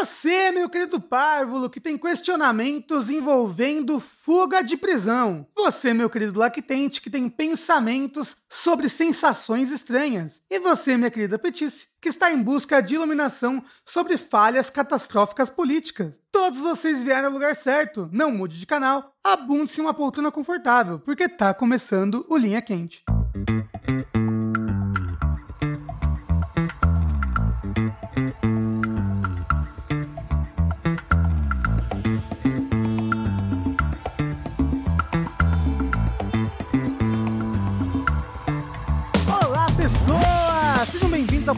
Você, 0.00 0.50
meu 0.50 0.66
querido 0.70 0.98
párvulo, 0.98 1.68
que 1.68 1.78
tem 1.78 1.98
questionamentos 1.98 3.10
envolvendo 3.10 4.00
fuga 4.00 4.62
de 4.62 4.74
prisão. 4.74 5.46
Você, 5.54 5.92
meu 5.92 6.08
querido 6.08 6.38
lactente, 6.38 7.02
que 7.02 7.10
tem 7.10 7.28
pensamentos 7.28 8.34
sobre 8.48 8.88
sensações 8.88 9.70
estranhas. 9.70 10.40
E 10.48 10.58
você, 10.58 10.96
minha 10.96 11.10
querida 11.10 11.38
Petice, 11.38 11.86
que 12.00 12.08
está 12.08 12.32
em 12.32 12.42
busca 12.42 12.80
de 12.80 12.94
iluminação 12.94 13.62
sobre 13.84 14.16
falhas 14.16 14.70
catastróficas 14.70 15.50
políticas. 15.50 16.18
Todos 16.32 16.60
vocês 16.60 17.02
vieram 17.02 17.26
ao 17.28 17.34
lugar 17.34 17.54
certo. 17.54 18.08
Não 18.10 18.30
mude 18.30 18.58
de 18.58 18.64
canal, 18.64 19.14
abunde-se 19.22 19.82
uma 19.82 19.92
poltrona 19.92 20.32
confortável, 20.32 20.98
porque 20.98 21.28
tá 21.28 21.52
começando 21.52 22.24
o 22.26 22.38
Linha 22.38 22.62
Quente. 22.62 23.04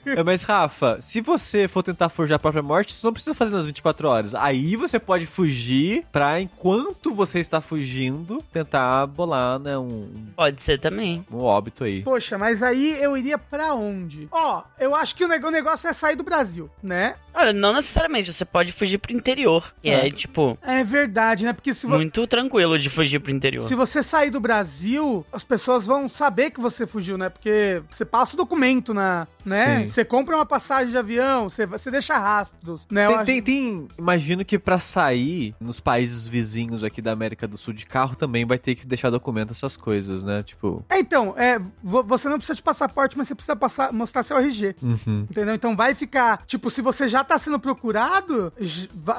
É, 0.06 0.24
mas, 0.24 0.44
Rafa, 0.44 1.00
se 1.01 1.22
você 1.22 1.68
for 1.68 1.83
tentar 1.83 2.10
forjar 2.10 2.36
a 2.36 2.39
própria 2.39 2.62
morte, 2.63 2.94
você 2.94 3.06
não 3.06 3.13
precisa 3.13 3.36
fazer 3.36 3.54
nas 3.54 3.66
24 3.66 4.07
horas. 4.07 4.36
Aí 4.36 4.75
você 4.75 5.00
pode 5.00 5.25
fugir 5.25 6.06
pra, 6.12 6.39
enquanto 6.39 7.13
você 7.13 7.39
está 7.39 7.62
fugindo, 7.62 8.44
tentar 8.51 9.06
bolar, 9.07 9.60
né, 9.60 9.78
um, 9.78 10.10
Pode 10.36 10.62
ser 10.62 10.80
também. 10.80 11.25
um 11.31 11.39
óbito 11.44 11.83
aí. 11.83 12.01
Poxa, 12.01 12.38
mas 12.38 12.62
aí 12.63 12.98
eu 13.01 13.18
iria 13.18 13.38
pra 13.38 13.74
onde? 13.74 14.28
Ó, 14.31 14.63
eu 14.80 14.95
acho 14.95 15.16
que 15.16 15.24
o 15.25 15.28
negócio 15.28 15.89
é 15.89 15.94
sair 15.94 16.16
do 16.16 16.24
Brasil, 16.24 16.69
né? 16.81 17.16
Olha, 17.33 17.54
não 17.54 17.74
necessariamente, 17.74 18.33
você 18.33 18.44
pode 18.44 18.72
fugir 18.74 18.98
pro 18.98 19.13
interior. 19.13 19.74
Que 19.81 19.89
é, 19.89 20.10
tipo, 20.12 20.57
É 20.62 20.83
verdade, 20.83 21.45
né? 21.45 21.54
Porque 21.54 21.74
se, 21.74 21.88
vo- 21.88 21.95
muito 21.95 22.25
tranquilo 22.28 22.78
de 22.78 22.89
fugir 22.89 23.19
pro 23.19 23.31
interior. 23.31 23.66
se 23.68 23.74
você 23.75 24.04
sair 24.04 24.30
do 24.30 24.39
Brasil, 24.39 25.25
as 25.31 25.44
pessoas 25.44 25.86
vão 25.86 26.07
saber 26.10 26.51
que 26.51 26.60
você 26.60 26.86
fugiu, 26.86 27.18
né? 27.18 27.30
Porque 27.30 27.70
você 27.89 28.03
passa 28.06 28.33
o 28.33 28.38
documento 28.38 28.94
na, 28.94 29.27
né? 29.45 29.79
Sim. 29.81 29.88
Você 29.88 30.03
compra 30.06 30.35
uma 30.35 30.45
passagem 30.45 30.91
de 30.91 30.97
avião, 30.97 31.50
você, 31.50 31.65
você 31.65 31.89
deixa 31.89 32.18
rastros, 32.18 32.81
né? 32.91 33.07
Tem, 33.07 33.15
acho- 33.15 33.25
tem, 33.25 33.41
tem- 33.41 33.88
imagino 33.97 34.44
que 34.45 34.59
pra 34.59 34.77
sair 34.79 35.56
nos 35.59 35.79
países 35.79 36.25
vizinhos 36.27 36.83
aqui 36.83 37.01
da 37.01 37.12
América 37.12 37.47
do 37.47 37.57
Sul 37.57 37.73
de 37.73 37.85
carro 37.85 38.15
também 38.15 38.45
vai 38.45 38.57
ter 38.59 38.75
que 38.75 38.85
deixar 38.85 39.09
documento 39.09 39.51
essas 39.51 39.77
coisas, 39.77 40.23
né? 40.23 40.44
Tipo, 40.44 40.83
É, 40.89 41.00
então, 41.00 41.33
é, 41.38 41.59
vo- 41.83 42.03
você 42.03 42.27
não 42.27 42.38
precisa 42.38 42.56
de 42.56 42.63
passaporte, 42.63 43.18
mas 43.18 43.27
você 43.27 43.35
precisa 43.35 43.56
passar, 43.56 43.91
mostrar 43.94 44.23
seu 44.23 44.38
RG. 44.38 44.75
uhum. 44.81 45.27
Entendeu? 45.29 45.56
Então 45.56 45.75
vai 45.75 45.94
ficar, 45.95 46.44
tipo, 46.45 46.69
se 46.69 46.81
você 46.81 47.07
já 47.07 47.23
tá 47.23 47.38
sendo 47.39 47.59
procurado, 47.59 48.51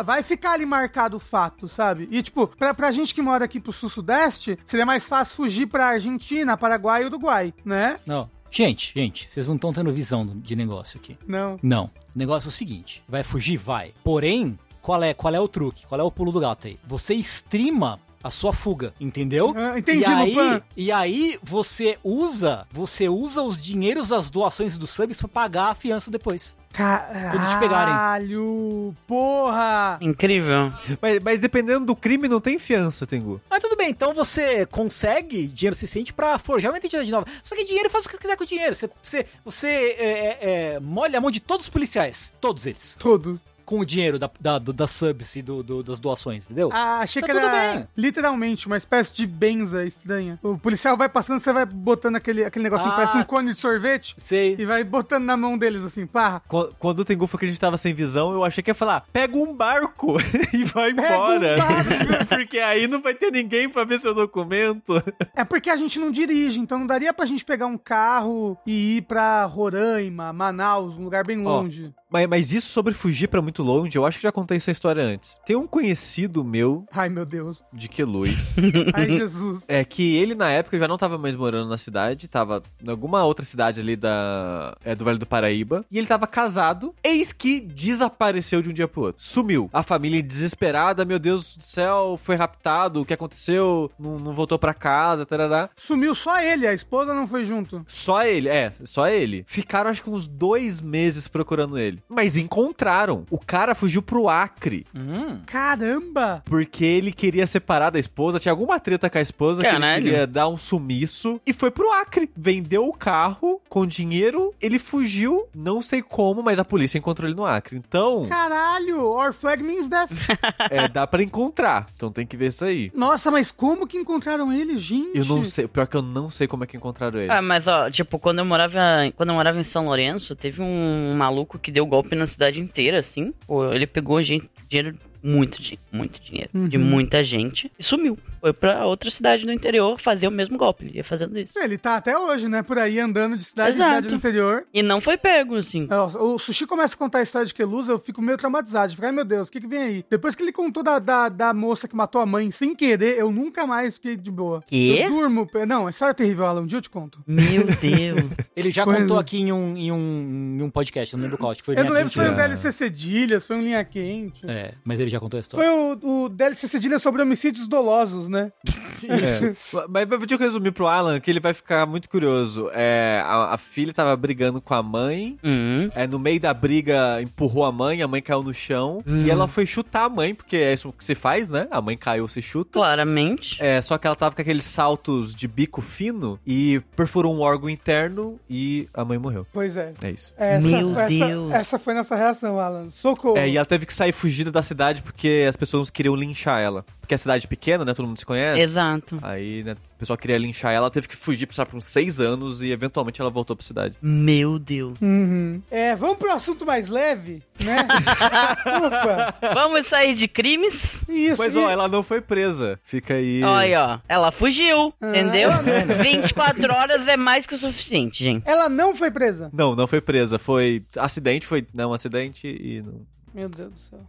vai 0.05 0.23
ficar 0.23 0.53
ali 0.53 0.67
marcado 0.67 1.17
o 1.17 1.21
fato, 1.21 1.69
sabe? 1.69 2.09
E, 2.11 2.23
tipo, 2.23 2.47
pra, 2.47 2.75
pra 2.75 2.91
gente 2.91 3.15
que 3.15 3.23
mora 3.23 3.45
aqui 3.45 3.61
pro 3.61 3.73
sul-sudeste, 3.73 4.59
seria 4.65 4.87
mais 4.87 5.09
fácil 5.09 5.37
fugir 5.37 5.67
pra 5.67 5.87
Argentina, 5.87 6.57
Paraguai 6.57 7.03
e 7.03 7.07
Uruguai, 7.07 7.55
né? 7.65 7.99
Não. 8.07 8.29
Gente, 8.53 8.93
gente, 8.95 9.27
vocês 9.29 9.49
não 9.49 9.57
estão 9.57 9.73
tendo 9.73 9.91
visão 9.91 10.27
de 10.27 10.55
negócio 10.55 11.01
aqui. 11.01 11.17
Não. 11.27 11.59
Não. 11.63 11.85
O 11.85 11.91
negócio 12.15 12.49
é 12.49 12.51
o 12.51 12.53
seguinte: 12.53 13.03
vai 13.09 13.23
fugir? 13.23 13.57
Vai. 13.57 13.95
Porém, 14.05 14.59
qual 14.83 15.03
é, 15.03 15.15
qual 15.15 15.35
é 15.35 15.41
o 15.41 15.49
truque? 15.49 15.87
Qual 15.87 15.99
é 15.99 16.05
o 16.05 16.11
pulo 16.11 16.31
do 16.31 16.39
gato 16.39 16.67
aí? 16.67 16.79
Você 16.87 17.15
streama 17.15 17.99
a 18.23 18.31
sua 18.31 18.53
fuga, 18.53 18.95
entendeu? 19.01 19.53
Ah, 19.57 19.79
entendi, 19.79 20.03
e 20.03 20.05
aí, 20.05 20.31
Lupan. 20.31 20.63
e 20.77 20.93
aí 20.93 21.39
você 21.43 21.99
usa, 22.05 22.67
você 22.71 23.09
usa 23.09 23.43
os 23.43 23.61
dinheiros 23.63 24.09
das 24.09 24.31
doações 24.31 24.77
dos 24.79 24.91
subs 24.91 25.19
pra 25.19 25.29
pagar 25.29 25.71
a 25.71 25.75
fiança 25.75 26.11
depois. 26.11 26.57
Pegarem. 26.73 27.95
Caralho, 27.95 28.95
porra! 29.07 29.99
Incrível. 30.01 30.73
mas, 31.01 31.19
mas 31.21 31.41
dependendo 31.41 31.87
do 31.87 31.97
crime, 31.97 32.29
não 32.29 32.41
tem 32.41 32.59
fiança, 32.59 33.07
Tengu. 33.07 33.41
Mas 33.49 33.61
tudo 33.61 33.77
bem, 33.77 33.91
então 33.91 34.15
você 34.15 34.67
consegue 34.67 35.47
dinheiro 35.47 35.77
suficiente 35.77 36.13
pra 36.13 36.39
forjar 36.39 36.73
uma 36.73 36.79
identidade 36.79 37.11
nova. 37.11 37.27
Só 37.43 37.55
que 37.55 37.65
dinheiro 37.65 37.91
faz 37.91 38.07
o 38.07 38.09
que 38.09 38.19
quiser 38.19 38.37
com 38.37 38.45
o 38.45 38.47
dinheiro. 38.47 38.75
Você, 38.75 38.91
você, 39.03 39.27
você 39.45 39.69
é, 39.69 40.11
é, 40.11 40.39
é, 40.41 40.81
molha 40.81 41.19
a 41.19 41.21
mão 41.21 41.31
de 41.31 41.41
todos 41.41 41.67
os 41.67 41.71
policiais. 41.71 42.35
Todos 42.41 42.67
eles. 42.67 42.97
Todos. 42.99 43.41
Com 43.73 43.81
o 43.81 43.87
dinheiro 43.87 44.19
da, 44.19 44.31
da, 44.39 44.59
do- 44.59 44.73
das 44.73 44.91
subs 44.91 45.35
e 45.35 45.41
do, 45.41 45.63
do- 45.63 45.83
das 45.83 45.99
doações, 45.99 46.45
entendeu? 46.45 46.69
Ah, 46.73 46.99
achei 47.01 47.23
Tá 47.23 47.27
que 47.29 47.35
era 47.39 47.73
bem. 47.77 47.89
literalmente 47.97 48.67
uma 48.67 48.77
espécie 48.77 49.15
de 49.15 49.27
benza 49.27 49.83
estranha. 49.87 50.39
O 50.43 50.59
policial 50.59 50.95
vai 50.95 51.09
passando, 51.09 51.41
você 51.41 51.53
vai 51.55 51.65
botando 51.65 52.17
aquele, 52.17 52.45
aquele 52.45 52.65
negocinho 52.65 52.91
que 52.91 52.95
Ah. 53.01 53.05
parece 53.05 53.17
um 53.17 53.25
cone 53.25 53.53
de 53.53 53.59
sorvete 53.59 54.15
Sei. 54.19 54.57
e 54.59 54.67
vai 54.67 54.85
botando 54.85 55.25
na 55.25 55.39
mão 55.39 55.57
deles 55.57 55.83
assim, 55.85 56.07
pá. 56.07 56.41
Qu- 56.49 56.69
Quando 56.79 56.99
o 57.01 57.05
Tengu 57.07 57.27
falou 57.27 57.39
que 57.41 57.47
a 57.47 57.49
gente 57.49 57.59
tava 57.61 57.79
sem 57.79 57.95
visão, 57.95 58.33
eu 58.35 58.45
achei 58.45 58.63
que 58.63 58.69
ia 58.71 58.75
falar, 58.75 59.07
pega 59.11 59.39
um 59.39 59.55
barco 59.55 60.17
e 60.53 60.65
vai 60.65 60.93
Pega 60.93 61.03
um 61.03 61.35
embora. 61.35 61.57
barco. 61.57 62.27
Porque 62.29 62.59
aí 62.59 62.87
não 62.87 63.01
vai 63.01 63.15
ter 63.15 63.31
ninguém 63.31 63.71
pra 63.71 63.85
ver 63.85 63.99
seu 64.01 64.15
documento. 64.15 65.03
É 65.35 65.45
porque 65.45 65.71
a 65.71 65.77
gente 65.77 65.99
não 65.99 66.11
dirige, 66.11 66.61
então 66.61 66.79
não 66.79 66.87
daria 66.87 67.13
pra 67.15 67.25
gente 67.25 67.43
pegar 67.45 67.67
um 67.67 67.79
carro 67.79 68.57
e 68.67 68.99
ir 68.99 69.03
pra 69.03 69.45
Roraima, 69.47 70.31
Manaus, 70.33 70.95
um 70.99 71.05
lugar 71.05 71.25
bem 71.27 71.45
Ó, 71.47 71.49
longe. 71.63 71.91
Mas, 72.13 72.29
mas 72.29 72.53
isso 72.53 72.69
sobre 72.69 72.93
fugir 72.93 73.29
pra 73.29 73.41
muito 73.41 73.63
longe, 73.63 73.97
eu 73.97 74.05
acho 74.05 74.19
que 74.19 74.23
já 74.23 74.33
contei 74.33 74.59
essa 74.59 74.71
história 74.71 75.03
antes. 75.03 75.41
Tem 75.47 75.57
um 75.57 75.67
conhecido 75.67 76.45
meu 76.45 76.85
Ai, 76.93 77.09
meu 77.09 77.25
Deus. 77.25 77.65
de 77.73 77.89
Queluz. 77.89 78.57
Ai, 78.93 79.11
Jesus. 79.11 79.65
É 79.67 79.83
que 79.85 80.17
ele, 80.17 80.35
na 80.35 80.51
época, 80.51 80.79
já 80.79 80.87
não 80.87 80.99
tava 80.99 81.17
mais 81.17 81.35
morando 81.35 81.69
na 81.71 81.79
cidade, 81.79 82.29
tava 82.29 82.63
em 82.85 82.91
alguma 82.91 83.25
outra 83.25 83.45
cidade 83.45 83.81
ali 83.81 83.97
da, 83.97 84.77
é, 84.85 84.95
do 84.95 85.05
Vale 85.05 85.19
do 85.19 85.27
Paraíba. 85.27 85.85
E 85.91 85.97
ele 85.97 86.07
tava 86.07 86.27
casado, 86.27 86.95
eis 87.03 87.33
que 87.33 87.61
desapareceu 87.61 88.61
de 88.61 88.69
um 88.69 88.73
dia 88.73 88.87
pro 88.87 89.03
outro. 89.03 89.23
Sumiu. 89.25 89.71
A 89.73 89.83
família 89.83 90.23
desesperada, 90.23 91.05
meu 91.05 91.19
Deus 91.19 91.57
do 91.57 91.65
céu, 91.65 92.17
foi 92.19 92.37
raptado, 92.37 93.01
o 93.01 93.05
que 93.07 93.15
aconteceu? 93.15 93.91
Não, 93.99 94.19
não 94.19 94.35
voltou 94.35 94.59
pra 94.59 94.75
casa, 94.75 95.25
tarará. 95.25 95.71
Sumiu 95.77 96.15
só 96.15 96.41
ele, 96.41 96.67
a 96.67 96.75
esposa 96.75 97.15
não 97.15 97.27
foi 97.27 97.45
junto. 97.47 97.83
Só 97.87 98.23
ele, 98.25 98.49
é, 98.49 98.73
só 98.83 99.09
ele. 99.09 99.45
Ficaram 99.47 99.91
acho 99.91 100.03
que 100.03 100.11
uns 100.11 100.29
dois 100.29 100.81
meses 100.81 101.27
procurando 101.27 101.79
ele. 101.79 102.02
Mas 102.09 102.37
encontraram. 102.37 103.25
O 103.31 103.39
cara 103.39 103.75
fugiu 103.75 104.03
pro 104.03 104.29
Acre. 104.29 104.87
Hum. 104.95 105.41
Caramba! 105.47 106.43
Porque 106.45 106.85
ele 106.85 107.13
queria 107.13 107.47
separar 107.47 107.91
da 107.91 107.99
esposa, 107.99 108.39
tinha 108.39 108.53
alguma 108.53 108.79
treta 108.79 109.09
com 109.09 109.19
a 109.19 109.23
esposa 109.23 109.63
que 109.63 109.69
Caralho. 109.69 110.03
ele 110.03 110.11
queria 110.11 110.27
dar 110.27 110.49
um 110.49 110.57
sumiço 110.57 111.41
e 111.47 111.53
foi 111.53 111.71
pro 111.71 111.91
Acre. 111.93 112.31
Vendeu 112.37 112.87
o 112.87 112.93
carro 112.93 113.61
com 113.69 113.87
dinheiro, 113.87 114.53
ele 114.61 114.79
fugiu, 114.79 115.47
não 115.55 115.81
sei 115.81 116.03
como, 116.03 116.43
mas 116.43 116.59
a 116.59 116.65
polícia 116.65 116.99
encontrou 116.99 117.29
ele 117.29 117.37
no 117.37 117.47
Acre. 117.47 117.77
Então, 117.77 118.25
Caralho! 118.29 119.05
Or 119.05 119.33
flag 119.33 119.63
means 119.63 119.89
death. 119.89 120.11
é, 120.71 120.89
dá 120.89 121.07
pra 121.07 121.23
encontrar. 121.23 121.87
Então 121.95 122.13
tem 122.13 122.27
que 122.27 122.37
ver 122.37 122.49
isso 122.49 122.65
aí. 122.65 122.91
Nossa, 122.95 123.31
mas 123.31 123.51
como 123.51 123.87
que 123.87 123.97
encontraram 123.97 124.53
ele, 124.53 124.77
gente? 124.79 125.17
Eu 125.17 125.25
não 125.25 125.45
sei, 125.45 125.67
pior 125.67 125.87
que 125.87 125.97
eu 125.97 126.03
não 126.03 126.31
sei 126.31 126.47
como 126.47 126.65
é 126.65 126.67
que 126.67 126.77
encontraram 126.77 127.19
ele. 127.21 127.31
Ah, 127.31 127.43
mas 127.43 127.67
ó, 127.67 127.91
tipo, 127.91 128.19
quando 128.19 128.41
eu 128.41 128.45
morava, 128.45 128.79
quando 129.17 129.31
eu 129.31 129.35
morava 129.35 129.59
em 129.59 129.65
São 129.65 129.87
Lourenço, 129.87 130.37
teve 130.37 130.61
um 130.61 131.15
maluco 131.17 131.59
que 131.59 131.71
deu 131.71 131.87
golpe 131.93 132.17
na 132.17 132.27
cidade 132.27 132.59
inteira, 132.59 133.01
assim. 133.01 133.35
Ele 133.75 133.87
pegou 133.87 134.23
gente, 134.23 134.49
dinheiro, 134.67 134.97
muito 135.23 135.61
dinheiro, 135.61 135.83
muito 135.93 136.21
dinheiro, 136.21 136.51
de 136.69 136.77
Uhum. 136.77 136.85
muita 136.85 137.23
gente 137.23 137.71
e 137.79 137.83
sumiu. 137.83 138.19
Foi 138.41 138.53
pra 138.53 138.85
outra 138.87 139.09
cidade 139.11 139.45
do 139.47 139.53
interior 139.53 140.01
fazer 140.01 140.27
o 140.27 140.31
mesmo 140.31 140.59
golpe. 140.59 140.85
Ele 140.85 140.97
ia 140.99 141.05
fazendo 141.05 141.39
isso. 141.39 141.57
Ele 141.59 141.79
tá 141.79 141.97
até 141.97 142.19
hoje, 142.19 142.49
né? 142.49 142.63
Por 142.63 142.77
aí 142.79 142.99
andando 142.99 143.37
de 143.37 143.45
cidade 143.45 143.71
em 143.71 143.75
Exato. 143.77 143.91
cidade 143.91 144.09
do 144.09 144.15
interior. 144.17 144.65
E 144.75 144.83
não 144.83 145.01
foi 145.01 145.17
pego, 145.17 145.57
assim. 145.57 145.87
Ó, 145.91 146.07
O 146.35 146.39
Sushi 146.41 146.67
começa 146.67 146.95
a 146.97 146.99
contar 146.99 147.19
a 147.19 147.23
história 147.23 147.47
de 147.47 147.55
Queluz, 147.55 147.89
eu 147.89 147.99
fico 148.01 148.21
meio 148.21 148.37
traumatizado. 148.37 148.87
Eu 148.93 148.97
fico, 148.97 149.07
ai 149.07 149.13
meu 149.13 149.25
Deus, 149.25 149.47
o 149.49 149.53
que 149.53 149.61
que 149.61 149.67
vem 149.69 149.79
aí? 149.79 150.05
Depois 150.11 150.35
que 150.35 150.43
ele 150.43 150.51
contou 150.53 150.83
da, 150.83 150.99
da, 150.99 151.29
da 151.29 151.55
moça 151.55 151.87
que 151.87 151.95
matou 151.95 152.21
a 152.21 152.27
mãe 152.27 152.51
sem 152.51 152.75
querer, 152.75 153.17
eu 153.19 153.31
nunca 153.31 153.65
mais 153.67 153.95
fiquei 153.95 154.17
de 154.17 154.31
boa. 154.31 154.61
Quê? 154.67 155.03
Eu 155.05 155.11
durmo. 155.11 155.47
Não, 155.69 155.87
a 155.87 155.91
história 155.91 156.11
é 156.11 156.15
terrível, 156.15 156.45
Alan. 156.47 156.63
Um 156.63 156.67
dia 156.67 156.79
eu 156.79 156.83
te 156.83 156.91
conto. 156.91 157.23
Meu 157.27 157.65
Deus. 157.81 158.31
Ele 158.57 158.71
já 158.71 158.85
Pois 158.85 158.99
contou 158.99 159.19
é. 159.19 159.21
aqui 159.21 159.39
em 159.39 159.53
um, 159.53 159.77
em, 159.77 159.93
um, 159.93 160.57
em 160.59 160.63
um 160.63 160.71
podcast, 160.71 161.13
eu 161.15 161.19
não 161.19 161.25
lembro 161.25 161.39
qual, 161.39 161.53
acho 161.53 161.61
que 161.61 161.67
foi 161.67 161.79
Eu 161.79 161.85
não 161.85 161.93
lembro 161.93 162.09
se 162.09 162.17
foi 162.17 162.25
o 162.25 162.29
Quente. 162.29 162.37
DLC 162.39 162.73
Cedilhas, 162.73 163.47
foi 163.47 163.57
um 163.57 163.63
Linha 163.63 163.85
Quente. 163.85 164.41
É, 164.49 164.73
mas 164.85 164.99
ele 164.99 165.11
já 165.13 165.21
contou 165.21 165.39
a 165.39 165.41
história. 165.41 165.67
Foi 165.67 165.99
o, 166.03 166.25
o 166.25 166.29
DLC 166.29 166.69
Cedilhas 166.69 167.03
sobre 167.03 167.23
homicídios 167.23 167.67
dolosos, 167.67 168.29
né? 168.29 168.53
Isso. 168.65 169.79
É. 169.81 169.87
Mas 169.89 170.09
deixa 170.09 170.35
eu 170.35 170.39
resumir 170.39 170.73
pro 170.73 170.87
Alan, 170.87 171.21
que 171.21 171.31
ele 171.31 171.41
vai 171.41 171.55
ficar 171.55 171.87
muito 171.87 172.09
curioso. 172.09 172.71
É, 172.73 173.23
a, 173.25 173.55
a 173.55 173.59
filha 173.59 173.93
tava 173.93 174.15
brigando 174.17 174.61
com 174.61 174.75
a 174.75 174.83
mãe, 174.83 175.39
Hum. 175.45 175.91
É, 175.95 176.07
no 176.07 176.19
meio 176.19 176.41
da 176.41 176.55
briga, 176.55 177.21
empurrou 177.21 177.65
a 177.65 177.73
mãe, 177.73 178.03
a 178.03 178.09
mãe 178.09 178.23
caiu 178.23 178.43
no 178.43 178.55
chão. 178.55 179.03
Hum. 179.07 179.23
E 179.23 179.31
ela 179.31 179.47
foi 179.47 179.67
chutar 179.67 180.05
a 180.05 180.09
mãe, 180.09 180.35
porque 180.35 180.57
é 180.57 180.73
isso 180.73 180.93
que 180.93 181.05
se 181.05 181.15
faz, 181.15 181.51
né? 181.51 181.67
A 181.71 181.81
mãe 181.81 181.97
caiu, 181.97 182.27
se 182.29 182.41
chuta. 182.41 182.73
Claramente. 182.73 183.57
É, 183.61 183.81
só 183.81 183.99
que 183.99 184.07
ela 184.07 184.17
tava 184.17 184.35
com 184.35 184.43
aqueles 184.43 184.65
saltos 184.65 185.35
de 185.35 185.47
bico 185.47 185.83
fino 185.83 186.39
e 186.47 186.81
perfurou 186.97 187.35
um 187.35 187.41
órgão 187.41 187.69
interno 187.69 188.39
e 188.49 188.89
a 188.95 189.05
mãe 189.05 189.19
morreu. 189.19 189.47
Pois 189.53 189.77
é. 189.77 189.93
É 190.03 190.11
isso. 190.11 190.33
Essa, 190.37 190.69
Meu 190.69 190.99
essa, 190.99 191.27
Deus. 191.27 191.53
essa 191.53 191.79
foi 191.79 191.95
nossa 191.95 192.17
reação, 192.17 192.59
Alan. 192.59 192.91
Socorro. 192.91 193.37
É, 193.37 193.49
e 193.49 193.57
ela 193.57 193.67
teve 193.67 193.87
que 193.87 193.93
sair 193.93 194.13
fugida 194.13 194.51
da 194.51 194.63
cidade 194.63 195.02
porque 195.03 195.45
as 195.49 195.57
pessoas 195.57 195.91
queriam 195.91 196.15
linchar 196.15 196.61
ela. 196.61 196.85
Porque 197.01 197.15
é 197.15 197.19
cidade 197.19 197.47
pequena, 197.49 197.85
né? 197.85 197.93
Todo 197.95 198.07
mundo 198.07 198.19
se 198.19 198.25
conhece. 198.25 198.61
Exato. 198.61 199.19
Aí, 199.21 199.63
né, 199.65 199.73
o 199.73 199.99
pessoal 199.99 200.17
queria 200.17 200.39
linchar 200.39 200.71
ela, 200.73 200.85
ela 200.85 200.91
teve 200.91 201.09
que 201.09 201.17
fugir 201.17 201.47
sabe, 201.51 201.71
por 201.71 201.77
uns 201.77 201.85
seis 201.85 202.21
anos 202.21 202.63
e 202.63 202.71
eventualmente 202.71 203.21
ela 203.21 203.29
voltou 203.31 203.55
pra 203.57 203.65
cidade. 203.67 203.97
Meu 204.01 204.59
Deus. 204.59 204.97
Uhum. 205.03 205.61
É, 205.71 205.95
vamos 205.97 206.17
pro 206.17 206.33
assunto 206.33 206.65
mais 206.65 206.89
leve, 206.89 207.43
né? 207.61 207.77
Ufa. 208.67 209.35
Vamos 209.55 209.87
sair 209.87 210.15
de 210.15 210.29
crimes? 210.29 211.03
Isso. 211.09 211.43
Mas 211.43 211.55
e- 211.55 211.59
ó, 211.59 211.69
ela 211.71 211.89
não 211.89 212.03
foi 212.03 212.21
presa. 212.21 212.79
Fica 212.85 213.15
aí. 213.15 213.43
Olha 213.43 213.85
ó. 213.85 213.99
Ela 214.09 214.31
fugiu, 214.31 214.93
Ah, 215.01 215.09
entendeu? 215.11 215.51
ela 215.51 215.63
não. 215.63 215.97
24 216.03 216.73
horas 216.75 217.07
é 217.09 217.17
mais 217.17 217.47
que 217.47 217.55
o 217.55 217.59
suficiente, 217.59 218.23
gente. 218.25 218.43
Ela 218.49 218.69
não 218.69 218.95
foi 218.95 219.11
presa. 219.11 219.51
Não, 219.53 219.75
não 219.75 219.87
foi 219.87 220.01
presa. 220.01 220.39
Foi 220.39 220.85
acidente, 220.97 221.47
foi 221.47 221.67
não 221.75 221.91
um 221.91 221.95
acidente 221.95 222.47
e 222.47 222.81
não. 222.83 223.03
Meu 223.35 223.49
Deus 223.49 223.73
do 223.73 223.79
céu. 223.79 224.01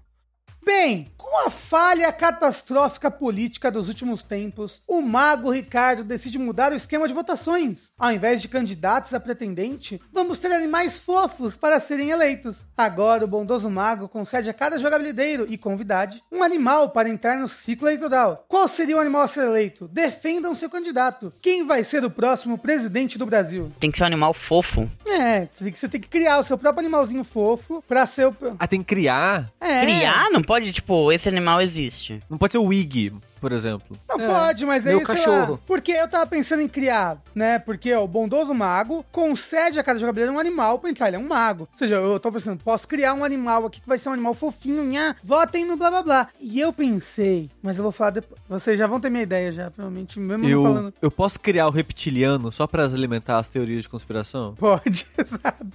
Bem, 0.66 1.12
com 1.18 1.46
a 1.46 1.50
falha 1.50 2.12
catastrófica 2.12 3.10
política 3.12 3.70
dos 3.72 3.88
últimos 3.90 4.24
tempos, 4.24 4.82
o 4.88 5.02
mago 5.02 5.50
Ricardo 5.52 6.04
decide 6.04 6.38
mudar 6.38 6.72
o 6.72 6.76
esquema 6.76 7.08
de 7.08 7.14
votações. 7.14 7.92
Ao 7.98 8.12
invés 8.12 8.42
de 8.42 8.48
candidatos 8.48 9.14
a 9.14 9.20
pretendente, 9.20 10.00
vamos 10.12 10.40
ter 10.40 10.52
animais 10.54 11.00
fofos 11.00 11.58
para 11.58 11.80
serem 11.80 12.12
eleitos. 12.12 12.66
Agora, 12.78 13.26
o 13.26 13.28
bondoso 13.28 13.70
mago 13.70 14.08
concede 14.08 14.50
a 14.50 14.54
cada 14.54 14.80
jogabilideiro 14.80 15.46
e 15.50 15.58
convidade 15.58 16.24
um 16.32 16.44
animal 16.44 16.92
para 16.92 17.10
entrar 17.10 17.38
no 17.38 17.48
ciclo 17.50 17.88
eleitoral. 17.88 18.46
Qual 18.48 18.68
seria 18.68 18.96
o 18.98 19.00
animal 19.02 19.24
a 19.24 19.28
ser 19.28 19.46
eleito? 19.48 19.88
Defendam 19.88 20.54
seu 20.56 20.70
candidato. 20.70 21.34
Quem 21.42 21.66
vai 21.66 21.84
ser 21.84 22.06
o 22.06 22.12
próximo 22.12 22.58
presidente 22.58 23.18
do 23.18 23.26
Brasil? 23.26 23.72
Tem 23.80 23.92
que 23.92 23.98
ser 23.98 24.04
um 24.04 24.08
animal 24.08 24.34
fofo. 24.34 24.90
É, 25.06 25.48
você 25.52 25.64
tem 25.64 25.74
que- 25.74 25.80
você 25.80 25.90
tem 25.90 26.02
que 26.02 26.08
criar 26.08 26.38
o 26.40 26.44
seu 26.44 26.58
próprio 26.58 26.80
animalzinho 26.82 27.24
fofo 27.24 27.84
para 27.88 28.06
ser 28.06 28.28
o. 28.28 28.36
Ah, 28.60 28.68
tem 28.68 28.80
que 28.80 28.86
criar? 28.86 29.52
É. 29.60 29.82
Criar? 29.82 30.30
Não 30.32 30.42
pode, 30.42 30.53
tipo, 30.72 31.12
esse 31.12 31.28
animal 31.30 31.62
existe. 31.62 32.20
Não 32.30 32.38
pode 32.38 32.52
ser 32.52 32.60
o 32.60 32.66
Wig, 32.66 33.14
por 33.44 33.52
exemplo. 33.52 33.98
Não 34.08 34.18
É, 34.22 34.26
pode, 34.28 34.66
mas 34.66 34.86
meu 34.86 34.98
sei 35.00 35.06
cachorro. 35.06 35.52
lá, 35.54 35.60
porque 35.68 35.92
eu 35.92 36.08
tava 36.08 36.26
pensando 36.26 36.62
em 36.62 36.68
criar, 36.70 37.18
né? 37.36 37.60
Porque 37.60 37.94
ó, 37.94 38.02
o 38.02 38.08
bondoso 38.08 38.54
mago 38.54 39.06
concede 39.12 39.78
a 39.78 39.84
cada 39.84 40.00
jogador 40.00 40.30
um 40.32 40.40
animal 40.40 40.80
pra 40.80 40.90
entrar, 40.90 41.08
ele 41.10 41.18
é 41.18 41.20
um 41.20 41.28
mago. 41.28 41.68
Ou 41.74 41.78
seja, 41.78 41.96
eu 41.96 42.18
tô 42.22 42.32
pensando, 42.32 42.64
posso 42.64 42.88
criar 42.88 43.14
um 43.14 43.26
animal 43.26 43.66
aqui 43.66 43.82
que 43.82 43.88
vai 43.88 43.98
ser 43.98 44.08
um 44.08 44.14
animal 44.14 44.34
fofinho, 44.34 44.82
nha, 44.86 45.14
votem 45.22 45.66
no 45.66 45.76
blá 45.76 45.90
blá 45.90 46.02
blá. 46.04 46.28
E 46.40 46.58
eu 46.58 46.72
pensei, 46.72 47.50
mas 47.62 47.76
eu 47.78 47.84
vou 47.84 47.92
falar 47.92 48.12
depois, 48.12 48.40
vocês 48.48 48.80
já 48.80 48.88
vão 48.88 49.02
ter 49.02 49.10
minha 49.10 49.24
ideia 49.24 49.52
já, 49.52 49.70
provavelmente, 49.70 50.18
mesmo 50.22 50.44
não 50.44 50.50
Eu, 50.50 50.64
falando. 50.64 50.94
eu 51.02 51.12
posso 51.12 51.38
criar 51.38 51.68
o 51.68 51.72
reptiliano 51.72 52.50
só 52.50 52.66
pra 52.66 52.86
alimentar 52.86 53.40
as 53.40 53.50
teorias 53.50 53.84
de 53.84 53.90
conspiração? 53.90 54.56
Pode, 54.56 55.06
exato. 55.20 55.68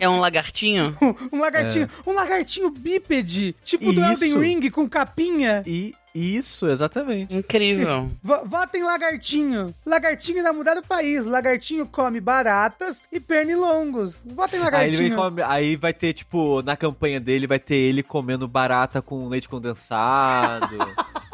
É 0.00 0.08
um 0.08 0.18
lagartinho? 0.20 0.96
Um 1.32 1.38
lagartinho, 1.40 1.88
um 2.06 2.12
lagartinho 2.12 2.70
bípede, 2.70 3.54
tipo 3.64 3.92
do 3.92 4.00
Isso. 4.00 4.24
Elden 4.24 4.38
Ring 4.40 4.70
com 4.70 4.88
capinha. 4.88 5.62
E 5.66 5.94
isso, 6.16 6.66
exatamente. 6.68 7.36
Incrível. 7.36 8.10
V- 8.22 8.40
Votem 8.44 8.82
lagartinho. 8.82 9.74
Lagartinho 9.84 10.38
irá 10.38 10.52
mudar 10.52 10.76
o 10.78 10.82
país. 10.86 11.26
Lagartinho 11.26 11.86
come 11.86 12.20
baratas 12.20 13.02
e 13.12 13.20
pernilongos. 13.20 14.16
Votem 14.24 14.58
Aí, 14.58 14.64
lagartinho. 14.64 14.94
ele 14.94 15.08
vem 15.08 15.14
com 15.14 15.22
a- 15.22 15.50
aí 15.52 15.76
vai 15.76 15.92
ter, 15.92 16.12
tipo, 16.12 16.62
na 16.62 16.76
campanha 16.76 17.20
dele, 17.20 17.46
vai 17.46 17.58
ter 17.58 17.76
ele 17.76 18.02
comendo 18.02 18.48
barata 18.48 19.02
com 19.02 19.28
leite 19.28 19.48
condensado. 19.48 20.76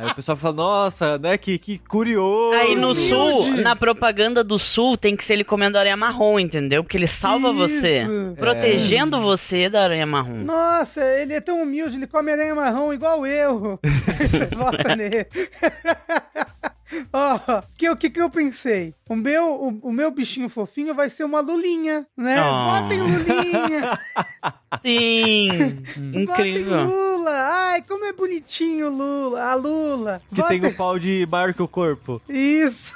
aí 0.00 0.10
o 0.10 0.14
pessoal 0.14 0.36
fala, 0.36 0.54
nossa, 0.54 1.18
né, 1.18 1.36
que, 1.36 1.58
que 1.58 1.78
curioso. 1.78 2.56
Aí 2.56 2.74
no 2.74 2.92
Humilde. 2.92 3.08
sul, 3.08 3.56
na 3.58 3.76
propaganda 3.76 4.42
do 4.42 4.58
sul, 4.58 4.96
tem 4.96 5.14
que 5.14 5.24
ser 5.24 5.34
ele 5.34 5.44
comendo 5.44 5.76
aranha 5.78 5.96
marrom, 5.96 6.38
entendeu? 6.38 6.82
Porque 6.82 6.96
ele 6.96 7.06
salva 7.06 7.52
você. 7.52 8.02
Isso. 8.02 8.34
Protegendo 8.36 9.20
você 9.20 9.68
da 9.68 9.82
aranha 9.82 10.06
marrom. 10.06 10.42
Nossa, 10.44 11.04
ele 11.20 11.34
é 11.34 11.40
tão 11.40 11.62
humilde, 11.62 11.96
ele 11.96 12.06
come 12.06 12.32
aranha 12.32 12.54
marrom 12.54 12.92
igual 12.92 13.26
eu. 13.26 13.78
Aí 14.18 14.28
Você 14.28 14.46
vota 14.46 14.96
nele. 14.96 15.26
Ó, 17.12 17.62
que, 17.76 17.88
o 17.90 17.96
que 17.96 18.10
que 18.10 18.20
eu 18.20 18.30
pensei? 18.30 18.94
O 19.08 19.14
meu, 19.16 19.44
o, 19.54 19.88
o 19.88 19.92
meu 19.92 20.10
bichinho 20.10 20.48
fofinho 20.48 20.94
vai 20.94 21.10
ser 21.10 21.24
uma 21.24 21.40
lulinha, 21.40 22.06
né? 22.16 22.36
Oh. 22.42 22.64
Votem 22.82 23.00
lulinha. 23.00 23.98
Sim. 24.82 25.48
Votem 26.26 26.52
Incrível. 26.54 26.84
Lula. 26.84 27.30
Ai, 27.32 27.82
como 27.82 28.04
é 28.04 28.12
bonitinho 28.12 28.86
o 28.88 28.96
Lula. 28.96 29.42
A 29.42 29.54
Lula. 29.54 30.22
Que 30.32 30.40
Votem- 30.40 30.60
tem 30.60 30.70
o 30.70 30.74
pau 30.76 30.98
de 30.98 31.26
maior 31.30 31.52
que 31.52 31.62
o 31.62 31.68
corpo. 31.68 32.20
Isso. 32.28 32.94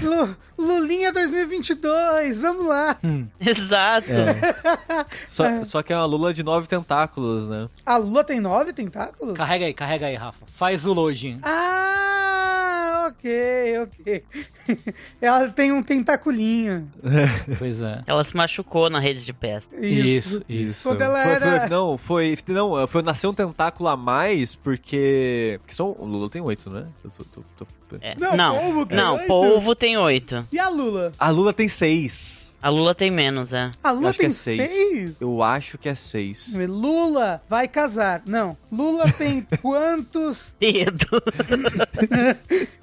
Lu- 0.00 0.36
Lulinha 0.56 1.12
2022, 1.12 2.40
vamos 2.40 2.66
lá. 2.66 2.96
Exato. 3.40 4.08
Só, 5.26 5.64
só 5.64 5.82
que 5.82 5.92
é 5.92 5.96
uma 5.96 6.04
lula 6.06 6.32
de 6.32 6.42
nove 6.42 6.66
tentáculos, 6.66 7.46
né? 7.48 7.68
A 7.84 7.96
Lula 7.96 8.24
tem 8.24 8.40
nove 8.40 8.72
tentáculos? 8.72 9.36
Carrega 9.36 9.66
aí, 9.66 9.74
carrega 9.74 10.06
aí, 10.06 10.14
Rafa. 10.14 10.46
Faz 10.46 10.86
o 10.86 10.92
loading. 10.92 11.40
Ah, 11.42 11.67
ok, 13.18 13.78
ok. 13.82 14.24
Ela 15.20 15.48
tem 15.50 15.72
um 15.72 15.82
tentaculinho. 15.82 16.90
Pois 17.58 17.80
é. 17.82 18.02
Ela 18.06 18.22
se 18.24 18.36
machucou 18.36 18.88
na 18.90 19.00
rede 19.00 19.24
de 19.24 19.32
pesca. 19.32 19.74
Isso, 19.84 20.42
isso. 20.48 20.88
Quando 20.88 21.02
ela 21.02 21.22
Foi- 21.22 21.32
era... 21.32 21.60
foi- 21.60 21.68
não, 21.68 21.98
foi. 21.98 22.36
Não, 22.48 22.86
foi 22.86 23.02
nascer 23.02 23.26
um 23.26 23.34
tentáculo 23.34 23.88
a 23.88 23.96
mais, 23.96 24.54
porque. 24.54 25.58
Que 25.66 25.74
são, 25.74 25.96
o 25.98 26.04
Lula 26.04 26.28
tem 26.30 26.40
oito, 26.42 26.70
né? 26.70 26.86
Eu 27.04 27.10
tô- 27.10 27.24
tô- 27.24 27.42
tô- 27.58 27.96
É. 28.02 28.14
Não, 28.18 28.36
Não, 28.36 28.54
polvo 28.58 28.86
tem 28.86 28.96
não, 28.98 29.14
oito. 29.14 29.26
polvo 29.26 29.74
tem 29.74 29.96
oito. 29.96 30.46
E 30.52 30.58
a 30.58 30.68
Lula? 30.68 31.12
A 31.18 31.30
Lula 31.30 31.52
tem 31.54 31.68
seis. 31.68 32.54
A 32.60 32.68
Lula 32.68 32.94
tem 32.94 33.10
menos, 33.10 33.52
é. 33.52 33.70
A 33.82 33.90
Eu 33.90 33.94
Lula 33.94 34.10
acho 34.10 34.18
que 34.18 34.24
tem 34.24 34.28
é 34.28 34.30
seis. 34.30 34.70
seis? 34.70 35.20
Eu 35.20 35.42
acho 35.42 35.78
que 35.78 35.88
é 35.88 35.94
seis. 35.94 36.54
Lula 36.68 37.40
vai 37.48 37.66
casar. 37.68 38.20
Não. 38.26 38.56
Lula 38.70 39.10
tem 39.12 39.46
quantos 39.62 40.54
Dedo. 40.60 41.06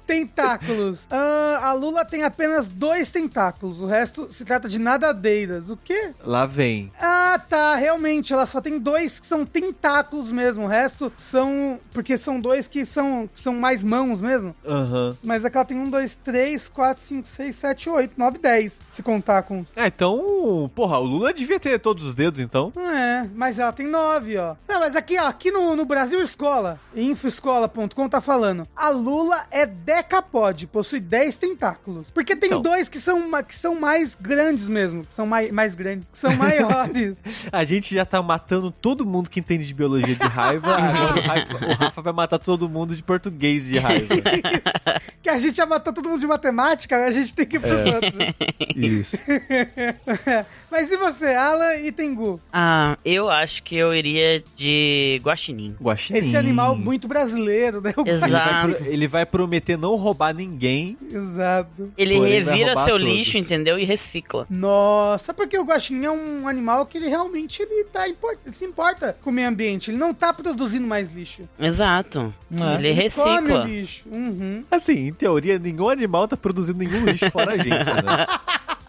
Tentáculos? 0.06 1.06
Ah, 1.16 1.70
a 1.70 1.72
Lula 1.72 2.04
tem 2.04 2.24
apenas 2.24 2.68
dois 2.68 3.10
tentáculos. 3.10 3.80
O 3.80 3.86
resto 3.86 4.28
se 4.30 4.44
trata 4.44 4.68
de 4.68 4.78
nadadeiras. 4.78 5.70
O 5.70 5.76
quê? 5.76 6.12
Lá 6.24 6.44
vem. 6.46 6.92
Ah, 7.00 7.40
tá. 7.48 7.74
Realmente, 7.76 8.32
ela 8.32 8.44
só 8.44 8.60
tem 8.60 8.78
dois 8.78 9.18
que 9.18 9.26
são 9.26 9.46
tentáculos 9.46 10.30
mesmo. 10.30 10.64
O 10.64 10.68
resto 10.68 11.12
são. 11.16 11.80
Porque 11.92 12.18
são 12.18 12.38
dois 12.38 12.68
que 12.68 12.84
são, 12.84 13.28
que 13.34 13.40
são 13.40 13.54
mais 13.54 13.82
mãos 13.82 14.20
mesmo. 14.20 14.54
Aham. 14.66 15.16
Mas 15.22 15.44
é 15.44 15.50
que 15.50 15.56
ela 15.56 15.64
tem 15.64 15.78
um, 15.78 15.88
dois, 15.88 16.16
três, 16.16 16.68
quatro, 16.68 17.02
cinco, 17.02 17.26
seis, 17.26 17.56
sete, 17.56 17.88
oito, 17.88 18.14
nove, 18.18 18.38
dez. 18.38 18.80
Se 18.90 19.02
contar 19.02 19.42
com. 19.42 19.64
É, 19.74 19.86
então. 19.86 20.70
Porra, 20.74 20.98
o 20.98 21.04
Lula 21.04 21.32
devia 21.32 21.58
ter 21.58 21.78
todos 21.78 22.04
os 22.04 22.14
dedos, 22.14 22.40
então. 22.40 22.72
É, 22.76 23.28
mas 23.34 23.58
ela 23.58 23.72
tem 23.72 23.86
nove, 23.86 24.36
ó. 24.36 24.56
Não, 24.68 24.80
mas 24.80 24.94
aqui, 24.94 25.18
ó, 25.18 25.26
aqui 25.26 25.50
no, 25.50 25.74
no 25.74 25.84
Brasil 25.84 26.22
Escola, 26.22 26.78
infoescola.com 26.94 28.08
tá 28.08 28.20
falando. 28.20 28.66
A 28.76 28.90
Lula 28.90 29.46
é 29.50 29.66
decapode, 29.96 30.66
possui 30.66 31.00
10 31.00 31.36
tentáculos. 31.36 32.10
Porque 32.10 32.36
tem 32.36 32.48
Então. 32.48 32.62
dois 32.62 32.88
que 32.88 32.98
são, 32.98 33.30
que 33.42 33.54
são 33.54 33.74
mais 33.74 34.14
grandes 34.14 34.68
mesmo, 34.68 35.04
que 35.04 35.14
são 35.14 35.26
mais, 35.26 35.50
mais 35.50 35.74
grandes, 35.74 36.08
que 36.10 36.18
são 36.18 36.34
maiores. 36.36 37.22
A 37.52 37.64
gente 37.64 37.94
já 37.94 38.04
tá 38.04 38.22
matando 38.22 38.70
todo 38.70 39.06
mundo 39.06 39.30
que 39.30 39.40
entende 39.40 39.66
de 39.66 39.74
biologia 39.74 40.14
de 40.14 40.22
raiva. 40.26 40.74
Agora 40.76 41.20
o 41.20 41.20
Rafa, 41.22 41.66
o 41.66 41.74
Rafa 41.74 42.02
vai 42.02 42.12
matar 42.12 42.38
todo 42.38 42.68
mundo 42.68 42.94
de 42.94 43.02
português 43.02 43.64
de 43.64 43.78
raiva. 43.78 44.14
Isso. 44.14 45.16
Que 45.22 45.30
a 45.30 45.38
gente 45.38 45.56
já 45.56 45.66
matou 45.66 45.92
todo 45.92 46.08
mundo 46.08 46.20
de 46.20 46.26
matemática, 46.26 47.04
a 47.04 47.10
gente 47.10 47.34
tem 47.34 47.46
que 47.46 47.56
ir 47.56 47.60
pros 47.60 47.78
É. 47.78 47.94
outros. 47.94 48.34
Isso. 48.76 49.16
Mas 50.70 50.90
e 50.92 50.96
você, 50.96 51.26
Alan 51.34 51.74
e 51.76 51.90
Tengu? 51.92 52.40
Ah, 52.52 52.98
eu 53.04 53.30
acho 53.30 53.62
que 53.62 53.76
eu 53.76 53.94
iria 53.94 54.42
de 54.54 55.20
guaxinim. 55.22 55.74
Guaxinim. 55.80 56.18
Esse 56.18 56.36
animal 56.36 56.76
muito 56.76 57.08
brasileiro, 57.08 57.80
né? 57.80 57.92
O 57.96 58.06
Exato. 58.06 58.68
Ele 58.70 58.74
vai, 58.78 58.88
ele 58.92 59.08
vai 59.08 59.26
prometer 59.26 59.76
não 59.86 59.94
roubar 59.94 60.34
ninguém. 60.34 60.98
Exato. 61.10 61.92
Ele 61.96 62.16
Porém, 62.16 62.32
revira 62.32 62.74
seu 62.74 62.98
todos. 62.98 63.02
lixo, 63.02 63.38
entendeu? 63.38 63.78
E 63.78 63.84
recicla. 63.84 64.46
Nossa, 64.50 65.32
porque 65.32 65.56
o 65.56 65.64
guaxinim 65.64 66.04
é 66.06 66.10
um 66.10 66.48
animal 66.48 66.84
que 66.86 66.98
ele 66.98 67.08
realmente 67.08 67.62
ele 67.62 67.84
tá 67.84 68.08
import... 68.08 68.38
ele 68.44 68.54
se 68.54 68.64
importa 68.64 69.16
com 69.22 69.30
o 69.30 69.32
meio 69.32 69.48
ambiente. 69.48 69.90
Ele 69.90 69.98
não 69.98 70.12
tá 70.12 70.32
produzindo 70.32 70.86
mais 70.86 71.14
lixo. 71.14 71.42
Exato. 71.58 72.34
É. 72.50 72.74
Ele 72.88 73.10
come 73.10 73.52
o 73.52 73.58
recicla. 73.58 73.64
lixo. 73.64 74.08
Uhum. 74.10 74.64
Assim, 74.70 75.08
em 75.08 75.12
teoria, 75.12 75.58
nenhum 75.58 75.88
animal 75.88 76.26
tá 76.26 76.36
produzindo 76.36 76.78
nenhum 76.78 77.04
lixo 77.04 77.30
fora 77.30 77.52
a 77.52 77.56
gente, 77.56 77.68
né? 77.70 78.26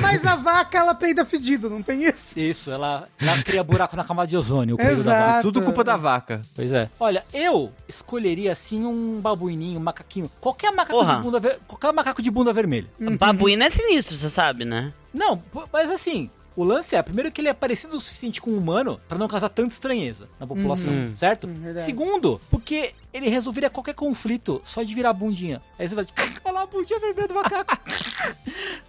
Mas 0.00 0.26
a 0.26 0.36
vaca, 0.36 0.78
ela 0.78 0.94
peida 0.94 1.24
fedido, 1.24 1.68
não 1.70 1.82
tem 1.82 2.04
isso? 2.04 2.38
Isso, 2.38 2.70
ela, 2.70 3.08
ela 3.20 3.42
cria 3.42 3.62
buraco 3.62 3.96
na 3.96 4.04
camada 4.04 4.28
de 4.28 4.36
ozônio, 4.36 4.74
o 4.74 4.78
peido 4.78 5.02
da 5.02 5.26
vaca. 5.26 5.42
Tudo 5.42 5.62
culpa 5.62 5.84
da 5.84 5.96
vaca. 5.96 6.42
Pois 6.54 6.72
é. 6.72 6.88
Olha, 6.98 7.24
eu 7.32 7.72
escolheria 7.88 8.52
assim 8.52 8.84
um 8.84 9.20
babuininho, 9.20 9.78
um 9.78 9.82
macaquinho. 9.82 10.30
Qualquer 10.40 10.72
macaco 10.72 10.98
Porra. 10.98 11.16
de 11.16 11.22
bunda 11.22 11.40
ver... 11.40 11.58
qualquer 11.66 11.92
macaco 11.92 12.22
de 12.22 12.30
bunda 12.30 12.52
vermelha. 12.52 12.88
Babuíno 13.18 13.62
é 13.62 13.70
sinistro, 13.70 14.16
você 14.16 14.28
sabe, 14.28 14.64
né? 14.64 14.92
Não, 15.12 15.42
mas 15.72 15.90
assim, 15.90 16.30
o 16.60 16.64
lance 16.64 16.96
é, 16.96 17.02
primeiro 17.02 17.30
que 17.30 17.40
ele 17.40 17.48
é 17.48 17.54
parecido 17.54 17.96
o 17.96 18.00
suficiente 18.00 18.40
com 18.40 18.50
um 18.50 18.58
humano 18.58 19.00
pra 19.08 19.16
não 19.16 19.28
causar 19.28 19.48
tanta 19.48 19.72
estranheza 19.74 20.28
na 20.40 20.46
população, 20.46 20.92
Uhum. 20.92 21.14
certo? 21.16 21.46
Hum, 21.46 21.54
verdade. 21.54 21.84
Segundo, 21.86 22.40
porque 22.50 22.92
ele 23.14 23.28
resolveria 23.28 23.70
qualquer 23.70 23.94
conflito 23.94 24.60
só 24.64 24.82
de 24.82 24.94
virar 24.94 25.10
a 25.10 25.12
bundinha. 25.12 25.62
Aí 25.78 25.88
você 25.88 25.94
vai, 25.94 26.04
olha 26.44 26.54
lá 26.54 26.62
a 26.62 26.66
bundinha 26.66 26.98
vermelha 26.98 27.28
do 27.28 27.34
macaco. 27.34 27.78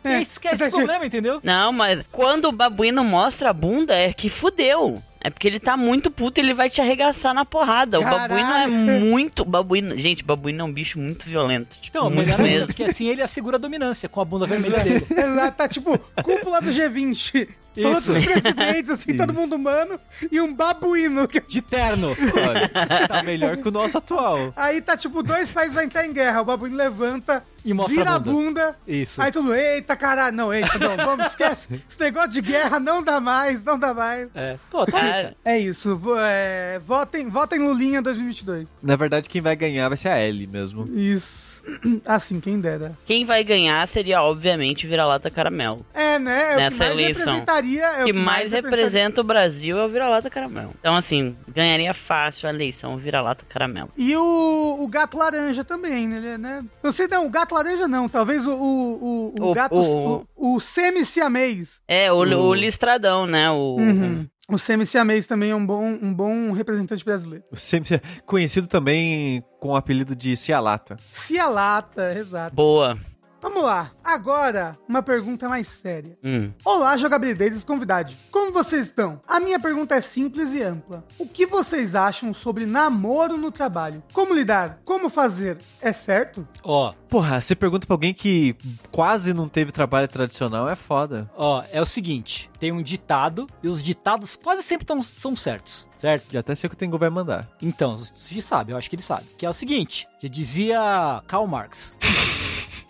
e 0.03 0.07
aí 0.07 0.23
esquece 0.23 0.63
esse 0.63 0.75
problema, 0.75 1.05
entendeu? 1.05 1.39
Não, 1.43 1.71
mas 1.71 2.03
quando 2.11 2.45
o 2.45 2.51
babuíno 2.51 3.03
mostra 3.03 3.49
a 3.49 3.53
bunda, 3.53 3.93
é 3.95 4.11
que 4.13 4.29
fudeu. 4.29 5.01
É 5.21 5.29
porque 5.29 5.49
ele 5.49 5.59
tá 5.59 5.75
muito 5.75 6.09
puto 6.09 6.39
e 6.39 6.41
ele 6.43 6.53
vai 6.53 6.69
te 6.69 6.79
arregaçar 6.79 7.33
na 7.33 7.43
porrada. 7.43 7.99
O 7.99 8.03
Caralho. 8.03 8.29
babuíno 8.29 8.51
é 8.53 8.67
muito. 9.01 9.43
Babuíno... 9.43 9.99
Gente, 9.99 10.23
babuíno 10.23 10.61
é 10.61 10.63
um 10.63 10.71
bicho 10.71 10.97
muito 10.97 11.25
violento. 11.25 11.71
Tipo, 11.81 11.87
Então, 11.97 12.09
muito 12.09 12.25
melhor 12.25 12.39
mesmo. 12.41 12.67
porque 12.67 12.83
assim 12.85 13.09
ele 13.09 13.21
assegura 13.21 13.57
a 13.57 13.59
dominância 13.59 14.07
com 14.07 14.21
a 14.21 14.25
bunda 14.25 14.47
vermelha 14.47 14.79
dele. 14.79 15.05
Exato, 15.11 15.57
tá 15.57 15.67
tipo 15.67 15.99
cúpula 16.23 16.61
do 16.61 16.71
G20. 16.71 17.49
Todos 17.75 17.99
Isso. 18.07 18.11
os 18.11 18.25
presidentes, 18.25 18.89
assim, 18.89 19.15
todo 19.15 19.33
mundo 19.33 19.55
humano, 19.55 19.99
e 20.31 20.41
um 20.41 20.53
babuíno. 20.53 21.27
que- 21.27 21.39
De 21.47 21.61
terno. 21.61 22.09
Olha, 22.09 22.67
tá 23.07 23.23
melhor 23.23 23.57
que 23.57 23.67
o 23.67 23.71
nosso 23.71 23.97
atual. 23.97 24.51
Aí 24.55 24.81
tá 24.81 24.97
tipo, 24.97 25.21
dois 25.23 25.49
países 25.49 25.73
vão 25.75 25.83
entrar 25.83 26.05
em 26.05 26.11
guerra. 26.11 26.41
O 26.41 26.45
babuíno 26.45 26.75
levanta, 26.75 27.43
E 27.63 27.73
mostra 27.73 27.95
vira 27.95 28.11
a 28.11 28.15
a 28.15 28.19
bunda. 28.19 28.39
bunda. 28.71 28.77
Isso. 28.87 29.21
Aí 29.21 29.31
tudo, 29.31 29.53
eita 29.53 29.95
caralho, 29.95 30.35
não, 30.35 30.53
eita, 30.53 30.77
não, 30.77 30.97
vamos, 30.97 31.27
esquece. 31.27 31.81
Esse 31.89 31.99
negócio 31.99 32.29
de 32.29 32.41
guerra 32.41 32.79
não 32.79 33.03
dá 33.03 33.19
mais, 33.19 33.63
não 33.63 33.77
dá 33.77 33.93
mais. 33.93 34.29
É. 34.35 34.57
Pô, 34.69 34.85
tá. 34.85 35.33
É 35.43 35.57
isso, 35.57 35.99
é, 36.19 36.79
votem, 36.83 37.29
votem 37.29 37.59
Lulinha 37.59 38.01
2022. 38.01 38.75
Na 38.81 38.95
verdade, 38.95 39.29
quem 39.29 39.41
vai 39.41 39.55
ganhar 39.55 39.87
vai 39.87 39.97
ser 39.97 40.09
a 40.09 40.19
Ellie 40.19 40.47
mesmo. 40.47 40.85
Isso. 40.95 41.59
Assim, 42.05 42.39
quem 42.39 42.59
dera. 42.59 42.97
quem 43.05 43.25
vai 43.25 43.43
ganhar 43.43 43.87
seria, 43.87 44.21
obviamente, 44.21 44.87
vira-lata 44.87 45.29
caramelo. 45.29 45.85
É, 45.93 46.17
né? 46.17 46.41
É 46.41 46.47
o 46.47 46.55
que 46.55 46.57
Nessa 46.63 46.77
mais 46.77 46.91
eleição. 46.93 47.25
representaria. 47.25 47.85
É 47.85 47.99
O 47.99 48.03
o 48.03 48.05
que 48.05 48.13
mais 48.13 48.51
representa 48.51 49.21
o 49.21 49.23
Brasil 49.23 49.77
é 49.77 49.85
o 49.85 49.89
vira-lata 49.89 50.29
caramelo. 50.29 50.73
Então, 50.79 50.95
assim, 50.95 51.35
ganharia 51.47 51.93
fácil 51.93 52.47
a 52.47 52.53
eleição 52.53 52.97
vira-lata 52.97 53.45
caramelo. 53.47 53.89
E 53.97 54.15
o, 54.15 54.77
o 54.79 54.87
gato 54.87 55.17
laranja 55.17 55.63
também, 55.63 56.07
né? 56.07 56.37
né? 56.37 56.63
Não 56.81 56.91
sei, 56.91 57.07
não, 57.07 57.25
o 57.25 57.29
gato 57.29 57.48
laranja 57.55 57.87
não. 57.87 58.07
Talvez 58.09 58.45
o, 58.45 58.51
o, 58.53 58.55
o, 58.57 59.33
o 59.39 59.51
O- 59.51 59.53
gato. 59.53 59.75
o- 59.75 60.25
O, 60.35 60.55
o 60.55 60.59
semi-siamês. 60.59 61.81
É, 61.87 62.11
o, 62.11 62.17
O- 62.17 62.47
o 62.49 62.53
listradão, 62.53 63.25
né? 63.25 63.49
O, 63.51 63.75
Uhum. 63.77 64.27
O 64.51 64.57
semi-siamês 64.57 65.27
também 65.27 65.51
é 65.51 65.55
um 65.55 65.63
bom, 65.63 65.85
um 65.85 66.11
bom 66.11 66.51
representante 66.53 67.05
brasileiro. 67.05 67.45
Sempre 67.53 68.01
conhecido 68.25 68.65
também 68.67 69.43
com 69.59 69.69
o 69.69 69.75
apelido 69.75 70.15
de 70.15 70.35
Cialata. 70.35 70.97
Cialata, 71.11 72.13
exato. 72.17 72.55
Boa. 72.55 72.97
Vamos 73.41 73.63
lá. 73.63 73.91
Agora, 74.03 74.77
uma 74.87 75.01
pergunta 75.01 75.47
mais 75.47 75.65
séria. 75.67 76.17
Hum. 76.23 76.51
Olá, 76.65 76.97
jogabilidades 76.97 77.63
convidados. 77.63 78.13
Como 78.29 78.51
vocês 78.51 78.87
estão? 78.87 79.21
A 79.25 79.39
minha 79.39 79.57
pergunta 79.59 79.95
é 79.95 80.01
simples 80.01 80.51
e 80.53 80.61
ampla. 80.61 81.05
O 81.17 81.25
que 81.25 81.45
vocês 81.45 81.95
acham 81.95 82.33
sobre 82.33 82.65
namoro 82.65 83.37
no 83.37 83.49
trabalho? 83.49 84.03
Como 84.11 84.33
lidar? 84.33 84.81
Como 84.83 85.09
fazer? 85.09 85.57
É 85.81 85.93
certo? 85.93 86.45
Ó, 86.63 86.93
Porra, 87.07 87.41
você 87.41 87.55
pergunta 87.55 87.87
pra 87.87 87.93
alguém 87.95 88.13
que 88.13 88.55
quase 88.91 89.33
não 89.33 89.49
teve 89.49 89.71
trabalho 89.71 90.07
tradicional, 90.07 90.69
é 90.69 90.75
foda. 90.75 91.27
ó, 91.35 91.63
é 91.71 91.81
o 91.81 91.85
seguinte: 91.85 92.51
tem 92.59 92.71
um 92.71 92.83
ditado, 92.83 93.47
e 93.63 93.67
os 93.67 93.81
ditados 93.81 94.35
quase 94.35 94.61
sempre 94.61 94.85
tão, 94.85 95.01
são 95.01 95.35
certos, 95.35 95.87
certo? 95.97 96.31
Já 96.31 96.41
até 96.41 96.53
sei 96.53 96.67
o 96.67 96.69
que 96.69 96.75
o 96.75 96.77
Tengu 96.77 96.99
vai 96.99 97.09
mandar. 97.09 97.47
Então, 97.59 97.97
você 97.97 98.39
sabe, 98.43 98.73
eu 98.73 98.77
acho 98.77 98.87
que 98.87 98.95
ele 98.95 99.01
sabe. 99.01 99.25
Que 99.39 99.45
é 99.45 99.49
o 99.49 99.53
seguinte: 99.53 100.07
já 100.21 100.29
dizia 100.29 100.79
Karl 101.25 101.47
Marx. 101.47 101.97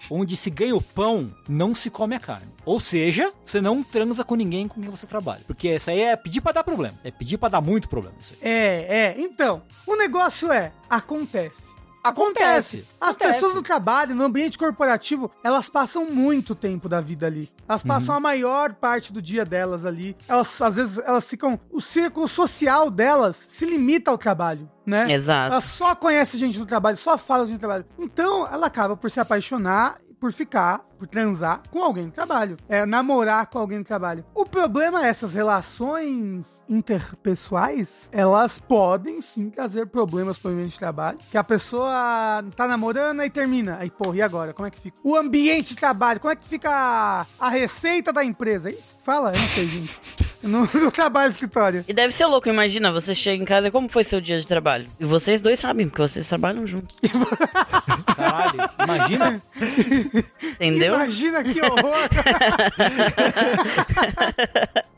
Onde 0.09 0.35
se 0.35 0.49
ganha 0.49 0.75
o 0.75 0.81
pão, 0.81 1.33
não 1.47 1.75
se 1.75 1.89
come 1.89 2.15
a 2.15 2.19
carne. 2.19 2.47
Ou 2.65 2.79
seja, 2.79 3.31
você 3.43 3.61
não 3.61 3.83
transa 3.83 4.23
com 4.23 4.35
ninguém 4.35 4.67
com 4.67 4.81
quem 4.81 4.89
você 4.89 5.05
trabalha. 5.05 5.41
Porque 5.45 5.75
isso 5.75 5.89
aí 5.89 6.01
é 6.01 6.15
pedir 6.15 6.41
pra 6.41 6.51
dar 6.51 6.63
problema. 6.63 6.97
É 7.03 7.11
pedir 7.11 7.37
pra 7.37 7.49
dar 7.49 7.61
muito 7.61 7.89
problema. 7.89 8.15
Isso 8.19 8.33
aí. 8.33 8.49
É, 8.49 8.87
é. 8.89 9.15
Então, 9.17 9.63
o 9.85 9.95
negócio 9.95 10.51
é, 10.51 10.71
acontece. 10.89 11.78
Acontece. 12.03 12.87
As 12.99 13.09
Acontece. 13.09 13.33
pessoas 13.33 13.55
no 13.55 13.61
trabalho, 13.61 14.15
no 14.15 14.23
ambiente 14.23 14.57
corporativo, 14.57 15.29
elas 15.43 15.69
passam 15.69 16.05
muito 16.05 16.55
tempo 16.55 16.87
da 16.87 17.01
vida 17.01 17.27
ali. 17.27 17.51
Elas 17.67 17.83
passam 17.83 18.15
a 18.15 18.19
maior 18.19 18.73
parte 18.73 19.11
do 19.11 19.21
dia 19.21 19.45
delas 19.45 19.85
ali. 19.85 20.15
Elas, 20.27 20.61
às 20.61 20.75
vezes, 20.75 20.97
elas 20.97 21.29
ficam. 21.29 21.59
O 21.71 21.81
círculo 21.81 22.27
social 22.27 22.89
delas 22.89 23.35
se 23.35 23.65
limita 23.65 24.09
ao 24.11 24.17
trabalho, 24.17 24.69
né? 24.85 25.11
Exato. 25.11 25.53
Ela 25.53 25.61
só 25.61 25.95
conhece 25.95 26.37
gente 26.37 26.57
no 26.57 26.65
trabalho, 26.65 26.97
só 26.97 27.17
fala 27.17 27.45
no 27.45 27.59
trabalho. 27.59 27.85
Então, 27.97 28.47
ela 28.51 28.67
acaba 28.67 28.95
por 28.95 29.11
se 29.11 29.19
apaixonar, 29.19 29.99
por 30.19 30.31
ficar, 30.31 30.81
por 30.99 31.07
transar 31.07 31.61
com 31.71 31.81
alguém 31.81 32.05
no 32.05 32.11
trabalho. 32.11 32.57
É, 32.67 32.85
namorar 32.85 33.47
com 33.47 33.57
alguém 33.57 33.77
no 33.77 33.83
trabalho. 33.83 34.25
O 34.35 34.45
problema 34.45 35.05
é 35.05 35.09
essas 35.09 35.33
relações 35.33 36.61
interpessoais, 36.67 38.09
elas 38.11 38.59
podem 38.59 39.21
sim 39.21 39.49
trazer 39.49 39.87
problemas 39.87 40.37
para 40.37 40.49
o 40.49 40.53
ambiente 40.53 40.73
de 40.73 40.79
trabalho. 40.79 41.17
Que 41.31 41.37
a 41.37 41.43
pessoa 41.43 42.43
tá 42.55 42.67
namorando 42.67 43.23
e 43.23 43.29
termina. 43.29 43.77
Aí, 43.79 43.89
porra, 43.89 44.17
e 44.17 44.21
agora? 44.21 44.53
Como 44.53 44.67
é 44.67 44.71
que 44.71 44.79
fica? 44.79 44.97
O 45.03 45.15
ambiente 45.15 45.69
de 45.69 45.75
trabalho, 45.77 46.19
como 46.19 46.31
é 46.31 46.35
que 46.35 46.47
fica 46.47 46.69
a, 46.69 47.25
a 47.39 47.49
receita 47.49 48.11
da 48.11 48.23
empresa? 48.23 48.69
É 48.69 48.73
isso? 48.73 48.97
Fala, 49.01 49.31
eu 49.33 49.39
não 49.39 49.47
sei, 49.47 49.67
gente. 49.67 49.99
Eu 50.43 50.49
não, 50.49 50.67
não 50.73 50.91
trabalho 50.91 51.27
no 51.27 51.31
escritório. 51.31 51.85
E 51.87 51.93
deve 51.93 52.13
ser 52.13 52.25
louco, 52.25 52.49
imagina, 52.49 52.91
você 52.91 53.13
chega 53.13 53.41
em 53.41 53.45
casa 53.45 53.67
e 53.67 53.71
como 53.71 53.89
foi 53.89 54.03
seu 54.03 54.19
dia 54.19 54.39
de 54.39 54.47
trabalho? 54.47 54.87
E 54.99 55.05
vocês 55.05 55.41
dois 55.41 55.59
sabem, 55.59 55.87
porque 55.87 56.01
vocês 56.01 56.27
trabalham 56.27 56.65
juntos. 56.65 56.95
Caralho, 58.15 58.69
imagina. 58.83 59.41
Entendeu? 60.53 60.88
Imagina 60.95 61.43
que 61.43 61.61
horror! 61.61 62.09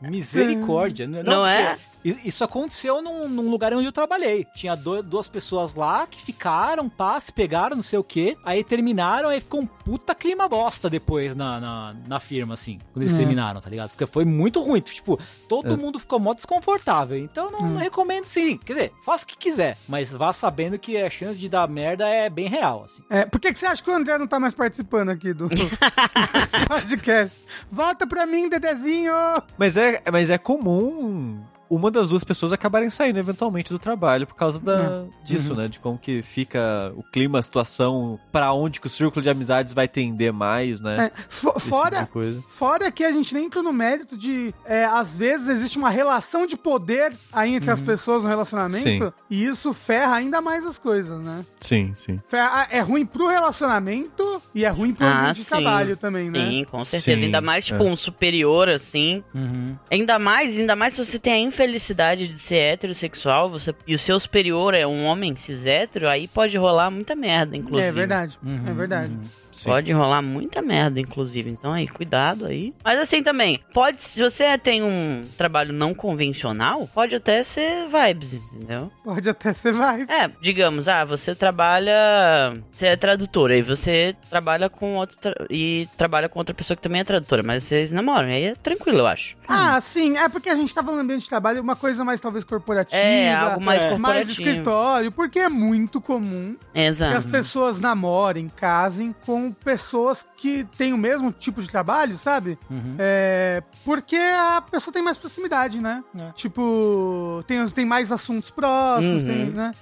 Misericórdia. 0.02 1.06
Não, 1.06 1.22
Não 1.22 1.42
porque 1.42 1.56
é? 1.56 1.76
Isso 2.04 2.42
aconteceu 2.44 3.00
num, 3.00 3.28
num 3.28 3.48
lugar 3.50 3.72
onde 3.74 3.86
eu 3.86 3.92
trabalhei. 3.92 4.46
Tinha 4.54 4.74
do- 4.74 5.02
duas 5.02 5.28
pessoas 5.28 5.74
lá 5.74 6.06
que 6.06 6.20
ficaram, 6.20 6.88
pá, 6.88 7.18
se 7.20 7.32
pegaram, 7.32 7.76
não 7.76 7.82
sei 7.82 7.98
o 7.98 8.04
quê. 8.04 8.36
Aí 8.44 8.64
terminaram, 8.64 9.28
aí 9.28 9.40
ficou 9.40 9.60
um 9.60 9.66
puta 9.66 10.14
clima 10.14 10.48
bosta 10.48 10.90
depois 10.90 11.34
na, 11.36 11.60
na, 11.60 11.96
na 12.06 12.20
firma, 12.20 12.54
assim. 12.54 12.78
Quando 12.92 13.02
eles 13.02 13.14
É. 13.14 13.18
terminaram, 13.18 13.60
tá 13.60 13.70
ligado? 13.70 13.90
Porque 13.90 14.06
foi 14.06 14.24
muito 14.24 14.60
ruim. 14.62 14.80
Tipo, 14.80 15.18
todo 15.48 15.78
mundo 15.78 15.98
ficou 15.98 16.18
mó 16.18 16.34
desconfortável. 16.34 17.16
Então 17.18 17.50
não, 17.50 17.60
não 17.62 17.76
recomendo 17.78 18.24
sim. 18.24 18.56
Quer 18.58 18.72
dizer, 18.74 18.92
faça 19.04 19.24
o 19.24 19.26
que 19.28 19.36
quiser. 19.36 19.78
Mas 19.88 20.10
vá 20.12 20.32
sabendo 20.32 20.78
que 20.78 20.96
a 20.96 21.08
chance 21.10 21.38
de 21.38 21.48
dar 21.48 21.68
merda 21.68 22.08
é 22.08 22.28
bem 22.28 22.48
real, 22.48 22.84
assim. 22.84 23.02
É, 23.08 23.24
por 23.24 23.40
que, 23.40 23.52
que 23.52 23.58
você 23.58 23.66
acha 23.66 23.82
que 23.82 23.90
o 23.90 23.94
André 23.94 24.18
não 24.18 24.26
tá 24.26 24.38
mais 24.40 24.54
participando 24.54 25.10
aqui 25.10 25.32
do 25.32 25.48
desse 25.48 26.66
podcast? 26.68 27.44
Volta 27.70 28.06
pra 28.06 28.26
mim, 28.26 28.48
Dedezinho! 28.48 29.12
Mas 29.56 29.76
é, 29.76 30.02
mas 30.10 30.30
é 30.30 30.38
comum 30.38 31.42
uma 31.74 31.90
das 31.90 32.08
duas 32.08 32.22
pessoas 32.24 32.52
acabarem 32.52 32.90
saindo 32.90 33.18
eventualmente 33.18 33.72
do 33.72 33.78
trabalho 33.78 34.26
por 34.26 34.34
causa 34.34 34.58
da, 34.58 35.04
disso, 35.24 35.54
né? 35.54 35.68
De 35.68 35.78
como 35.78 35.98
que 35.98 36.22
fica 36.22 36.92
o 36.96 37.02
clima, 37.02 37.38
a 37.38 37.42
situação, 37.42 38.18
pra 38.30 38.52
onde 38.52 38.80
que 38.80 38.86
o 38.86 38.90
círculo 38.90 39.22
de 39.22 39.30
amizades 39.30 39.72
vai 39.72 39.88
tender 39.88 40.32
mais, 40.32 40.80
né? 40.80 41.10
É, 41.16 41.20
Esse 41.30 41.68
fora, 41.68 42.04
tipo 42.04 42.42
fora 42.48 42.90
que 42.90 43.02
a 43.04 43.12
gente 43.12 43.34
nem 43.34 43.46
entra 43.46 43.62
no 43.62 43.72
mérito 43.72 44.16
de, 44.16 44.54
é, 44.64 44.84
às 44.84 45.16
vezes, 45.16 45.48
existe 45.48 45.78
uma 45.78 45.90
relação 45.90 46.46
de 46.46 46.56
poder 46.56 47.12
aí 47.32 47.54
entre 47.54 47.70
as 47.70 47.80
pessoas 47.80 48.22
no 48.22 48.28
relacionamento, 48.28 49.04
Sim. 49.06 49.12
e 49.30 49.44
isso 49.44 49.72
ferra 49.72 50.16
ainda 50.16 50.40
mais 50.40 50.66
as 50.66 50.78
coisas, 50.78 51.18
né? 51.20 51.44
Sim, 51.58 51.92
sim. 51.94 52.20
Ferra- 52.28 52.68
é 52.70 52.80
ruim 52.80 53.06
pro 53.06 53.28
relacionamento 53.28 54.42
e 54.54 54.64
é 54.64 54.68
ruim 54.68 54.92
pro 54.92 55.06
Ah, 55.06 55.20
ambiente 55.20 55.36
de 55.40 55.44
trabalho 55.44 55.96
também, 55.96 56.30
né? 56.30 56.50
Sim, 56.50 56.64
com 56.64 56.84
certeza. 56.84 57.18
Sim, 57.18 57.24
ainda 57.24 57.40
mais, 57.40 57.64
tipo, 57.64 57.82
é. 57.82 57.86
um 57.86 57.96
superior, 57.96 58.68
assim. 58.68 59.22
Uhum. 59.34 59.76
Ainda 59.90 60.18
mais, 60.18 60.58
ainda 60.58 60.76
mais 60.76 60.94
se 60.94 61.04
você 61.04 61.18
tem 61.18 61.32
a 61.32 61.38
infelicidade 61.62 62.26
de 62.26 62.38
ser 62.38 62.56
heterossexual 62.56 63.48
você, 63.48 63.74
e 63.86 63.94
o 63.94 63.98
seu 63.98 64.18
superior 64.18 64.74
é 64.74 64.86
um 64.86 65.04
homem 65.04 65.34
cis 65.36 65.64
hétero, 65.64 66.08
aí 66.08 66.26
pode 66.26 66.56
rolar 66.56 66.90
muita 66.90 67.14
merda, 67.14 67.56
inclusive. 67.56 67.86
É 67.88 67.92
verdade, 67.92 68.38
é 68.42 68.46
Uhum, 68.48 68.74
verdade. 68.74 69.12
uhum. 69.14 69.41
Sim. 69.52 69.70
Pode 69.70 69.92
rolar 69.92 70.22
muita 70.22 70.60
merda, 70.62 70.98
inclusive. 71.00 71.50
Então 71.50 71.72
aí, 71.72 71.86
cuidado 71.86 72.46
aí. 72.46 72.74
Mas 72.84 72.98
assim 73.00 73.22
também, 73.22 73.60
pode, 73.72 74.02
se 74.02 74.20
você 74.22 74.56
tem 74.58 74.82
um 74.82 75.22
trabalho 75.38 75.72
não 75.72 75.94
convencional, 75.94 76.88
pode 76.94 77.14
até 77.14 77.42
ser 77.42 77.86
vibes, 77.88 78.32
entendeu? 78.34 78.90
Pode 79.04 79.28
até 79.28 79.52
ser 79.52 79.72
vai. 79.72 80.02
É, 80.02 80.28
digamos, 80.40 80.88
ah, 80.88 81.04
você 81.04 81.34
trabalha, 81.34 82.54
você 82.72 82.86
é 82.86 82.96
tradutora 82.96 83.56
e 83.56 83.62
você 83.62 84.14
trabalha 84.30 84.68
com 84.68 84.96
outro 84.96 85.16
tra- 85.18 85.46
e 85.50 85.88
trabalha 85.96 86.28
com 86.28 86.38
outra 86.38 86.54
pessoa 86.54 86.76
que 86.76 86.82
também 86.82 87.00
é 87.00 87.04
tradutora, 87.04 87.42
mas 87.42 87.64
vocês 87.64 87.92
namoram, 87.92 88.28
aí 88.28 88.44
é 88.44 88.54
tranquilo, 88.54 88.98
eu 89.00 89.06
acho. 89.06 89.36
Ah, 89.48 89.80
sim, 89.80 90.16
é 90.16 90.28
porque 90.28 90.48
a 90.48 90.54
gente 90.54 90.72
falando 90.72 90.96
do 90.96 91.00
ambiente 91.02 91.22
de 91.22 91.28
trabalho, 91.28 91.60
uma 91.60 91.76
coisa 91.76 92.04
mais 92.04 92.20
talvez 92.20 92.44
corporativa, 92.44 92.96
É, 93.00 93.34
algo 93.34 93.64
mais 93.64 93.82
é. 93.82 93.96
mais 93.98 94.28
escritório, 94.28 95.12
porque 95.12 95.38
é 95.38 95.48
muito 95.48 96.00
comum 96.00 96.56
que 96.72 96.78
Exato. 96.80 97.16
as 97.16 97.26
pessoas 97.26 97.78
namorem, 97.80 98.48
casem 98.48 99.14
com 99.24 99.41
pessoas 99.50 100.24
que 100.36 100.64
têm 100.76 100.92
o 100.92 100.98
mesmo 100.98 101.32
tipo 101.32 101.60
de 101.62 101.68
trabalho, 101.68 102.16
sabe? 102.16 102.58
Uhum. 102.70 102.94
É, 102.98 103.62
porque 103.84 104.16
a 104.16 104.62
pessoa 104.70 104.92
tem 104.92 105.02
mais 105.02 105.18
proximidade, 105.18 105.80
né? 105.80 106.04
É. 106.16 106.30
Tipo, 106.32 107.42
tem, 107.46 107.66
tem 107.70 107.84
mais 107.84 108.12
assuntos 108.12 108.50
próximos, 108.50 109.22
Uhum. 109.22 109.28
tem, 109.28 109.46
né? 109.50 109.72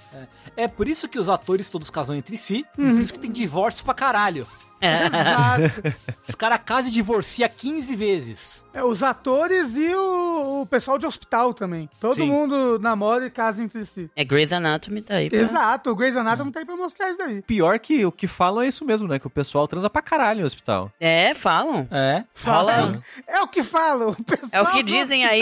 É 0.55 0.67
por 0.67 0.87
isso 0.87 1.07
que 1.07 1.19
os 1.19 1.29
atores 1.29 1.69
todos 1.69 1.89
casam 1.89 2.15
entre 2.15 2.37
si, 2.37 2.65
Uhum. 2.77 2.93
por 2.95 3.01
isso 3.01 3.13
que 3.13 3.19
tem 3.19 3.31
divórcio 3.31 3.83
pra 3.85 3.93
caralho. 3.93 4.47
É. 4.81 5.05
Exato. 5.05 5.95
Os 6.27 6.35
caras 6.35 6.59
casam 6.65 6.89
e 6.89 6.93
divorciam 6.93 7.49
15 7.55 7.95
vezes. 7.95 8.65
É, 8.73 8.83
os 8.83 9.03
atores 9.03 9.75
e 9.75 9.93
o, 9.93 10.61
o 10.61 10.65
pessoal 10.65 10.97
de 10.97 11.05
hospital 11.05 11.53
também. 11.53 11.89
Todo 11.99 12.15
Sim. 12.15 12.27
mundo 12.27 12.79
namora 12.79 13.25
e 13.25 13.29
casa 13.29 13.61
entre 13.61 13.85
si. 13.85 14.09
É 14.15 14.23
Grey's 14.23 14.51
Anatomy 14.53 15.01
tá 15.01 15.15
aí. 15.15 15.29
pra- 15.29 15.39
Exato, 15.39 15.89
o 15.91 15.95
Grey's 15.95 16.15
Anatomy 16.15 16.51
tá 16.51 16.59
aí 16.59 16.65
pra 16.65 16.75
mostrar 16.75 17.09
isso 17.09 17.17
daí. 17.17 17.41
Pior 17.41 17.77
que 17.79 18.05
o 18.05 18.11
que 18.11 18.27
falam 18.27 18.61
é 18.63 18.67
isso 18.67 18.85
mesmo, 18.85 19.07
né? 19.07 19.19
Que 19.19 19.27
o 19.27 19.31
pessoal 19.31 19.67
transa 19.67 19.89
pra 19.89 20.01
caralho 20.01 20.39
no 20.41 20.45
hospital. 20.45 20.91
É, 20.99 21.33
falam. 21.35 21.87
É. 21.91 22.23
Fala. 22.33 22.99
É 23.27 23.41
o 23.41 23.47
que 23.47 23.63
falam. 23.63 24.09
O 24.17 24.23
pessoal 24.23 24.49
É 24.51 24.61
o 24.61 24.71
que 24.71 24.83
dizem 24.83 25.25
aí. 25.25 25.41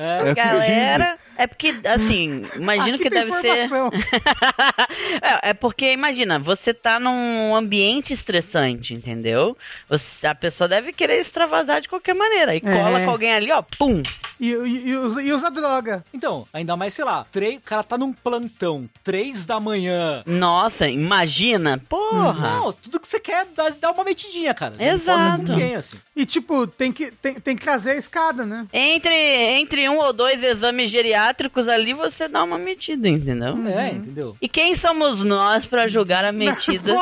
Hospital- 0.00 0.26
É. 0.26 0.34
Galera, 0.34 1.14
é 1.36 1.46
porque, 1.46 1.74
assim, 1.84 2.44
imagino 2.56 2.94
Aqui 2.94 3.02
que 3.04 3.10
deve 3.10 3.30
ser. 3.40 3.64
informação. 3.64 3.90
é, 5.44 5.50
é 5.50 5.54
porque, 5.54 5.92
imagina, 5.92 6.38
você 6.38 6.72
tá 6.74 6.98
num 6.98 7.54
ambiente 7.54 8.12
estressante, 8.12 8.94
entendeu? 8.94 9.56
Você- 9.88 10.26
a 10.26 10.34
pessoa 10.34 10.66
deve 10.68 10.92
querer 10.92 11.20
extravasar 11.20 11.80
de 11.80 11.88
qualquer 11.88 12.14
maneira. 12.14 12.54
E 12.54 12.60
cola 12.60 13.00
É. 13.00 13.04
com 13.04 13.10
alguém 13.10 13.32
ali, 13.32 13.50
ó, 13.52 13.62
pum. 13.62 14.02
E, 14.40 14.52
e- 14.52 14.88
e 14.90 15.32
usa, 15.32 15.50
droga. 15.50 16.04
Então, 16.14 16.46
ainda 16.52 16.76
mais, 16.76 16.94
sei 16.94 17.04
lá, 17.04 17.26
três, 17.30 17.58
o 17.58 17.60
cara 17.60 17.82
tá 17.82 17.98
num 17.98 18.12
plantão, 18.12 18.88
três 19.04 19.44
da 19.44 19.60
manhã. 19.60 20.22
Nossa, 20.24 20.88
imagina. 20.88 21.78
Porra. 21.88 22.32
Não, 22.40 22.72
tudo 22.72 22.98
que 22.98 23.06
você 23.06 23.20
quer 23.20 23.46
dá, 23.54 23.68
dá 23.70 23.90
uma 23.90 24.04
metidinha, 24.04 24.54
cara. 24.54 24.74
Exato. 24.78 25.44
com 25.44 25.52
ninguém, 25.52 25.74
assim. 25.74 25.96
E, 26.16 26.24
tipo, 26.24 26.66
tem 26.66 26.90
que, 26.92 27.10
tem, 27.10 27.34
tem 27.34 27.56
que 27.56 27.62
trazer 27.62 27.90
a 27.92 27.96
escada, 27.96 28.44
né? 28.46 28.66
Entre, 28.72 29.14
entre 29.14 29.88
um 29.88 29.98
ou 29.98 30.12
dois 30.12 30.42
exames 30.42 30.90
geriátricos 30.90 31.68
ali, 31.68 31.92
você 31.94 32.28
dá 32.28 32.42
uma 32.44 32.58
metida, 32.58 33.08
entendeu? 33.08 33.56
É, 33.68 33.88
entendeu? 33.90 34.36
E 34.40 34.48
quem 34.48 34.74
somos 34.76 35.22
nós 35.24 35.64
pra 35.66 35.86
julgar 35.88 36.24
a 36.24 36.32
metida? 36.32 36.94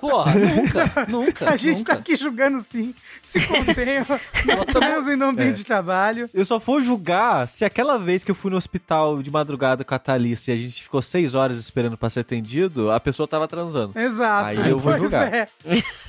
Porra, 0.00 0.34
nunca, 0.34 1.06
nunca. 1.08 1.50
A 1.50 1.56
gente 1.56 1.78
nunca. 1.78 1.94
tá 1.94 1.98
aqui 2.00 2.16
julgando 2.16 2.60
sim. 2.60 2.94
Se 3.22 3.40
contenha. 3.46 4.06
Transem 4.72 5.16
no 5.16 5.26
ambiente 5.26 5.56
de 5.56 5.64
trabalho. 5.64 6.28
Eu 6.34 6.44
só 6.44 6.58
vou 6.74 6.82
julgar 6.82 7.48
se 7.48 7.64
aquela 7.64 7.98
vez 7.98 8.24
que 8.24 8.30
eu 8.30 8.34
fui 8.34 8.50
no 8.50 8.56
hospital 8.56 9.22
de 9.22 9.30
madrugada 9.30 9.84
com 9.84 9.94
a 9.94 9.98
Thalissa 9.98 10.50
e 10.50 10.54
a 10.54 10.56
gente 10.56 10.82
ficou 10.82 11.00
seis 11.00 11.34
horas 11.34 11.56
esperando 11.56 11.96
pra 11.96 12.10
ser 12.10 12.20
atendido, 12.20 12.90
a 12.90 12.98
pessoa 12.98 13.28
tava 13.28 13.46
transando. 13.46 13.96
Exato. 13.96 14.46
Aí 14.46 14.70
eu 14.70 14.78
vou 14.78 14.92
Pois 14.92 15.02
julgar. 15.02 15.32
É. 15.32 15.48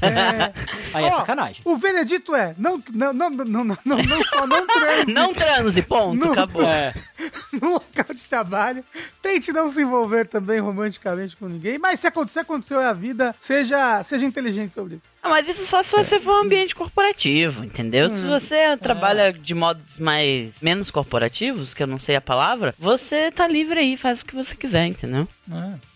É. 0.02 0.54
Aí 0.94 1.06
é 1.06 1.12
sacanagem. 1.12 1.62
O 1.64 1.78
veredito 1.78 2.34
é: 2.36 2.56
não, 2.58 2.82
não, 2.92 3.14
não, 3.14 3.30
não, 3.30 3.46
não, 3.46 3.78
não, 3.86 3.98
não 3.98 4.24
só 4.24 4.48
não 4.48 4.66
transe 4.66 5.14
Não 5.14 5.34
transe, 5.34 5.82
ponto, 5.84 6.26
Não. 6.26 6.32
acabou. 6.34 6.64
É, 6.64 6.94
no 7.62 7.74
local 7.74 8.16
de 8.16 8.24
trabalho. 8.26 8.84
Tente 9.22 9.52
não 9.52 9.70
se 9.70 9.82
envolver 9.82 10.28
também 10.28 10.60
romanticamente 10.60 11.38
com 11.38 11.48
ninguém. 11.48 11.78
Mas 11.78 12.00
se 12.00 12.08
acontecer, 12.08 12.40
aconteceu 12.40 12.82
é 12.82 12.88
a 12.88 12.94
vida. 12.94 13.36
Seja, 13.40 14.04
seja 14.04 14.26
inteligente 14.26 14.74
sobre 14.74 14.96
isso. 14.96 15.04
Ah, 15.26 15.30
Mas 15.30 15.50
isso 15.50 15.66
só 15.66 15.82
se 15.82 15.92
você 15.92 16.20
for 16.20 16.36
um 16.36 16.46
ambiente 16.46 16.76
corporativo, 16.76 17.66
entendeu? 17.66 18.10
Se 18.10 18.22
você 18.22 18.78
trabalha 18.78 19.34
de 19.34 19.56
modos 19.56 19.98
mais 19.98 20.54
menos 20.62 20.92
corporativos, 20.92 21.74
que 21.74 21.82
eu 21.82 21.88
não 21.88 21.98
sei 21.98 22.16
a 22.16 22.22
palavra, 22.22 22.76
você 22.78 23.32
tá 23.32 23.48
livre 23.48 23.80
aí, 23.80 23.98
faz 23.98 24.22
o 24.22 24.26
que 24.26 24.36
você 24.36 24.56
quiser, 24.56 24.86
entendeu? 24.86 25.28
é. 25.52 25.95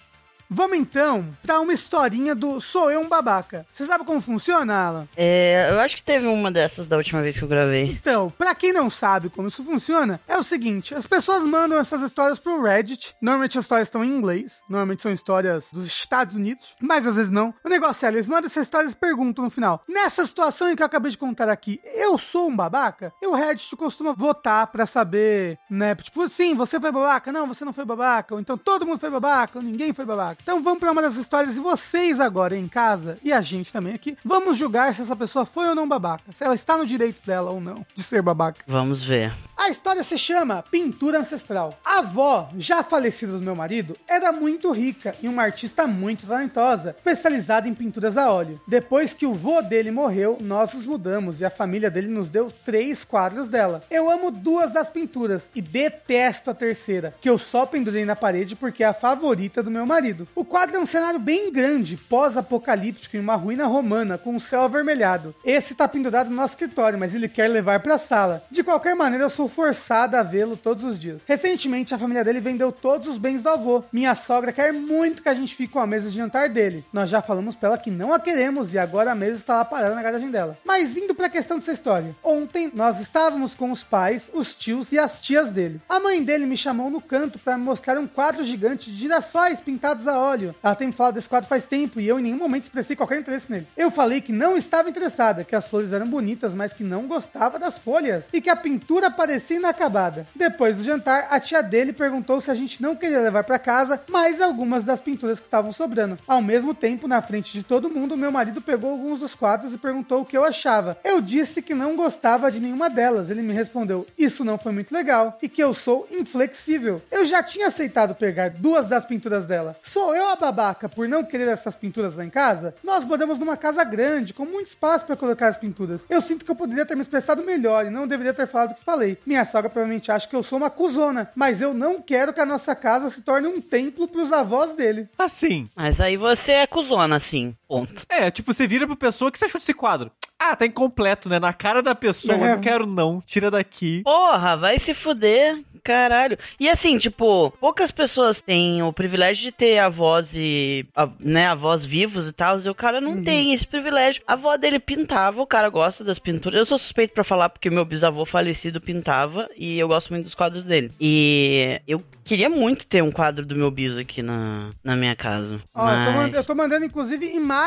Vamos 0.51 0.79
então 0.79 1.27
pra 1.43 1.59
uma 1.59 1.71
historinha 1.71 2.33
do 2.33 2.59
Sou 2.59 2.89
Eu 2.89 3.01
um 3.01 3.07
Babaca. 3.07 3.67
Você 3.71 3.85
sabe 3.85 4.03
como 4.03 4.19
funciona, 4.19 4.73
Alan? 4.73 5.07
É, 5.15 5.67
eu 5.69 5.79
acho 5.79 5.95
que 5.95 6.01
teve 6.01 6.25
uma 6.25 6.51
dessas 6.51 6.87
da 6.87 6.97
última 6.97 7.21
vez 7.21 7.37
que 7.37 7.43
eu 7.43 7.47
gravei. 7.47 7.91
Então, 7.91 8.33
pra 8.35 8.55
quem 8.55 8.73
não 8.73 8.89
sabe 8.89 9.29
como 9.29 9.47
isso 9.47 9.63
funciona, 9.63 10.19
é 10.27 10.35
o 10.37 10.41
seguinte: 10.43 10.95
as 10.95 11.05
pessoas 11.05 11.43
mandam 11.43 11.77
essas 11.77 12.01
histórias 12.01 12.39
pro 12.39 12.63
Reddit. 12.63 13.15
Normalmente 13.21 13.59
as 13.59 13.65
histórias 13.65 13.87
estão 13.87 14.03
em 14.03 14.09
inglês, 14.09 14.63
normalmente 14.67 15.03
são 15.03 15.11
histórias 15.11 15.67
dos 15.71 15.85
Estados 15.85 16.35
Unidos, 16.35 16.75
mas 16.81 17.05
às 17.05 17.15
vezes 17.15 17.29
não. 17.29 17.53
O 17.63 17.69
negócio 17.69 18.07
é, 18.07 18.09
eles 18.09 18.27
mandam 18.27 18.47
essas 18.47 18.63
histórias 18.63 18.93
e 18.93 18.95
perguntam 18.95 19.43
no 19.43 19.51
final: 19.51 19.83
nessa 19.87 20.25
situação 20.25 20.71
em 20.71 20.75
que 20.75 20.81
eu 20.81 20.87
acabei 20.87 21.11
de 21.11 21.17
contar 21.19 21.47
aqui, 21.47 21.79
eu 21.83 22.17
sou 22.17 22.49
um 22.49 22.55
babaca? 22.55 23.13
E 23.21 23.27
o 23.27 23.35
Reddit 23.35 23.75
costuma 23.75 24.13
votar 24.13 24.65
pra 24.67 24.87
saber, 24.87 25.59
né? 25.69 25.93
Tipo, 25.93 26.27
sim, 26.27 26.55
você 26.55 26.79
foi 26.79 26.91
babaca? 26.91 27.31
Não, 27.31 27.47
você 27.47 27.63
não 27.63 27.71
foi 27.73 27.85
babaca. 27.85 28.33
Ou 28.33 28.41
então 28.41 28.57
todo 28.57 28.85
mundo 28.85 28.99
foi 28.99 29.11
babaca, 29.11 29.59
ou 29.59 29.63
ninguém 29.63 29.93
foi 29.93 30.05
babaca. 30.05 30.38
Então 30.41 30.61
vamos 30.63 30.79
pra 30.79 30.91
uma 30.91 31.01
das 31.01 31.15
histórias 31.15 31.57
e 31.57 31.59
vocês 31.59 32.19
agora 32.19 32.55
em 32.55 32.67
casa, 32.67 33.17
e 33.23 33.31
a 33.31 33.41
gente 33.41 33.71
também 33.71 33.93
aqui, 33.93 34.17
vamos 34.23 34.57
julgar 34.57 34.93
se 34.93 35.01
essa 35.01 35.15
pessoa 35.15 35.45
foi 35.45 35.67
ou 35.67 35.75
não 35.75 35.87
babaca. 35.87 36.31
Se 36.31 36.43
ela 36.43 36.55
está 36.55 36.77
no 36.77 36.85
direito 36.85 37.25
dela 37.25 37.51
ou 37.51 37.61
não 37.61 37.85
de 37.93 38.03
ser 38.03 38.21
babaca. 38.21 38.63
Vamos 38.67 39.03
ver. 39.03 39.33
A 39.57 39.69
história 39.69 40.03
se 40.03 40.17
chama 40.17 40.63
Pintura 40.71 41.19
Ancestral. 41.19 41.77
A 41.83 41.99
avó, 41.99 42.49
já 42.57 42.81
falecida 42.81 43.33
do 43.33 43.41
meu 43.41 43.55
marido, 43.55 43.95
era 44.07 44.31
muito 44.31 44.71
rica 44.71 45.13
e 45.21 45.27
uma 45.27 45.43
artista 45.43 45.85
muito 45.85 46.25
talentosa, 46.25 46.95
especializada 46.97 47.67
em 47.67 47.73
pinturas 47.73 48.17
a 48.17 48.31
óleo. 48.31 48.59
Depois 48.67 49.13
que 49.13 49.25
o 49.25 49.33
vô 49.33 49.61
dele 49.61 49.91
morreu, 49.91 50.37
nós 50.39 50.73
nos 50.73 50.85
mudamos 50.85 51.41
e 51.41 51.45
a 51.45 51.49
família 51.49 51.91
dele 51.91 52.07
nos 52.07 52.29
deu 52.29 52.49
três 52.65 53.03
quadros 53.03 53.49
dela. 53.49 53.83
Eu 53.91 54.09
amo 54.09 54.31
duas 54.31 54.71
das 54.71 54.89
pinturas 54.89 55.49
e 55.53 55.61
detesto 55.61 56.49
a 56.49 56.53
terceira, 56.53 57.13
que 57.19 57.29
eu 57.29 57.37
só 57.37 57.65
pendurei 57.65 58.05
na 58.05 58.15
parede 58.15 58.55
porque 58.55 58.83
é 58.83 58.87
a 58.87 58.93
favorita 58.93 59.61
do 59.61 59.69
meu 59.69 59.85
marido. 59.85 60.27
O 60.35 60.45
quadro 60.45 60.77
é 60.77 60.79
um 60.79 60.85
cenário 60.85 61.19
bem 61.19 61.51
grande, 61.51 61.97
pós-apocalíptico 61.97 63.17
em 63.17 63.19
uma 63.19 63.35
ruína 63.35 63.65
romana 63.65 64.17
com 64.17 64.35
o 64.35 64.39
céu 64.39 64.61
avermelhado. 64.61 65.35
Esse 65.43 65.75
tá 65.75 65.87
pendurado 65.87 66.29
no 66.29 66.35
nosso 66.35 66.53
escritório, 66.53 66.97
mas 66.97 67.13
ele 67.13 67.27
quer 67.27 67.47
levar 67.47 67.79
pra 67.81 67.97
sala. 67.97 68.43
De 68.49 68.63
qualquer 68.63 68.95
maneira, 68.95 69.25
eu 69.25 69.29
sou 69.29 69.47
forçada 69.47 70.19
a 70.19 70.23
vê-lo 70.23 70.55
todos 70.55 70.83
os 70.83 70.99
dias. 70.99 71.21
Recentemente, 71.25 71.93
a 71.93 71.97
família 71.97 72.23
dele 72.23 72.41
vendeu 72.41 72.71
todos 72.71 73.07
os 73.07 73.17
bens 73.17 73.43
do 73.43 73.49
avô. 73.49 73.83
Minha 73.91 74.15
sogra 74.15 74.51
quer 74.51 74.71
muito 74.71 75.21
que 75.21 75.29
a 75.29 75.33
gente 75.33 75.55
fique 75.55 75.73
com 75.73 75.79
a 75.79 75.87
mesa 75.87 76.09
de 76.09 76.17
jantar 76.17 76.49
dele. 76.49 76.85
Nós 76.93 77.09
já 77.09 77.21
falamos 77.21 77.55
pra 77.55 77.69
ela 77.69 77.77
que 77.77 77.91
não 77.91 78.13
a 78.13 78.19
queremos 78.19 78.73
e 78.73 78.79
agora 78.79 79.11
a 79.11 79.15
mesa 79.15 79.37
está 79.37 79.57
lá 79.57 79.65
parada 79.65 79.95
na 79.95 80.03
garagem 80.03 80.31
dela. 80.31 80.57
Mas 80.63 80.95
indo 80.97 81.15
pra 81.15 81.29
questão 81.29 81.57
dessa 81.57 81.71
história. 81.71 82.15
Ontem 82.23 82.71
nós 82.73 82.99
estávamos 82.99 83.55
com 83.55 83.71
os 83.71 83.83
pais, 83.83 84.29
os 84.33 84.55
tios 84.55 84.91
e 84.91 84.99
as 84.99 85.19
tias 85.21 85.51
dele. 85.51 85.81
A 85.87 85.99
mãe 85.99 86.23
dele 86.23 86.45
me 86.45 86.57
chamou 86.57 86.89
no 86.89 87.01
canto 87.01 87.39
me 87.57 87.63
mostrar 87.63 87.97
um 87.97 88.07
quadro 88.07 88.43
gigante 88.43 88.91
de 88.91 88.97
girassóis 88.97 89.59
pintados 89.59 90.07
a 90.07 90.18
óleo. 90.19 90.55
Ela 90.61 90.75
tem 90.75 90.87
me 90.87 90.93
falado 90.93 91.15
desse 91.15 91.29
quadro 91.29 91.49
faz 91.49 91.65
tempo 91.65 91.99
e 91.99 92.07
eu 92.07 92.19
em 92.19 92.23
nenhum 92.23 92.37
momento 92.37 92.63
expressei 92.63 92.95
qualquer 92.95 93.19
interesse 93.19 93.51
nele. 93.51 93.67
Eu 93.75 93.89
falei 93.89 94.21
que 94.21 94.31
não 94.31 94.57
estava 94.57 94.89
interessada, 94.89 95.43
que 95.43 95.55
as 95.55 95.67
flores 95.67 95.93
eram 95.93 96.07
bonitas, 96.07 96.53
mas 96.53 96.73
que 96.73 96.83
não 96.83 97.07
gostava 97.07 97.57
das 97.57 97.77
folhas 97.77 98.27
e 98.33 98.41
que 98.41 98.49
a 98.49 98.55
pintura 98.55 99.09
parecia 99.09 99.57
inacabada. 99.57 100.27
Depois 100.35 100.77
do 100.77 100.83
jantar, 100.83 101.27
a 101.29 101.39
tia 101.39 101.61
dele 101.61 101.93
perguntou 101.93 102.41
se 102.41 102.51
a 102.51 102.55
gente 102.55 102.81
não 102.81 102.95
queria 102.95 103.19
levar 103.19 103.43
pra 103.43 103.59
casa 103.59 104.01
mais 104.09 104.41
algumas 104.41 104.83
das 104.83 105.01
pinturas 105.01 105.39
que 105.39 105.45
estavam 105.45 105.71
sobrando. 105.71 106.17
Ao 106.27 106.41
mesmo 106.41 106.73
tempo, 106.73 107.07
na 107.07 107.21
frente 107.21 107.51
de 107.51 107.63
todo 107.63 107.89
mundo, 107.89 108.17
meu 108.17 108.31
marido 108.31 108.61
pegou 108.61 108.91
alguns 108.91 109.19
dos 109.19 109.35
quadros 109.35 109.73
e 109.73 109.77
perguntou 109.77 110.21
o 110.21 110.25
que 110.25 110.37
eu 110.37 110.43
achava. 110.43 110.97
Eu 111.03 111.21
disse 111.21 111.61
que 111.61 111.73
não 111.73 111.95
gostava 111.95 112.51
de 112.51 112.59
nenhuma 112.59 112.89
delas. 112.89 113.29
Ele 113.29 113.41
me 113.41 113.53
respondeu: 113.53 114.05
Isso 114.17 114.43
não 114.43 114.57
foi 114.57 114.71
muito 114.71 114.93
legal 114.93 115.37
e 115.41 115.49
que 115.49 115.63
eu 115.63 115.73
sou 115.73 116.07
inflexível. 116.11 117.01
Eu 117.11 117.25
já 117.25 117.41
tinha 117.41 117.67
aceitado 117.67 118.15
pegar 118.15 118.49
duas 118.49 118.87
das 118.87 119.05
pinturas 119.05 119.45
dela. 119.45 119.75
Sou 119.81 120.08
eu 120.15 120.29
a 120.29 120.35
babaca 120.35 120.87
por 120.87 121.07
não 121.07 121.23
querer 121.23 121.47
essas 121.47 121.75
pinturas 121.75 122.15
lá 122.15 122.25
em 122.25 122.29
casa? 122.29 122.75
Nós 122.83 123.05
moramos 123.05 123.39
numa 123.39 123.57
casa 123.57 123.83
grande, 123.83 124.33
com 124.33 124.45
muito 124.45 124.67
espaço 124.67 125.05
para 125.05 125.15
colocar 125.15 125.47
as 125.47 125.57
pinturas. 125.57 126.05
Eu 126.09 126.21
sinto 126.21 126.45
que 126.45 126.51
eu 126.51 126.55
poderia 126.55 126.85
ter 126.85 126.95
me 126.95 127.01
expressado 127.01 127.43
melhor 127.43 127.85
e 127.85 127.89
não 127.89 128.07
deveria 128.07 128.33
ter 128.33 128.47
falado 128.47 128.71
o 128.71 128.75
que 128.75 128.83
falei. 128.83 129.17
Minha 129.25 129.45
sogra 129.45 129.69
provavelmente 129.69 130.11
acha 130.11 130.27
que 130.27 130.35
eu 130.35 130.43
sou 130.43 130.57
uma 130.57 130.69
cuzona, 130.69 131.31
mas 131.35 131.61
eu 131.61 131.73
não 131.73 132.01
quero 132.01 132.33
que 132.33 132.39
a 132.39 132.45
nossa 132.45 132.75
casa 132.75 133.09
se 133.09 133.21
torne 133.21 133.47
um 133.47 133.61
templo 133.61 134.07
pros 134.07 134.31
avós 134.31 134.75
dele. 134.75 135.09
Assim. 135.17 135.69
Mas 135.75 135.99
aí 135.99 136.17
você 136.17 136.53
é 136.53 136.67
cuzona, 136.67 137.15
assim. 137.15 137.55
Ponto. 137.69 138.03
É, 138.09 138.31
tipo, 138.31 138.51
você 138.51 138.67
vira 138.67 138.87
pra 138.87 138.95
pessoa, 138.95 139.29
o 139.29 139.31
que 139.31 139.37
você 139.37 139.45
achou 139.45 139.59
desse 139.59 139.75
quadro? 139.75 140.11
Ah, 140.39 140.55
tá 140.55 140.65
incompleto, 140.65 141.29
né? 141.29 141.37
Na 141.39 141.53
cara 141.53 141.83
da 141.83 141.93
pessoa, 141.93 142.35
É. 142.37 142.41
eu 142.51 142.55
não 142.55 142.61
quero 142.61 142.85
não, 142.87 143.21
tira 143.25 143.51
daqui. 143.51 144.01
Porra, 144.03 144.57
vai 144.57 144.79
se 144.79 144.93
fuder. 144.93 145.61
Caralho. 145.83 146.37
E 146.59 146.67
assim, 146.69 146.97
tipo, 146.97 147.51
poucas 147.59 147.89
pessoas 147.89 148.41
têm 148.41 148.83
o 148.83 148.91
privilégio 148.91 149.43
de 149.43 149.51
ter 149.51 149.79
avós 149.79 150.31
e, 150.35 150.85
a- 150.95 151.09
né, 151.19 151.47
avós 151.47 151.85
vivos 151.85 152.27
e 152.27 152.33
tal, 152.33 152.59
e 152.59 152.69
o 152.69 152.75
cara 152.75 152.99
não 152.99 153.23
tem 153.23 153.53
esse 153.53 153.65
privilégio. 153.65 154.21
A 154.27 154.33
avó 154.33 154.57
dele 154.57 154.77
pintava, 154.77 155.41
o 155.41 155.47
cara 155.47 155.69
gosta 155.69 156.03
das 156.03 156.19
pinturas. 156.19 156.59
Eu 156.59 156.65
sou 156.65 156.77
suspeito 156.77 157.13
pra 157.13 157.23
falar 157.23 157.49
porque 157.49 157.69
meu 157.69 157.85
bisavô 157.85 158.25
falecido 158.25 158.81
pintava 158.81 159.47
e 159.57 159.79
eu 159.79 159.87
gosto 159.87 160.09
muito 160.09 160.25
dos 160.25 160.35
quadros 160.35 160.63
dele. 160.63 160.91
E 160.99 161.79
eu 161.87 162.01
queria 162.25 162.49
muito 162.49 162.85
ter 162.85 163.01
um 163.01 163.11
quadro 163.11 163.45
do 163.45 163.55
meu 163.55 163.71
bis 163.71 163.95
aqui 163.97 164.21
na, 164.21 164.69
na 164.83 164.95
minha 164.97 165.15
casa. 165.15 165.61
Ó, 165.73 165.89
eu, 165.89 165.95
tô 166.05 166.11
mas- 166.11 166.15
mand- 166.15 166.33
eu 166.35 166.43
tô 166.43 166.55
mandando 166.55 166.85
inclusive 166.85 167.25
imagens 167.35 167.58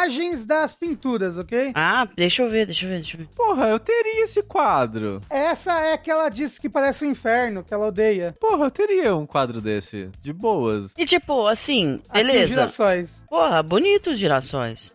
das 0.46 0.74
pinturas, 0.74 1.36
ok? 1.36 1.72
Ah, 1.74 2.08
deixa 2.16 2.42
eu 2.42 2.48
ver, 2.48 2.64
deixa 2.66 2.86
eu 2.86 2.90
ver, 2.90 2.96
deixa 2.96 3.16
eu 3.16 3.20
ver. 3.20 3.28
Porra, 3.36 3.68
eu 3.68 3.78
teria 3.78 4.24
esse 4.24 4.42
quadro. 4.42 5.20
Essa 5.28 5.78
é 5.80 5.96
que 5.98 6.10
ela 6.10 6.28
disse 6.28 6.60
que 6.60 6.68
parece 6.68 7.04
um 7.04 7.10
inferno, 7.10 7.62
que 7.62 7.74
ela 7.74 7.86
odeia. 7.88 8.34
Porra, 8.40 8.66
eu 8.66 8.70
teria 8.70 9.14
um 9.14 9.26
quadro 9.26 9.60
desse. 9.60 10.08
De 10.22 10.32
boas. 10.32 10.94
E 10.96 11.04
tipo, 11.04 11.46
assim, 11.46 12.00
Aqui 12.08 12.24
beleza. 12.24 12.46
girassóis. 12.48 13.24
Porra, 13.28 13.62
bonito 13.62 14.10
os 14.10 14.18
girassóis. 14.18 14.92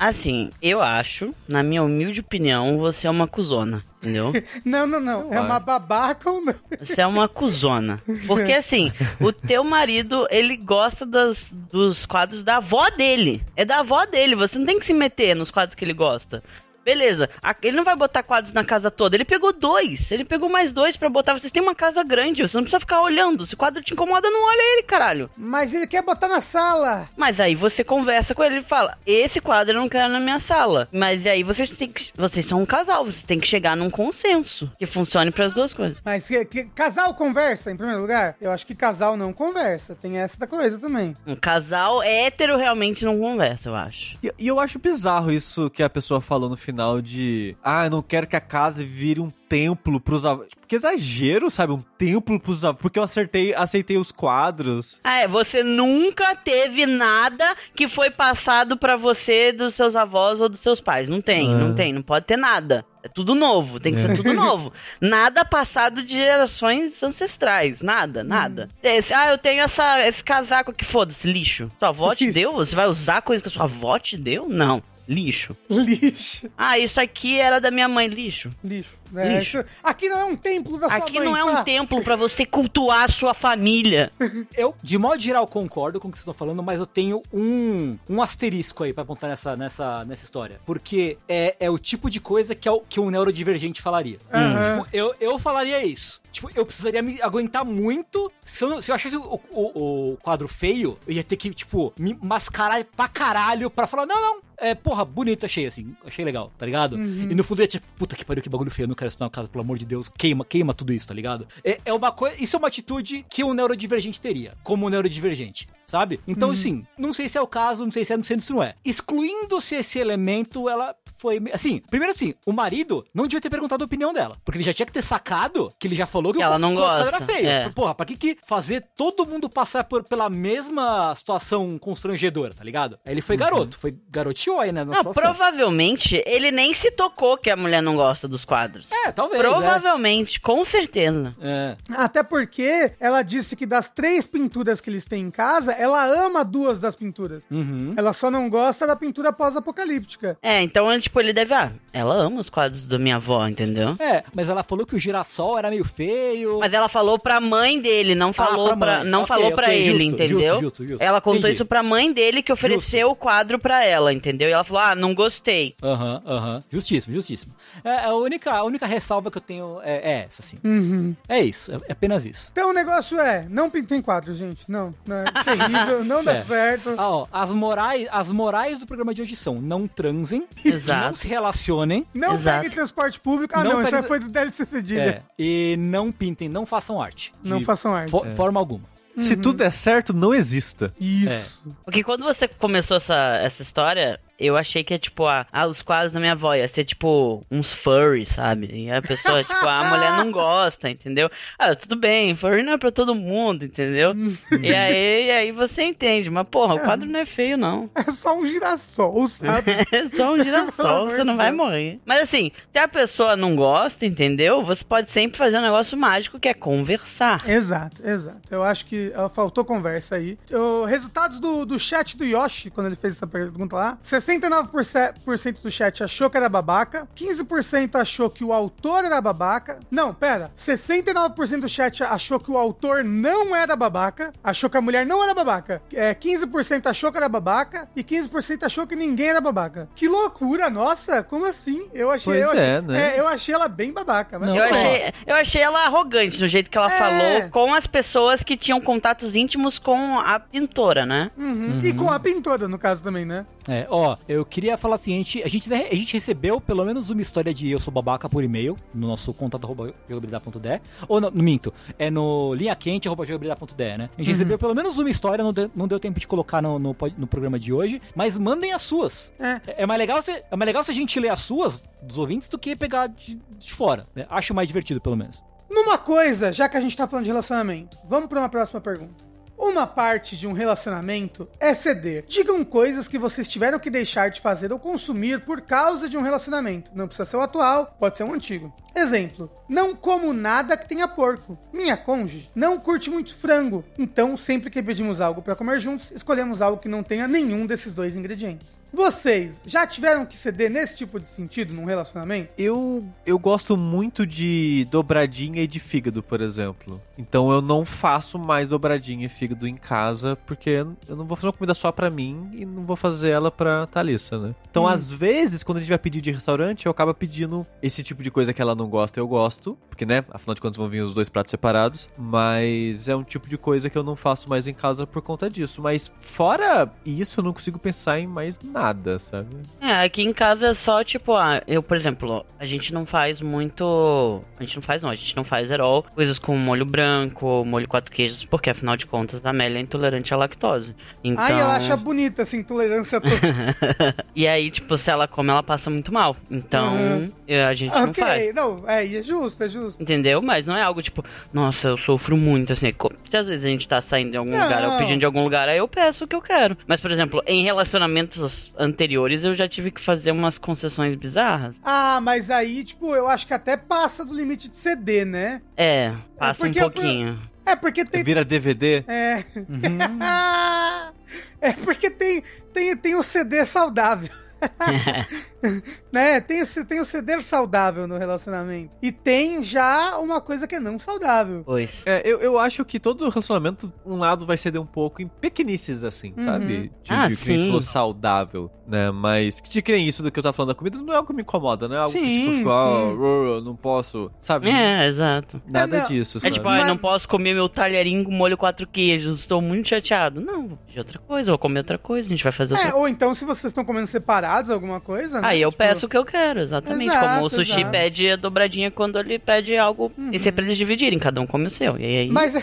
Assim, 0.00 0.48
eu 0.62 0.80
acho, 0.80 1.30
na 1.46 1.62
minha 1.62 1.82
humilde 1.82 2.20
opinião, 2.20 2.78
você 2.78 3.06
é 3.06 3.10
uma 3.10 3.28
cuzona, 3.28 3.84
entendeu? 3.98 4.32
Não, 4.64 4.86
não, 4.86 4.98
não. 4.98 5.30
É 5.30 5.38
uma 5.38 5.60
babaca 5.60 6.30
ou 6.30 6.42
não? 6.42 6.54
Você 6.78 7.02
é 7.02 7.06
uma 7.06 7.28
cuzona. 7.28 8.00
Porque 8.26 8.52
assim, 8.54 8.90
o 9.20 9.30
teu 9.30 9.62
marido, 9.62 10.26
ele 10.30 10.56
gosta 10.56 11.04
das, 11.04 11.52
dos 11.52 12.06
quadros 12.06 12.42
da 12.42 12.56
avó 12.56 12.88
dele. 12.88 13.44
É 13.54 13.62
da 13.62 13.80
avó 13.80 14.06
dele, 14.06 14.34
você 14.34 14.58
não 14.58 14.64
tem 14.64 14.78
que 14.80 14.86
se 14.86 14.94
meter 14.94 15.36
nos 15.36 15.50
quadros 15.50 15.74
que 15.74 15.84
ele 15.84 15.92
gosta. 15.92 16.42
Beleza. 16.84 17.28
Ele 17.62 17.76
não 17.76 17.84
vai 17.84 17.94
botar 17.96 18.22
quadros 18.22 18.52
na 18.52 18.64
casa 18.64 18.90
toda. 18.90 19.16
Ele 19.16 19.24
pegou 19.24 19.52
dois. 19.52 20.10
Ele 20.10 20.24
pegou 20.24 20.48
mais 20.48 20.72
dois 20.72 20.96
pra 20.96 21.08
botar. 21.08 21.34
Vocês 21.38 21.52
têm 21.52 21.62
uma 21.62 21.74
casa 21.74 22.02
grande. 22.02 22.42
Você 22.42 22.56
não 22.56 22.64
precisa 22.64 22.80
ficar 22.80 23.00
olhando. 23.02 23.46
Se 23.46 23.54
o 23.54 23.56
quadro 23.56 23.82
te 23.82 23.92
incomoda, 23.92 24.30
não 24.30 24.46
olha 24.48 24.72
ele, 24.74 24.82
caralho. 24.82 25.30
Mas 25.36 25.74
ele 25.74 25.86
quer 25.86 26.02
botar 26.02 26.28
na 26.28 26.40
sala. 26.40 27.08
Mas 27.16 27.38
aí 27.40 27.54
você 27.54 27.84
conversa 27.84 28.34
com 28.34 28.42
ele 28.42 28.58
e 28.58 28.62
fala: 28.62 28.96
Esse 29.06 29.40
quadro 29.40 29.76
eu 29.76 29.80
não 29.80 29.88
quero 29.88 30.12
na 30.12 30.20
minha 30.20 30.40
sala. 30.40 30.88
Mas 30.92 31.26
aí 31.26 31.42
vocês 31.42 31.70
têm 31.70 31.88
que. 31.92 32.10
Vocês 32.16 32.46
são 32.46 32.62
um 32.62 32.66
casal, 32.66 33.04
vocês 33.04 33.22
têm 33.24 33.38
que 33.38 33.46
chegar 33.46 33.76
num 33.76 33.90
consenso 33.90 34.70
que 34.78 34.86
funcione 34.86 35.30
pras 35.30 35.52
duas 35.52 35.72
coisas. 35.74 35.98
Mas 36.04 36.26
que, 36.26 36.44
que- 36.44 36.64
casal 36.64 37.14
conversa, 37.14 37.70
em 37.70 37.76
primeiro 37.76 38.00
lugar? 38.00 38.36
Eu 38.40 38.50
acho 38.50 38.66
que 38.66 38.74
casal 38.74 39.16
não 39.16 39.32
conversa. 39.32 39.94
Tem 39.94 40.18
essa 40.18 40.46
coisa 40.46 40.78
também. 40.78 41.14
Um 41.26 41.36
casal 41.36 42.02
hétero 42.02 42.56
realmente 42.56 43.04
não 43.04 43.18
conversa, 43.18 43.68
eu 43.68 43.74
acho. 43.74 44.16
E, 44.22 44.32
e 44.38 44.48
eu 44.48 44.58
acho 44.58 44.78
bizarro 44.78 45.30
isso 45.30 45.68
que 45.70 45.82
a 45.82 45.90
pessoa 45.90 46.20
falou 46.20 46.48
no 46.48 46.56
final 46.56 46.69
de. 47.02 47.56
Ah, 47.62 47.86
eu 47.86 47.90
não 47.90 48.02
quero 48.02 48.26
que 48.26 48.36
a 48.36 48.40
casa 48.40 48.84
vire 48.84 49.20
um 49.20 49.30
templo 49.48 50.00
pros 50.00 50.24
avós. 50.24 50.48
Tipo, 50.48 50.66
que 50.66 50.76
exagero, 50.76 51.50
sabe? 51.50 51.72
Um 51.72 51.82
templo 51.98 52.38
pros 52.38 52.64
avós. 52.64 52.80
Porque 52.80 52.98
eu 52.98 53.02
acertei, 53.02 53.52
aceitei 53.54 53.96
os 53.98 54.12
quadros. 54.12 55.00
Ah, 55.02 55.18
é, 55.20 55.28
você 55.28 55.62
nunca 55.62 56.34
teve 56.36 56.86
nada 56.86 57.56
que 57.74 57.88
foi 57.88 58.10
passado 58.10 58.76
pra 58.76 58.96
você 58.96 59.52
dos 59.52 59.74
seus 59.74 59.96
avós 59.96 60.40
ou 60.40 60.48
dos 60.48 60.60
seus 60.60 60.80
pais. 60.80 61.08
Não 61.08 61.20
tem, 61.20 61.48
Ah. 61.52 61.58
não 61.58 61.74
tem, 61.74 61.92
não 61.92 62.02
pode 62.02 62.26
ter 62.26 62.36
nada. 62.36 62.84
É 63.02 63.08
tudo 63.08 63.34
novo, 63.34 63.80
tem 63.80 63.94
que 63.94 64.00
ser 64.00 64.14
tudo 64.14 64.32
novo. 64.34 64.72
Nada 65.00 65.42
passado 65.42 66.02
de 66.02 66.12
gerações 66.12 67.02
ancestrais, 67.02 67.80
nada, 67.80 68.22
nada. 68.22 68.68
Esse, 68.82 69.14
ah, 69.14 69.30
eu 69.30 69.38
tenho 69.38 69.62
essa, 69.62 70.06
esse 70.06 70.22
casaco 70.22 70.70
aqui, 70.70 70.84
foda-se, 70.84 71.26
lixo. 71.26 71.68
Sua 71.78 71.88
avó 71.88 72.14
te 72.14 72.30
deu? 72.30 72.52
Você 72.52 72.76
vai 72.76 72.86
usar 72.86 73.22
coisa 73.22 73.42
que 73.42 73.48
a 73.48 73.52
sua 73.52 73.62
avó 73.64 73.98
te 73.98 74.18
deu? 74.18 74.46
Não, 74.50 74.82
lixo. 75.10 75.56
Lixo. 75.68 76.48
Ah, 76.56 76.78
isso 76.78 77.00
aqui 77.00 77.38
era 77.38 77.60
da 77.60 77.70
minha 77.70 77.88
mãe, 77.88 78.06
lixo. 78.06 78.48
Lixo. 78.62 78.98
É, 79.16 79.38
Lixo. 79.38 79.58
isso- 79.58 79.66
aqui 79.82 80.08
não 80.08 80.20
é 80.20 80.24
um 80.24 80.36
templo 80.36 80.78
da 80.78 80.86
sua 80.86 80.98
Aqui 80.98 81.14
mãe, 81.14 81.24
não 81.24 81.36
é 81.36 81.42
um 81.42 81.48
tá? 81.54 81.64
templo 81.64 82.00
pra 82.00 82.14
você 82.14 82.46
cultuar 82.46 83.06
a 83.06 83.08
sua 83.08 83.34
família. 83.34 84.12
Eu, 84.56 84.72
de 84.80 84.96
modo 84.98 85.20
geral, 85.20 85.48
concordo 85.48 85.98
com 85.98 86.06
o 86.06 86.10
que 86.12 86.16
vocês 86.16 86.22
estão 86.22 86.32
falando, 86.34 86.62
mas 86.62 86.78
eu 86.78 86.86
tenho 86.86 87.20
um, 87.32 87.98
um 88.08 88.22
asterisco 88.22 88.84
aí 88.84 88.92
pra 88.92 89.02
apontar 89.02 89.28
nessa, 89.28 89.56
nessa, 89.56 90.04
nessa 90.04 90.22
história. 90.24 90.60
Porque 90.64 91.18
é, 91.28 91.56
é 91.58 91.68
o 91.68 91.76
tipo 91.76 92.08
de 92.08 92.20
coisa 92.20 92.54
que, 92.54 92.68
é 92.68 92.70
o, 92.70 92.80
que 92.88 93.00
um 93.00 93.10
neurodivergente 93.10 93.82
falaria. 93.82 94.18
Aham. 94.32 94.82
Tipo, 94.84 94.96
eu, 94.96 95.14
eu 95.20 95.38
falaria 95.40 95.84
isso. 95.84 96.20
Tipo, 96.30 96.48
eu 96.54 96.64
precisaria 96.64 97.02
me 97.02 97.20
aguentar 97.20 97.64
muito. 97.64 98.30
Se 98.44 98.62
eu, 98.62 98.80
se 98.80 98.92
eu 98.92 98.94
achasse 98.94 99.16
o, 99.16 99.40
o- 99.50 100.12
o 100.12 100.16
quadro 100.18 100.46
feio, 100.46 100.96
eu 101.04 101.14
ia 101.14 101.24
ter 101.24 101.34
que, 101.36 101.52
tipo, 101.52 101.92
me 101.98 102.16
mascarar 102.22 102.84
pra 102.84 103.08
caralho 103.08 103.68
pra 103.68 103.88
falar, 103.88 104.06
não, 104.06 104.20
não. 104.20 104.40
É, 104.60 104.74
porra, 104.74 105.04
bonito, 105.04 105.46
achei 105.46 105.66
assim, 105.66 105.96
achei 106.04 106.24
legal, 106.24 106.52
tá 106.58 106.66
ligado? 106.66 106.96
E 107.30 107.34
no 107.34 107.42
fundo 107.42 107.62
ia 107.62 107.66
tipo, 107.66 107.86
puta 107.96 108.14
que 108.14 108.24
pariu, 108.24 108.42
que 108.42 108.48
bagulho 108.48 108.70
feio, 108.70 108.84
eu 108.84 108.88
não 108.88 108.94
quero 108.94 109.08
estar 109.08 109.24
na 109.24 109.30
casa, 109.30 109.48
pelo 109.48 109.62
amor 109.62 109.78
de 109.78 109.86
Deus, 109.86 110.08
queima, 110.08 110.44
queima 110.44 110.74
tudo 110.74 110.92
isso, 110.92 111.08
tá 111.08 111.14
ligado? 111.14 111.48
É, 111.64 111.80
é 111.84 111.92
uma 111.92 112.12
coisa, 112.12 112.36
isso 112.38 112.56
é 112.56 112.58
uma 112.58 112.68
atitude 112.68 113.24
que 113.28 113.42
um 113.42 113.54
neurodivergente 113.54 114.20
teria, 114.20 114.52
como 114.62 114.86
um 114.86 114.88
neurodivergente, 114.90 115.66
sabe? 115.86 116.20
Então, 116.28 116.50
assim, 116.50 116.86
não 116.98 117.12
sei 117.12 117.28
se 117.28 117.38
é 117.38 117.40
o 117.40 117.46
caso, 117.46 117.84
não 117.84 117.90
sei 117.90 118.04
se 118.04 118.12
é, 118.12 118.16
não 118.16 118.24
sei 118.24 118.38
se 118.38 118.52
não 118.52 118.62
é. 118.62 118.74
Excluindo-se 118.84 119.76
esse 119.76 119.98
elemento, 119.98 120.68
ela 120.68 120.94
foi, 121.20 121.40
assim, 121.52 121.80
primeiro 121.90 122.12
assim, 122.14 122.34
o 122.46 122.52
marido 122.52 123.04
não 123.14 123.24
devia 123.26 123.40
ter 123.40 123.50
perguntado 123.50 123.84
a 123.84 123.86
opinião 123.86 124.12
dela, 124.12 124.36
porque 124.44 124.58
ele 124.58 124.64
já 124.64 124.72
tinha 124.74 124.86
que 124.86 124.92
ter 124.92 125.02
sacado 125.02 125.72
que 125.78 125.86
ele 125.86 125.94
já 125.94 126.06
falou 126.06 126.32
que, 126.32 126.38
Que 126.38 126.44
o 126.44 126.46
ela 126.46 126.58
não 126.58 126.74
que 126.74 126.80
o 126.80 126.84
outro 126.84 126.98
gosta, 126.98 127.16
era 127.16 127.26
feio. 127.26 127.48
é. 127.48 127.68
Porra, 127.70 127.94
pra 127.94 128.06
que 128.06 128.16
que 128.16 128.38
fazer 128.46 128.84
todo 128.96 129.26
mundo 129.26 129.48
passar 129.48 129.84
por, 129.84 130.02
pela 130.04 130.28
mesma 130.30 131.14
situação 131.14 131.78
constrangedora, 131.78 132.54
tá 132.54 132.64
ligado? 132.64 132.98
Aí 133.04 133.12
ele 133.12 133.22
foi 133.22 133.36
garoto, 133.36 133.76
foi 133.76 133.94
garoteou 134.10 134.60
aí, 134.60 134.72
né, 134.72 134.80
na 134.84 134.86
Não, 134.92 134.94
situação. 134.96 135.22
provavelmente 135.22 136.22
ele 136.26 136.50
nem 136.50 136.72
se 136.74 136.90
tocou 136.90 137.36
que 137.36 137.50
a 137.50 137.56
mulher 137.56 137.82
não 137.82 137.96
gosta 137.96 138.26
dos 138.26 138.44
quadros. 138.44 138.88
É, 138.90 139.12
talvez, 139.12 139.40
Provavelmente, 139.40 140.40
com 140.40 140.64
certeza. 140.64 141.34
é. 141.40 141.50
É. 141.60 141.76
Até 141.94 142.22
porque 142.22 142.92
ela 142.98 143.22
disse 143.22 143.54
que 143.56 143.66
das 143.66 143.88
três 143.88 144.26
pinturas 144.26 144.80
que 144.80 144.88
eles 144.88 145.04
têm 145.04 145.24
em 145.24 145.30
casa, 145.30 145.72
ela 145.72 146.04
ama 146.24 146.44
duas 146.44 146.78
das 146.78 146.94
pinturas. 146.96 147.44
Uhum. 147.50 147.92
Ela 147.96 148.12
só 148.12 148.30
não 148.30 148.48
gosta 148.48 148.86
da 148.86 148.94
pintura 148.96 149.32
pós-apocalíptica. 149.32 150.38
É, 150.40 150.62
então, 150.62 150.90
ele, 150.92 151.02
tipo, 151.10 151.20
ele 151.20 151.32
deve. 151.32 151.52
Ah, 151.52 151.72
ela 151.92 152.14
ama 152.14 152.40
os 152.40 152.48
quadros 152.48 152.86
da 152.86 152.96
minha 152.96 153.16
avó, 153.16 153.46
entendeu? 153.46 153.96
É, 153.98 154.22
mas 154.34 154.48
ela 154.48 154.62
falou 154.62 154.86
que 154.86 154.94
o 154.94 154.98
girassol 154.98 155.58
era 155.58 155.68
meio 155.68 155.84
feio. 155.84 156.58
Mas 156.60 156.72
ela 156.72 156.88
falou 156.88 157.18
pra 157.18 157.40
mãe 157.40 157.80
dele, 157.80 158.14
não 158.14 158.32
falou 158.32 158.68
pra 158.68 158.76
pra, 158.76 158.98
mãe. 159.00 159.04
não 159.10 159.22
Ok, 159.22 159.28
falou 159.36 159.52
pra 159.52 159.66
ok, 159.66 159.76
ele, 159.78 160.04
justo, 160.04 160.14
entendeu? 160.14 160.38
justo, 160.40 160.60
justo, 160.60 160.86
justo. 160.86 161.02
Ela 161.02 161.20
contou 161.20 161.40
Entendi. 161.40 161.54
isso 161.54 161.66
pra 161.66 161.82
mãe 161.82 162.12
dele 162.12 162.42
que 162.42 162.52
ofereceu 162.52 163.10
o 163.10 163.16
quadro 163.16 163.58
pra 163.58 163.84
ela, 163.84 164.12
entendeu? 164.12 164.48
E 164.48 164.52
ela 164.52 164.62
falou: 164.64 164.82
"Ah, 164.82 164.94
não 164.94 165.14
gostei". 165.14 165.74
Aham, 165.82 166.22
aham. 166.24 166.62
Justíssimo, 166.70 167.14
justíssimo. 167.14 167.52
É, 167.84 168.04
a, 168.04 168.14
única, 168.14 168.52
a 168.52 168.62
única 168.62 168.86
ressalva 168.86 169.30
que 169.30 169.38
eu 169.38 169.42
tenho 169.42 169.80
é, 169.82 169.96
é 169.96 170.24
essa, 170.28 170.42
assim. 170.42 170.58
Uhum. 170.64 171.14
É 171.28 171.40
isso, 171.40 171.72
é, 171.72 171.76
é 171.88 171.92
apenas 171.92 172.24
isso. 172.24 172.48
Então 172.52 172.70
o 172.70 172.72
negócio 172.72 173.18
é, 173.18 173.46
não 173.50 173.68
pintem 173.68 174.00
quadros, 174.00 174.38
gente. 174.38 174.70
Não, 174.70 174.94
não 175.06 175.16
é 175.16 175.24
terrível, 175.44 176.04
não 176.04 176.22
dá 176.24 176.30
É. 176.40 176.40
certo. 176.40 176.90
Ah, 176.96 177.08
ó, 177.08 177.26
as 177.32 177.52
morais, 177.52 178.06
as 178.12 178.30
morais 178.30 178.78
do 178.80 178.86
programa 178.86 179.12
de 179.12 179.22
hoje 179.22 179.34
são 179.34 179.60
não 179.60 179.88
transem, 179.88 180.46
Exato. 180.64 180.99
não 181.08 181.14
se 181.14 181.26
relacionem, 181.28 182.06
Não 182.14 182.34
Exato. 182.36 182.56
peguem 182.62 182.70
transporte 182.70 183.18
público. 183.20 183.54
Ah, 183.56 183.64
Não 183.64 183.72
não, 183.74 183.82
isso 183.82 183.86
aí 183.94 184.02
pegue- 184.02 184.08
foi 184.08 184.18
do 184.20 184.28
DLC 184.28 184.64
Cedilha. 184.66 185.00
é, 185.00 185.22
e 185.38 185.76
não 185.78 186.10
pintem, 186.12 186.48
não 186.48 186.64
façam 186.66 187.00
arte. 187.00 187.32
Não 187.42 187.58
De 187.58 187.64
façam 187.64 187.94
arte. 187.94 188.10
fo- 188.10 188.30
Forma 188.32 188.58
alguma. 188.60 188.84
Se 189.16 189.36
tudo 189.36 189.58
der 189.58 189.72
certo, 189.72 190.14
não 190.14 190.32
exista. 190.32 190.94
Isso. 190.98 191.62
Porque 191.84 192.02
quando 192.02 192.22
você 192.24 192.46
começou 192.48 192.96
essa, 192.96 193.14
essa 193.42 193.60
história, 193.60 194.18
eu 194.40 194.56
achei 194.56 194.82
que 194.82 194.94
é 194.94 194.98
tipo, 194.98 195.26
ah, 195.26 195.46
ah, 195.52 195.66
os 195.66 195.82
quadros 195.82 196.12
da 196.12 196.20
minha 196.20 196.32
avó 196.32 196.54
ia 196.54 196.66
ser 196.66 196.84
tipo 196.84 197.44
uns 197.50 197.72
furries, 197.72 198.28
sabe? 198.28 198.70
E 198.72 198.90
a 198.90 199.02
pessoa, 199.02 199.42
tipo, 199.44 199.68
a 199.68 199.84
mulher 199.84 200.12
não 200.12 200.32
gosta, 200.32 200.88
entendeu? 200.88 201.30
Ah, 201.58 201.74
tudo 201.74 201.96
bem, 201.96 202.34
furry 202.34 202.62
não 202.62 202.72
é 202.72 202.78
pra 202.78 202.90
todo 202.90 203.14
mundo, 203.14 203.64
entendeu? 203.64 204.14
e, 204.60 204.74
aí, 204.74 205.26
e 205.26 205.30
aí 205.30 205.52
você 205.52 205.82
entende, 205.82 206.30
mas 206.30 206.46
porra, 206.48 206.74
o 206.74 206.80
quadro 206.80 207.08
não 207.08 207.20
é 207.20 207.24
feio, 207.24 207.56
não. 207.56 207.90
É 207.94 208.10
só 208.10 208.36
um 208.36 208.46
girassol, 208.46 209.26
sabe? 209.28 209.72
É 209.92 210.08
só 210.16 210.34
um 210.34 210.42
girassol, 210.42 211.10
você 211.10 211.24
não 211.24 211.36
vai 211.36 211.52
morrer. 211.52 212.00
Mas 212.04 212.22
assim, 212.22 212.50
se 212.72 212.78
a 212.78 212.88
pessoa 212.88 213.36
não 213.36 213.54
gosta, 213.54 214.06
entendeu? 214.06 214.64
Você 214.64 214.84
pode 214.84 215.10
sempre 215.10 215.36
fazer 215.36 215.58
um 215.58 215.62
negócio 215.62 215.96
mágico 215.96 216.38
que 216.38 216.48
é 216.48 216.54
conversar. 216.54 217.48
Exato, 217.48 218.06
exato. 218.06 218.40
Eu 218.50 218.62
acho 218.62 218.86
que 218.86 219.12
ah, 219.14 219.28
faltou 219.28 219.64
conversa 219.64 220.16
aí. 220.16 220.38
O, 220.50 220.84
resultados 220.84 221.38
do, 221.38 221.64
do 221.64 221.78
chat 221.78 222.16
do 222.16 222.24
Yoshi, 222.24 222.70
quando 222.70 222.86
ele 222.86 222.96
fez 222.96 223.16
essa 223.16 223.26
pergunta 223.26 223.76
lá: 223.76 223.98
69% 224.38 225.60
do 225.62 225.70
chat 225.70 226.02
achou 226.04 226.30
que 226.30 226.36
era 226.36 226.48
babaca, 226.48 227.08
15% 227.16 227.96
achou 228.00 228.30
que 228.30 228.44
o 228.44 228.52
autor 228.52 229.04
era 229.04 229.20
babaca. 229.20 229.80
Não, 229.90 230.12
pera. 230.14 230.50
69% 230.56 231.60
do 231.60 231.68
chat 231.68 232.02
achou 232.04 232.38
que 232.38 232.50
o 232.50 232.56
autor 232.56 233.02
não 233.04 233.54
era 233.54 233.74
babaca, 233.74 234.32
achou 234.42 234.68
que 234.70 234.76
a 234.76 234.80
mulher 234.80 235.04
não 235.06 235.22
era 235.22 235.34
babaca. 235.34 235.82
É, 235.92 236.14
15% 236.14 236.86
achou 236.86 237.10
que 237.10 237.18
era 237.18 237.28
babaca 237.28 237.88
e 237.96 238.02
15% 238.04 238.64
achou 238.64 238.86
que 238.86 238.96
ninguém 238.96 239.28
era 239.30 239.40
babaca. 239.40 239.88
Que 239.94 240.08
loucura, 240.08 240.70
nossa, 240.70 241.22
como 241.22 241.44
assim? 241.46 241.88
Eu 241.92 242.10
achei, 242.10 242.32
Pois 242.34 242.44
eu 242.44 242.52
achei, 242.52 242.66
é, 242.70 242.80
né? 242.80 243.14
eu 243.16 243.26
achei 243.28 243.54
ela 243.54 243.68
bem 243.68 243.92
babaca. 243.92 244.38
Mas 244.38 244.48
Não, 244.48 244.56
Eu 244.56 244.64
tudo 244.68 244.72
bem. 244.74 244.86
achei, 244.86 245.12
eu 245.26 245.34
achei 245.36 245.62
ela 245.62 245.84
arrogante 245.84 246.40
no 246.40 246.48
jeito 246.48 246.70
que 246.70 246.78
ela 246.78 246.92
É. 246.92 246.98
falou 246.98 247.50
com 247.50 247.74
as 247.74 247.86
pessoas 247.86 248.42
que 248.42 248.56
tinham 248.56 248.80
contatos 248.80 249.34
íntimos 249.34 249.78
com 249.78 250.18
a 250.18 250.38
pintora, 250.38 251.04
né? 251.06 251.30
Uhum. 251.36 251.78
E 251.82 251.92
com 251.92 252.10
a 252.10 252.18
pintora, 252.20 252.68
no 252.68 252.78
caso 252.78 253.02
também, 253.02 253.24
né? 253.24 253.46
É, 253.68 253.86
ó, 253.88 254.16
eu 254.28 254.44
queria 254.44 254.76
falar 254.76 254.96
assim, 254.96 255.14
a 255.14 255.16
gente, 255.18 255.42
a 255.42 255.48
gente, 255.48 255.72
a 255.72 255.94
gente 255.94 256.14
recebeu 256.14 256.60
pelo 256.60 256.84
menos 256.84 257.10
uma 257.10 257.20
história 257.20 257.52
de 257.52 257.70
Eu 257.70 257.80
Sou 257.80 257.92
Babaca 257.92 258.28
por 258.28 258.42
e-mail, 258.44 258.76
no 258.94 259.08
nosso 259.08 259.32
contato 259.32 259.66
jogabilidade.de, 260.08 260.80
ou 261.08 261.20
não, 261.20 261.30
não 261.30 261.42
minto, 261.42 261.72
é 261.98 262.10
no 262.10 262.54
linhaquente 262.54 263.08
arroba 263.08 263.24
jogabilidade.de, 263.24 263.98
né? 263.98 264.10
A 264.16 264.22
gente 264.22 264.30
recebeu 264.30 264.58
pelo 264.58 264.74
menos 264.74 264.98
uma 264.98 265.10
história, 265.10 265.42
não 265.42 265.52
deu, 265.52 265.70
não 265.74 265.88
deu 265.88 265.98
tempo 265.98 266.18
de 266.18 266.26
colocar 266.26 266.62
no, 266.62 266.78
no, 266.78 266.96
no 267.16 267.26
programa 267.26 267.58
de 267.58 267.72
hoje, 267.72 268.00
mas 268.14 268.38
mandem 268.38 268.72
as 268.72 268.82
suas. 268.82 269.32
É. 269.38 269.60
É, 269.66 269.82
é 269.82 269.86
mais 269.86 269.98
legal 269.98 270.22
se, 270.22 270.30
é 270.30 270.56
mais 270.56 270.66
legal 270.66 270.84
se 270.84 270.90
a 270.90 270.94
gente 270.94 271.18
ler 271.18 271.30
as 271.30 271.40
suas, 271.40 271.84
dos 272.02 272.18
ouvintes, 272.18 272.48
do 272.48 272.58
que 272.58 272.74
pegar 272.76 273.06
de, 273.08 273.40
de 273.58 273.72
fora, 273.72 274.06
né? 274.14 274.26
Acho 274.28 274.54
mais 274.54 274.68
divertido, 274.68 275.00
pelo 275.00 275.16
menos. 275.16 275.42
Numa 275.68 275.96
coisa, 275.96 276.50
já 276.52 276.68
que 276.68 276.76
a 276.76 276.80
gente 276.80 276.96
tá 276.96 277.06
falando 277.06 277.24
de 277.24 277.30
relacionamento, 277.30 277.96
vamos 278.08 278.28
pra 278.28 278.40
uma 278.40 278.48
próxima 278.48 278.80
pergunta. 278.80 279.29
Uma 279.62 279.86
parte 279.86 280.38
de 280.38 280.48
um 280.48 280.54
relacionamento 280.54 281.46
é 281.60 281.74
ceder. 281.74 282.24
Digam 282.26 282.64
coisas 282.64 283.06
que 283.06 283.18
vocês 283.18 283.46
tiveram 283.46 283.78
que 283.78 283.90
deixar 283.90 284.30
de 284.30 284.40
fazer 284.40 284.72
ou 284.72 284.78
consumir 284.78 285.40
por 285.40 285.60
causa 285.60 286.08
de 286.08 286.16
um 286.16 286.22
relacionamento. 286.22 286.90
Não 286.94 287.06
precisa 287.06 287.26
ser 287.26 287.36
o 287.36 287.42
atual, 287.42 287.94
pode 288.00 288.16
ser 288.16 288.24
um 288.24 288.32
antigo. 288.32 288.72
Exemplo: 288.96 289.50
não 289.68 289.94
como 289.94 290.32
nada 290.32 290.78
que 290.78 290.88
tenha 290.88 291.06
porco. 291.06 291.58
Minha 291.72 291.96
cônjuge 291.96 292.50
não 292.54 292.78
curte 292.78 293.10
muito 293.10 293.36
frango, 293.36 293.84
então 293.98 294.34
sempre 294.34 294.70
que 294.70 294.82
pedimos 294.82 295.20
algo 295.20 295.42
pra 295.42 295.54
comer 295.54 295.78
juntos, 295.78 296.10
escolhemos 296.10 296.62
algo 296.62 296.80
que 296.80 296.88
não 296.88 297.02
tenha 297.02 297.28
nenhum 297.28 297.66
desses 297.66 297.92
dois 297.92 298.16
ingredientes. 298.16 298.78
Vocês 298.92 299.62
já 299.66 299.86
tiveram 299.86 300.26
que 300.26 300.34
ceder 300.34 300.70
nesse 300.70 300.96
tipo 300.96 301.20
de 301.20 301.26
sentido 301.26 301.72
num 301.72 301.84
relacionamento? 301.84 302.52
Eu, 302.58 303.04
eu 303.24 303.38
gosto 303.38 303.76
muito 303.76 304.26
de 304.26 304.88
dobradinha 304.90 305.62
e 305.62 305.66
de 305.66 305.78
fígado, 305.78 306.22
por 306.22 306.40
exemplo. 306.40 307.00
Então 307.16 307.52
eu 307.52 307.60
não 307.60 307.84
faço 307.84 308.38
mais 308.38 308.68
dobradinha 308.68 309.26
e 309.26 309.28
fígado 309.28 309.49
comida 309.50 309.68
em 309.68 309.76
casa, 309.76 310.36
porque 310.46 310.70
eu 311.08 311.16
não 311.16 311.24
vou 311.24 311.36
fazer 311.36 311.48
uma 311.48 311.52
comida 311.52 311.74
só 311.74 311.90
pra 311.92 312.08
mim 312.10 312.48
e 312.52 312.64
não 312.64 312.84
vou 312.84 312.96
fazer 312.96 313.30
ela 313.30 313.50
pra 313.50 313.86
Thalissa, 313.86 314.38
né? 314.38 314.54
Então, 314.70 314.84
Hum. 314.84 314.88
às 314.88 315.10
vezes, 315.10 315.62
quando 315.62 315.78
a 315.78 315.80
gente 315.80 315.88
vai 315.88 315.98
pedir 315.98 316.20
de 316.20 316.30
restaurante, 316.30 316.86
eu 316.86 316.90
acabo 316.92 317.12
pedindo 317.14 317.66
esse 317.82 318.02
tipo 318.02 318.22
de 318.22 318.30
coisa 318.30 318.52
que 318.52 318.62
ela 318.62 318.74
não 318.74 318.88
gosta, 318.88 319.18
eu 319.18 319.26
gosto, 319.26 319.76
porque, 320.00 320.06
né, 320.06 320.24
afinal 320.30 320.54
de 320.54 320.62
contas 320.62 320.78
vão 320.78 320.88
vir 320.88 321.02
os 321.02 321.12
dois 321.12 321.28
pratos 321.28 321.50
separados, 321.50 322.08
mas 322.16 323.06
é 323.06 323.14
um 323.14 323.22
tipo 323.22 323.46
de 323.46 323.58
coisa 323.58 323.90
que 323.90 323.98
eu 323.98 324.02
não 324.02 324.16
faço 324.16 324.48
mais 324.48 324.66
em 324.66 324.72
casa 324.72 325.06
por 325.06 325.20
conta 325.20 325.50
disso. 325.50 325.82
Mas 325.82 326.10
fora 326.20 326.90
isso, 327.04 327.40
eu 327.40 327.44
não 327.44 327.52
consigo 327.52 327.78
pensar 327.78 328.18
em 328.18 328.26
mais 328.26 328.58
nada, 328.60 329.18
sabe? 329.18 329.56
É, 329.78 330.02
aqui 330.02 330.22
em 330.22 330.32
casa 330.32 330.68
é 330.68 330.74
só 330.74 331.04
tipo, 331.04 331.34
ah, 331.34 331.62
eu, 331.66 331.82
por 331.82 331.98
exemplo, 331.98 332.46
a 332.58 332.64
gente 332.64 332.94
não 332.94 333.04
faz 333.04 333.42
muito. 333.42 334.42
A 334.58 334.62
gente 334.62 334.76
não 334.76 334.82
faz, 334.82 335.02
não, 335.02 335.10
a 335.10 335.14
gente 335.14 335.36
não 335.36 335.44
faz 335.44 335.70
at 335.70 335.80
all 335.80 336.02
coisas 336.14 336.38
com 336.38 336.56
molho 336.56 336.86
branco, 336.86 337.62
molho 337.66 337.86
quatro 337.86 338.10
queijos, 338.10 338.42
porque 338.46 338.70
afinal 338.70 338.96
de 338.96 339.04
contas 339.04 339.44
a 339.44 339.50
Amélia 339.50 339.78
é 339.78 339.82
intolerante 339.82 340.32
à 340.32 340.36
lactose. 340.38 340.96
Então... 341.22 341.44
Ai, 341.44 341.60
ela 341.60 341.76
acha 341.76 341.94
bonita 341.94 342.40
essa 342.40 342.56
intolerância 342.56 343.20
toda. 343.20 343.34
e 344.34 344.48
aí, 344.48 344.70
tipo, 344.70 344.96
se 344.96 345.10
ela 345.10 345.28
come, 345.28 345.50
ela 345.50 345.62
passa 345.62 345.90
muito 345.90 346.10
mal. 346.10 346.34
Então, 346.50 346.80
Uhum. 346.94 347.32
a 347.68 347.74
gente 347.74 347.92
não 347.92 348.14
faz. 348.14 348.40
ok, 348.46 348.52
não, 348.54 348.84
é, 348.86 349.06
e 349.06 349.16
é 349.18 349.22
justo, 349.22 349.62
é 349.62 349.68
justo. 349.68 349.89
Entendeu? 349.98 350.42
Mas 350.42 350.66
não 350.66 350.76
é 350.76 350.82
algo 350.82 351.02
tipo, 351.02 351.24
nossa, 351.52 351.88
eu 351.88 351.96
sofro 351.96 352.36
muito, 352.36 352.72
assim. 352.72 352.92
Se 353.28 353.36
às 353.36 353.46
vezes 353.46 353.64
a 353.64 353.68
gente 353.68 353.88
tá 353.88 354.00
saindo 354.02 354.30
de 354.32 354.36
algum 354.36 354.50
Não. 354.50 354.62
lugar, 354.62 354.82
eu 354.84 354.98
pedindo 354.98 355.18
de 355.20 355.26
algum 355.26 355.42
lugar, 355.42 355.68
aí 355.68 355.78
eu 355.78 355.88
peço 355.88 356.24
o 356.24 356.28
que 356.28 356.36
eu 356.36 356.42
quero. 356.42 356.76
Mas, 356.86 357.00
por 357.00 357.10
exemplo, 357.10 357.42
em 357.46 357.62
relacionamentos 357.64 358.72
anteriores, 358.78 359.44
eu 359.44 359.54
já 359.54 359.68
tive 359.68 359.90
que 359.90 360.00
fazer 360.00 360.30
umas 360.32 360.58
concessões 360.58 361.14
bizarras. 361.14 361.76
Ah, 361.82 362.20
mas 362.22 362.50
aí, 362.50 362.84
tipo, 362.84 363.14
eu 363.14 363.26
acho 363.28 363.46
que 363.46 363.54
até 363.54 363.76
passa 363.76 364.24
do 364.24 364.34
limite 364.34 364.68
de 364.68 364.76
CD, 364.76 365.24
né? 365.24 365.62
É, 365.76 366.12
passa 366.38 366.62
um 366.64 366.66
porque- 366.66 366.80
pouquinho. 366.80 367.38
É 367.66 367.76
porque 367.76 368.04
tem. 368.04 368.24
Vira 368.24 368.44
DVD. 368.44 369.04
É. 369.06 369.44
Uhum. 369.54 370.18
é 371.60 371.72
porque 371.72 372.10
tem, 372.10 372.42
tem, 372.72 372.96
tem 372.96 373.14
o 373.14 373.22
CD 373.22 373.64
saudável. 373.64 374.30
né? 376.12 376.40
Tem, 376.40 376.62
o- 376.62 376.84
tem 376.86 377.00
o 377.00 377.04
CD 377.04 377.40
saudável 377.40 378.06
no 378.06 378.16
relacionamento. 378.18 378.96
E 379.02 379.12
tem 379.12 379.62
já 379.62 380.16
uma 380.18 380.40
coisa 380.40 380.66
que 380.66 380.74
é 380.76 380.80
não 380.80 380.98
saudável. 380.98 381.62
Pois. 381.64 382.02
É, 382.06 382.22
eu, 382.24 382.40
eu 382.40 382.58
acho 382.58 382.84
que 382.84 382.98
todo 382.98 383.28
relacionamento, 383.28 383.92
um 384.04 384.16
lado 384.16 384.46
vai 384.46 384.56
ceder 384.56 384.80
um 384.80 384.86
pouco 384.86 385.22
em 385.22 385.28
pequenices, 385.28 386.02
assim, 386.04 386.34
Uhum. 386.38 386.44
sabe? 386.44 386.92
De, 387.02 387.12
Ah, 387.12 387.28
de 387.28 387.36
que 387.36 387.58
falou 387.58 387.80
saudável, 387.80 388.70
né? 388.86 389.10
Mas 389.10 389.60
que 389.60 389.70
te 389.70 389.82
creem 389.82 390.06
isso 390.06 390.22
do 390.22 390.30
que 390.30 390.38
eu 390.38 390.42
tava 390.42 390.52
falando 390.52 390.68
da 390.70 390.74
comida 390.74 390.98
não 390.98 391.12
é 391.12 391.16
algo 391.16 391.28
que 391.28 391.34
me 391.34 391.42
incomoda, 391.42 391.88
não 391.88 391.96
é 391.96 391.98
algo 391.98 392.12
que, 392.12 392.18
Sim, 392.18 392.40
tipo, 392.40 392.56
fico, 392.58 392.70
ah, 392.70 393.08
sim. 393.10 393.16
rrr, 393.16 393.56
eu 393.56 393.60
não 393.62 393.76
posso, 393.76 394.30
sabe? 394.40 394.68
É, 394.70 395.06
exato. 395.06 395.60
Nada 395.68 395.98
É, 395.98 396.04
disso, 396.04 396.38
É 396.38 396.40
sabe? 396.40 396.52
tipo, 396.54 396.68
ai, 396.68 396.78
Mas- 396.80 396.88
não 396.88 396.96
posso 396.96 397.28
comer 397.28 397.54
meu 397.54 397.68
talherinho 397.68 398.24
com 398.24 398.30
molho 398.30 398.56
quatro 398.56 398.86
queijos, 398.86 399.40
estou 399.40 399.60
muito 399.60 399.88
chateado. 399.88 400.40
Não, 400.40 400.68
vou 400.68 400.76
pedir 400.86 400.98
outra 400.98 401.18
coisa, 401.18 401.50
vou 401.52 401.58
comer 401.58 401.80
outra 401.80 401.98
coisa, 401.98 402.26
a 402.26 402.30
gente 402.30 402.42
vai 402.44 402.52
fazer 402.52 402.74
outra 402.74 402.88
É, 402.88 402.94
ou 402.94 403.08
então 403.08 403.34
se 403.34 403.44
vocês 403.44 403.70
estão 403.70 403.84
comendo 403.84 404.06
separados 404.06 404.70
alguma 404.70 405.00
coisa, 405.00 405.40
né? 405.40 405.49
Aí 405.50 405.62
eu 405.62 405.70
Tipo, 405.70 405.78
peço 405.78 406.06
o 406.06 406.08
que 406.08 406.16
eu 406.16 406.24
quero, 406.24 406.60
exatamente. 406.60 407.10
Exato, 407.10 407.34
Como 407.34 407.46
o 407.46 407.50
sushi 407.50 407.62
exato. 407.72 407.84
Uhum. 407.86 407.90
pede 407.90 408.30
a 408.30 408.36
dobradinha 408.36 408.90
quando 408.90 409.18
ele 409.18 409.38
pede 409.38 409.76
algo. 409.76 410.12
E 410.32 410.38
sempre 410.38 410.64
eles 410.64 410.76
dividirem, 410.76 411.18
cada 411.18 411.40
um 411.40 411.46
come 411.46 411.66
o 411.66 411.70
seu. 411.70 411.98
E 411.98 412.04
aí. 412.04 412.28
Mas, 412.30 412.54
É. 412.54 412.62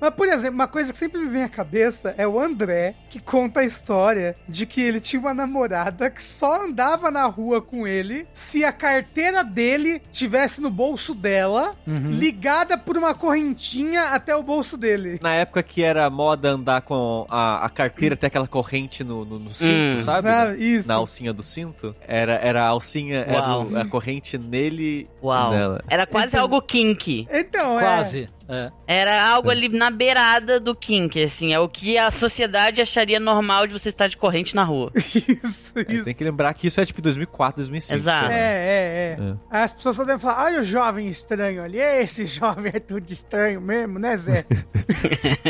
mas, 0.00 0.10
por 0.10 0.26
exemplo, 0.28 0.54
uma 0.54 0.68
coisa 0.68 0.92
que 0.92 0.98
sempre 0.98 1.20
me 1.20 1.28
vem 1.28 1.42
à 1.44 1.48
cabeça 1.48 2.14
é 2.18 2.26
o 2.26 2.38
André, 2.38 2.94
que 3.08 3.18
conta 3.20 3.60
a 3.60 3.64
história 3.64 4.36
de 4.48 4.66
que 4.66 4.80
ele 4.80 5.00
tinha 5.00 5.20
uma 5.20 5.32
namorada 5.34 6.10
que 6.10 6.22
só 6.22 6.64
andava 6.64 7.10
na 7.10 7.24
rua 7.26 7.60
com 7.62 7.86
ele 7.86 8.26
se 8.34 8.64
a 8.64 8.72
carteira 8.72 9.42
dele 9.44 10.00
tivesse 10.12 10.60
no 10.60 10.70
bolso 10.70 11.14
dela, 11.14 11.74
Uhum. 11.86 12.10
ligada 12.10 12.76
por 12.76 12.96
uma 12.98 13.14
correntinha 13.14 14.08
até 14.10 14.34
o 14.34 14.42
bolso 14.42 14.76
dele. 14.76 15.18
Na 15.22 15.34
época 15.34 15.62
que 15.62 15.82
era 15.82 16.08
moda 16.10 16.50
andar 16.50 16.82
com 16.82 17.26
a, 17.30 17.64
a 17.64 17.68
carteira 17.70 18.14
até 18.14 18.26
aquela 18.26 18.46
corrente 18.46 19.02
no, 19.02 19.24
no, 19.24 19.38
no 19.38 19.50
cinto, 19.54 20.00
Hum. 20.00 20.02
sabe? 20.02 20.22
Sabe? 20.28 20.64
Isso. 20.64 20.88
Na 20.88 20.94
alcinha 20.94 21.32
do 21.32 21.42
cinto. 21.42 21.94
Era, 22.18 22.34
era 22.34 22.64
a 22.64 22.66
alcinha, 22.68 23.20
era 23.26 23.40
Uau. 23.48 23.68
o- 23.70 23.78
a 23.78 23.84
corrente 23.86 24.36
nele 24.36 25.08
Uau. 25.22 25.50
nela. 25.50 25.80
Era 25.88 26.06
quase 26.06 26.28
Então- 26.28 26.40
algo 26.40 26.60
kinky. 26.62 27.26
Então, 27.30 27.78
é. 27.78 27.82
Quase. 27.82 28.28
É. 28.48 28.70
Era 28.86 29.22
algo 29.30 29.50
ali 29.50 29.68
na 29.68 29.90
beirada 29.90 30.58
do 30.58 30.74
kink, 30.74 31.22
assim. 31.22 31.52
É 31.52 31.60
o 31.60 31.68
que 31.68 31.98
a 31.98 32.10
sociedade 32.10 32.80
acharia 32.80 33.20
normal 33.20 33.66
de 33.66 33.74
você 33.74 33.90
estar 33.90 34.08
de 34.08 34.16
corrente 34.16 34.56
na 34.56 34.64
rua. 34.64 34.90
Isso, 34.96 35.74
É, 35.78 35.92
isso. 35.92 36.04
tem 36.04 36.14
que 36.14 36.24
lembrar 36.24 36.54
que 36.54 36.66
isso 36.66 36.80
é 36.80 36.84
tipo 36.84 37.02
2004, 37.02 37.56
2005. 37.56 37.94
Exato. 37.94 38.26
sei 38.26 38.36
lá. 38.36 38.42
É, 38.42 38.48
é, 38.48 39.16
é. 39.20 39.36
As 39.62 39.74
pessoas 39.74 39.96
só 39.96 40.04
devem 40.04 40.18
falar, 40.20 40.46
olha 40.46 40.60
o 40.60 40.64
jovem 40.64 41.08
estranho 41.08 41.62
ali. 41.62 41.78
Esse 41.78 42.24
jovem 42.26 42.72
é 42.74 42.80
tudo 42.80 43.10
estranho 43.12 43.60
mesmo, 43.60 43.98
né, 43.98 44.16
Zé? 44.16 44.46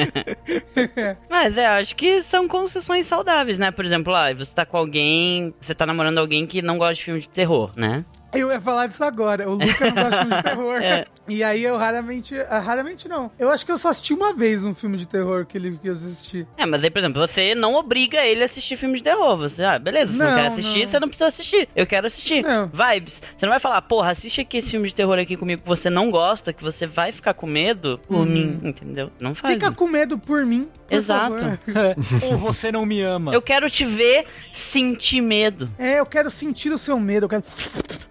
Mas 1.28 1.56
é, 1.56 1.66
acho 1.66 1.94
que 1.96 2.22
são 2.22 2.48
concessões 2.48 3.06
saudáveis, 3.06 3.58
né? 3.58 3.70
Por 3.70 3.84
exemplo, 3.84 4.14
ah, 4.14 4.32
você 4.34 4.52
tá 4.52 4.64
com 4.66 4.76
alguém. 4.76 5.54
Você 5.60 5.74
tá 5.74 5.86
namorando 5.86 6.18
alguém 6.18 6.46
que 6.46 6.62
não 6.62 6.78
gosta 6.78 6.94
de 6.94 7.04
filme 7.04 7.20
de 7.20 7.28
terror, 7.28 7.70
né? 7.76 8.04
Eu 8.32 8.50
ia 8.50 8.60
falar 8.60 8.86
disso 8.86 9.02
agora. 9.04 9.48
O 9.48 9.54
Luca 9.54 9.86
não 9.86 9.94
gosta 9.94 10.10
de 10.10 10.16
filme 10.18 10.36
de 10.36 10.42
terror. 10.42 10.82
É. 10.82 11.06
E 11.28 11.42
aí 11.44 11.62
eu 11.64 11.76
raramente. 11.76 12.34
ah, 12.48 12.58
Raramente 12.58 13.08
não. 13.08 13.30
Eu 13.38 13.50
acho 13.50 13.64
que 13.66 13.72
eu 13.72 13.78
só 13.78 13.88
assisti 13.90 14.12
uma 14.14 14.32
vez 14.34 14.64
um 14.64 14.74
filme 14.74 14.96
de 14.96 15.06
terror 15.06 15.44
que 15.46 15.56
ele 15.58 15.78
que 15.78 15.88
eu 15.88 15.92
assisti. 15.92 16.46
É, 16.56 16.64
mas 16.66 16.82
aí, 16.82 16.90
por 16.90 16.98
exemplo, 16.98 17.26
você 17.26 17.54
não 17.54 17.74
obriga 17.74 18.24
ele 18.24 18.42
a 18.42 18.46
assistir 18.46 18.76
filme 18.76 18.96
de 18.98 19.04
terror. 19.04 19.36
Você, 19.38 19.62
ah, 19.62 19.78
beleza, 19.78 20.12
você 20.12 20.18
não, 20.18 20.26
Não, 20.30 20.34
quer 20.36 20.46
assistir, 20.48 20.80
não. 20.84 20.88
você 20.88 21.00
não 21.00 21.08
precisa 21.08 21.28
assistir. 21.28 21.68
Eu 21.76 21.86
quero 21.86 22.06
assistir. 22.06 22.42
Não. 22.42 22.66
Vibes. 22.72 23.20
Você 23.36 23.46
não 23.46 23.50
vai 23.50 23.60
falar, 23.60 23.80
porra, 23.82 24.10
assiste 24.10 24.40
aqui 24.40 24.58
esse 24.58 24.70
filme 24.70 24.88
de 24.88 24.94
terror 24.94 25.18
aqui 25.18 25.36
comigo 25.36 25.62
que 25.62 25.68
você 25.68 25.88
não 25.90 26.10
gosta, 26.10 26.52
que 26.52 26.62
você 26.62 26.86
vai 26.86 27.12
ficar 27.12 27.34
com 27.34 27.46
medo 27.46 28.00
por 28.06 28.18
Hum. 28.18 28.24
mim, 28.26 28.60
entendeu? 28.62 29.10
Não 29.20 29.34
faz. 29.34 29.54
Fica 29.54 29.70
com 29.72 29.86
medo 29.86 30.18
por 30.18 30.44
mim. 30.46 30.68
por 30.88 30.94
Exato. 30.96 31.38
favor. 31.38 31.58
Ou 32.32 32.38
você 32.38 32.72
não 32.72 32.84
me 32.86 33.00
ama. 33.02 33.32
Eu 33.34 33.42
quero 33.42 33.68
te 33.70 33.84
ver 33.84 34.24
sentir 34.52 35.20
medo. 35.20 35.70
É, 35.78 36.00
eu 36.00 36.06
quero 36.06 36.30
sentir 36.30 36.70
o 36.70 36.78
seu 36.78 36.98
medo. 36.98 37.24
Eu 37.24 37.28
quero. 37.28 37.42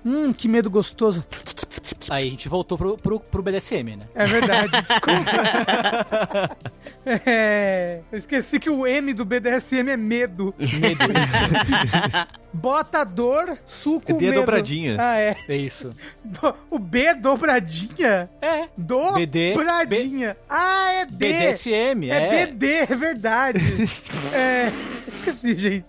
Hum, 0.05 0.31
que 0.31 0.47
medo 0.47 0.69
gostoso. 0.69 1.23
Aí 2.09 2.27
a 2.27 2.31
gente 2.31 2.47
voltou 2.47 2.77
pro, 2.77 2.97
pro, 2.97 3.19
pro 3.19 3.41
BDSM, 3.43 3.97
né? 3.97 4.05
É 4.15 4.25
verdade, 4.25 4.71
desculpa. 4.81 6.57
é, 7.05 7.99
eu 8.11 8.17
esqueci 8.17 8.59
que 8.59 8.69
o 8.69 8.87
M 8.87 9.13
do 9.13 9.25
BDSM 9.25 9.89
é 9.89 9.97
medo. 9.97 10.53
Medo, 10.57 11.03
isso. 11.11 12.27
Bota 12.53 13.03
dor, 13.03 13.57
suco, 13.67 14.11
É 14.11 14.15
D 14.15 14.25
medo. 14.27 14.39
dobradinha. 14.39 14.97
Ah, 14.99 15.17
é. 15.19 15.35
É 15.47 15.55
isso. 15.55 15.91
Do- 16.23 16.55
o 16.71 16.79
B 16.79 17.03
é 17.07 17.13
dobradinha? 17.13 18.29
É. 18.41 18.65
Do 18.75 19.13
BD, 19.13 19.53
Bradinha. 19.53 20.37
Ah, 20.49 20.91
é 20.93 21.05
D. 21.05 21.11
BDSM, 21.27 22.09
É, 22.09 22.41
é. 22.41 22.45
BD, 22.47 22.67
é 22.89 22.95
verdade. 22.95 23.59
é, 24.33 24.71
esqueci, 25.07 25.55
gente. 25.55 25.85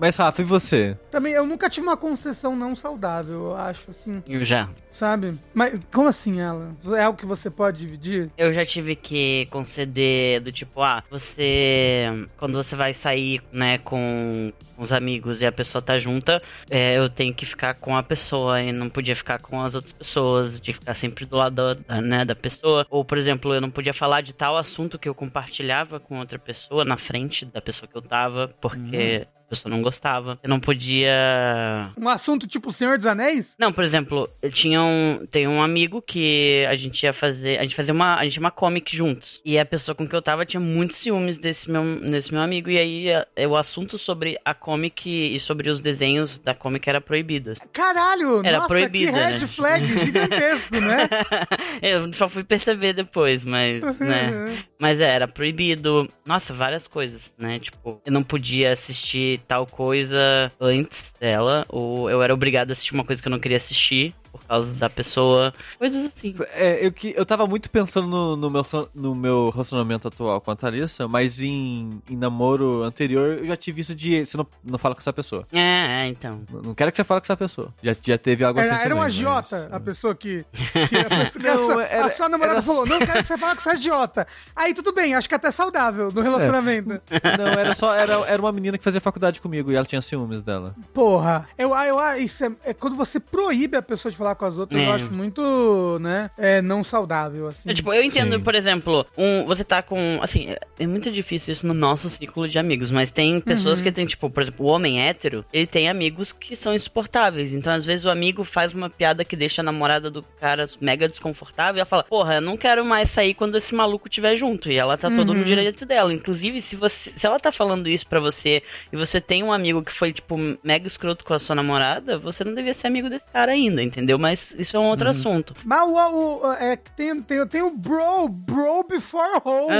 Mas, 0.00 0.16
Rafa, 0.16 0.40
e 0.40 0.44
você? 0.44 0.96
Também, 1.10 1.34
eu 1.34 1.46
nunca 1.46 1.68
tive 1.68 1.86
uma 1.86 1.96
concessão 1.96 2.56
não 2.56 2.74
saudável, 2.74 3.50
eu 3.50 3.56
acho, 3.56 3.90
assim, 3.90 4.22
Eu 4.26 4.42
já. 4.44 4.68
sabe? 4.90 5.34
Mas 5.52 5.78
como 5.92 6.08
assim, 6.08 6.40
ela? 6.40 6.74
É 6.96 7.02
algo 7.04 7.18
que 7.18 7.26
você 7.26 7.50
pode 7.50 7.78
dividir? 7.78 8.30
Eu 8.38 8.50
já 8.52 8.64
tive 8.64 8.96
que 8.96 9.46
conceder 9.50 10.40
do 10.40 10.50
tipo, 10.50 10.82
ah, 10.82 11.02
você. 11.10 12.04
Quando 12.38 12.54
você 12.54 12.74
vai 12.74 12.94
sair, 12.94 13.42
né, 13.52 13.76
com 13.78 14.50
os 14.78 14.90
amigos 14.90 15.42
e 15.42 15.46
a 15.46 15.52
pessoa 15.52 15.82
tá 15.82 15.98
junta, 15.98 16.40
é, 16.70 16.96
eu 16.96 17.10
tenho 17.10 17.34
que 17.34 17.44
ficar 17.44 17.74
com 17.74 17.94
a 17.94 18.02
pessoa 18.02 18.62
e 18.62 18.72
não 18.72 18.88
podia 18.88 19.14
ficar 19.14 19.38
com 19.38 19.60
as 19.60 19.74
outras 19.74 19.92
pessoas, 19.92 20.58
tinha 20.58 20.72
que 20.72 20.80
ficar 20.80 20.94
sempre 20.94 21.26
do 21.26 21.36
lado 21.36 21.74
da, 21.74 22.00
né, 22.00 22.24
da 22.24 22.34
pessoa. 22.34 22.86
Ou, 22.88 23.04
por 23.04 23.18
exemplo, 23.18 23.52
eu 23.52 23.60
não 23.60 23.70
podia 23.70 23.92
falar 23.92 24.22
de 24.22 24.32
tal 24.32 24.56
assunto 24.56 24.98
que 24.98 25.08
eu 25.08 25.14
compartilhava 25.14 26.00
com 26.00 26.18
outra 26.18 26.38
pessoa 26.38 26.86
na 26.86 26.96
frente 26.96 27.44
da 27.44 27.60
pessoa 27.60 27.86
que 27.86 27.96
eu 27.96 28.00
tava, 28.00 28.48
porque 28.60 29.26
a 29.26 29.39
pessoa 29.50 29.70
não 29.74 29.82
gostava. 29.82 30.38
Eu 30.42 30.48
não 30.48 30.58
podia 30.60 31.92
Um 31.98 32.08
assunto 32.08 32.46
tipo 32.46 32.72
Senhor 32.72 32.96
dos 32.96 33.06
Anéis? 33.06 33.54
não, 33.58 33.72
por 33.72 33.84
exemplo, 33.84 34.28
eu 34.40 34.50
tinha 34.50 34.80
um, 34.82 35.26
tem 35.30 35.46
um 35.48 35.62
amigo 35.62 36.00
que 36.02 36.64
a 36.68 36.74
gente 36.74 37.02
ia 37.02 37.12
fazer, 37.12 37.58
a 37.58 37.62
gente 37.62 37.74
fazia 37.74 37.92
uma, 37.92 38.14
a 38.16 38.24
gente 38.24 38.34
tinha 38.34 38.42
uma 38.44 38.50
comic 38.50 38.94
juntos. 38.96 39.40
E 39.44 39.58
a 39.58 39.64
pessoa 39.66 39.94
com 39.94 40.06
que 40.08 40.14
eu 40.14 40.22
tava 40.22 40.46
tinha 40.46 40.60
muitos 40.60 40.96
ciúmes 40.98 41.38
desse 41.38 41.70
meu, 41.70 42.00
desse 42.00 42.32
meu 42.32 42.40
amigo 42.42 42.70
e 42.70 42.78
aí 42.78 43.12
a- 43.12 43.26
o 43.48 43.56
assunto 43.56 43.98
sobre 43.98 44.38
a 44.44 44.54
comic 44.54 45.08
e 45.10 45.38
sobre 45.40 45.68
os 45.68 45.80
desenhos 45.80 46.38
da 46.38 46.54
comic 46.54 46.88
era 46.88 47.00
proibido. 47.00 47.52
Caralho, 47.72 48.40
Era 48.44 48.58
nossa, 48.58 48.68
proibido, 48.68 49.12
que 49.12 49.18
red 49.18 49.32
né? 49.40 49.46
flag 49.46 49.86
gigantesco, 50.04 50.80
né? 50.80 51.08
eu 51.82 52.12
só 52.12 52.28
fui 52.28 52.44
perceber 52.44 52.92
depois, 52.92 53.42
mas, 53.44 53.82
né? 53.98 54.62
Mas 54.78 55.00
é, 55.00 55.10
era 55.12 55.26
proibido. 55.28 56.08
Nossa, 56.24 56.52
várias 56.52 56.86
coisas, 56.86 57.32
né? 57.38 57.58
Tipo, 57.58 58.00
eu 58.04 58.12
não 58.12 58.22
podia 58.22 58.72
assistir 58.72 59.39
tal 59.46 59.66
coisa 59.66 60.50
antes 60.60 61.12
dela, 61.20 61.64
ou 61.68 62.10
eu 62.10 62.22
era 62.22 62.34
obrigado 62.34 62.70
a 62.70 62.72
assistir 62.72 62.94
uma 62.94 63.04
coisa 63.04 63.20
que 63.20 63.28
eu 63.28 63.30
não 63.30 63.40
queria 63.40 63.56
assistir, 63.56 64.14
causa 64.50 64.72
da 64.74 64.90
pessoa. 64.90 65.52
Coisas 65.78 66.06
assim. 66.06 66.34
É, 66.54 66.84
eu, 66.86 66.92
que, 66.92 67.14
eu 67.16 67.24
tava 67.24 67.46
muito 67.46 67.70
pensando 67.70 68.06
no, 68.08 68.36
no 68.36 68.50
meu, 68.50 68.66
no 68.94 69.14
meu 69.14 69.50
relacionamento 69.50 70.08
atual 70.08 70.40
com 70.40 70.50
a 70.50 70.56
Thalissa, 70.56 71.06
mas 71.08 71.40
em, 71.40 72.00
em 72.10 72.16
namoro 72.16 72.82
anterior 72.82 73.38
eu 73.38 73.46
já 73.46 73.56
tive 73.56 73.80
isso 73.80 73.94
de 73.94 74.24
você 74.26 74.36
não, 74.36 74.46
não 74.64 74.78
fala 74.78 74.94
com 74.94 75.00
essa 75.00 75.12
pessoa. 75.12 75.46
É, 75.52 76.04
é, 76.04 76.08
então. 76.08 76.42
Não, 76.52 76.62
não 76.62 76.74
quero 76.74 76.90
que 76.90 76.96
você 76.96 77.04
fale 77.04 77.20
com 77.20 77.26
essa 77.26 77.36
pessoa. 77.36 77.72
Já, 77.82 77.92
já 78.02 78.18
teve 78.18 78.44
algo 78.44 78.58
assim 78.60 78.70
Era, 78.70 78.82
era 78.84 78.96
um 78.96 79.02
agiota, 79.02 79.62
mas- 79.64 79.72
a 79.72 79.80
pessoa 79.80 80.14
que. 80.14 80.44
que 80.88 80.96
a, 80.98 81.04
pessoa, 81.04 81.42
que 81.42 81.48
a 81.48 81.54
Não, 81.54 81.66
sua- 81.66 81.84
era- 81.84 82.04
a 82.04 82.08
sua 82.08 82.28
namorada 82.28 82.56
era- 82.58 82.62
falou: 82.62 82.86
não 82.86 82.98
quero 82.98 83.12
que 83.20 83.24
você 83.24 83.38
fale 83.38 83.60
você 83.60 83.70
é 83.70 83.74
idiota. 83.74 84.26
Aí 84.56 84.74
tudo 84.74 84.92
bem, 84.92 85.14
acho 85.14 85.28
que 85.28 85.34
até 85.34 85.50
saudável 85.50 86.10
no 86.12 86.20
relacionamento. 86.20 87.00
Não, 87.38 87.46
era 87.48 87.72
só. 87.74 87.94
Era, 87.94 88.14
era 88.26 88.40
uma 88.42 88.52
menina 88.52 88.76
que 88.78 88.84
fazia 88.84 89.00
faculdade 89.00 89.40
comigo 89.40 89.70
e 89.70 89.76
ela 89.76 89.84
tinha 89.86 90.00
ciúmes 90.02 90.42
dela. 90.42 90.74
Porra, 90.92 91.46
eu, 91.56 91.74
eu, 91.74 92.00
isso 92.18 92.44
é, 92.44 92.52
é 92.64 92.74
quando 92.74 92.96
você 92.96 93.20
proíbe 93.20 93.76
a 93.76 93.82
pessoa 93.82 94.10
de 94.10 94.16
falar 94.18 94.34
com 94.40 94.46
as 94.46 94.56
outras, 94.56 94.80
É. 94.80 94.86
eu 94.86 94.92
acho 94.92 95.12
muito, 95.12 95.98
né, 96.00 96.30
é, 96.38 96.62
não 96.62 96.82
saudável, 96.82 97.46
assim. 97.46 97.70
É, 97.70 97.74
tipo, 97.74 97.92
eu 97.92 98.02
entendo, 98.02 98.36
Sim. 98.38 98.42
por 98.42 98.54
exemplo, 98.54 99.06
um, 99.18 99.44
você 99.44 99.62
tá 99.62 99.82
com. 99.82 100.18
Assim, 100.22 100.54
é- 100.78 100.86
muito 100.86 101.10
difícil 101.10 101.52
isso 101.52 101.66
no 101.66 101.74
nosso 101.74 102.08
círculo 102.08 102.48
de 102.48 102.58
amigos, 102.58 102.90
mas 102.90 103.10
tem 103.10 103.38
pessoas 103.40 103.78
Uhum. 103.78 103.84
que 103.84 103.92
tem, 103.92 104.06
tipo, 104.06 104.30
por 104.30 104.42
exemplo, 104.42 104.64
o 104.66 104.68
homem 104.70 105.00
hétero, 105.02 105.44
ele 105.52 105.66
tem 105.66 105.88
amigos 105.90 106.32
que 106.32 106.56
são 106.56 106.74
insuportáveis. 106.74 107.52
Então, 107.52 107.72
às 107.72 107.84
vezes, 107.84 108.04
o 108.06 108.10
amigo 108.10 108.42
faz 108.44 108.72
uma 108.72 108.88
piada 108.88 109.24
que 109.24 109.36
deixa 109.36 109.60
a 109.60 109.64
namorada 109.64 110.10
do 110.10 110.22
cara 110.40 110.66
mega 110.80 111.06
desconfortável 111.08 111.76
e 111.76 111.80
ela 111.80 111.86
fala: 111.86 112.04
Porra, 112.04 112.36
eu 112.36 112.40
não 112.40 112.56
quero 112.56 112.84
mais 112.84 113.10
sair 113.10 113.34
quando 113.34 113.56
esse 113.58 113.74
maluco 113.74 114.08
estiver 114.08 114.36
junto. 114.36 114.70
E 114.70 114.76
ela 114.76 114.96
tá 114.96 115.10
todo 115.10 115.32
Uhum. 115.32 115.38
no 115.38 115.44
direito 115.44 115.84
dela. 115.84 116.12
Inclusive, 116.12 116.62
se 116.62 116.76
você. 116.76 117.10
Se 117.16 117.26
ela 117.26 117.38
tá 117.38 117.52
falando 117.52 117.88
isso 117.88 118.06
pra 118.06 118.20
você 118.20 118.62
e 118.92 118.96
você 118.96 119.20
tem 119.20 119.42
um 119.42 119.52
amigo 119.52 119.82
que 119.82 119.92
foi, 119.92 120.12
tipo, 120.12 120.36
mega 120.64 120.86
escroto 120.86 121.24
com 121.24 121.34
a 121.34 121.38
sua 121.38 121.54
namorada, 121.54 122.18
você 122.18 122.44
não 122.44 122.54
devia 122.54 122.72
ser 122.74 122.86
amigo 122.86 123.10
desse 123.10 123.26
cara 123.32 123.52
ainda, 123.52 123.82
entendeu? 123.82 124.18
Mas 124.18 124.29
isso 124.32 124.76
é 124.76 124.80
um 124.80 124.86
outro 124.86 125.08
assunto. 125.08 125.54
Mas 125.64 125.82
o, 125.82 126.42
o- 126.46 126.52
é, 126.54 126.76
que 126.76 126.90
tem, 126.92 127.20
tem, 127.22 127.46
tem 127.46 127.62
o 127.62 127.70
bro, 127.70 128.28
bro 128.28 128.84
before 128.88 129.40
home, 129.44 129.74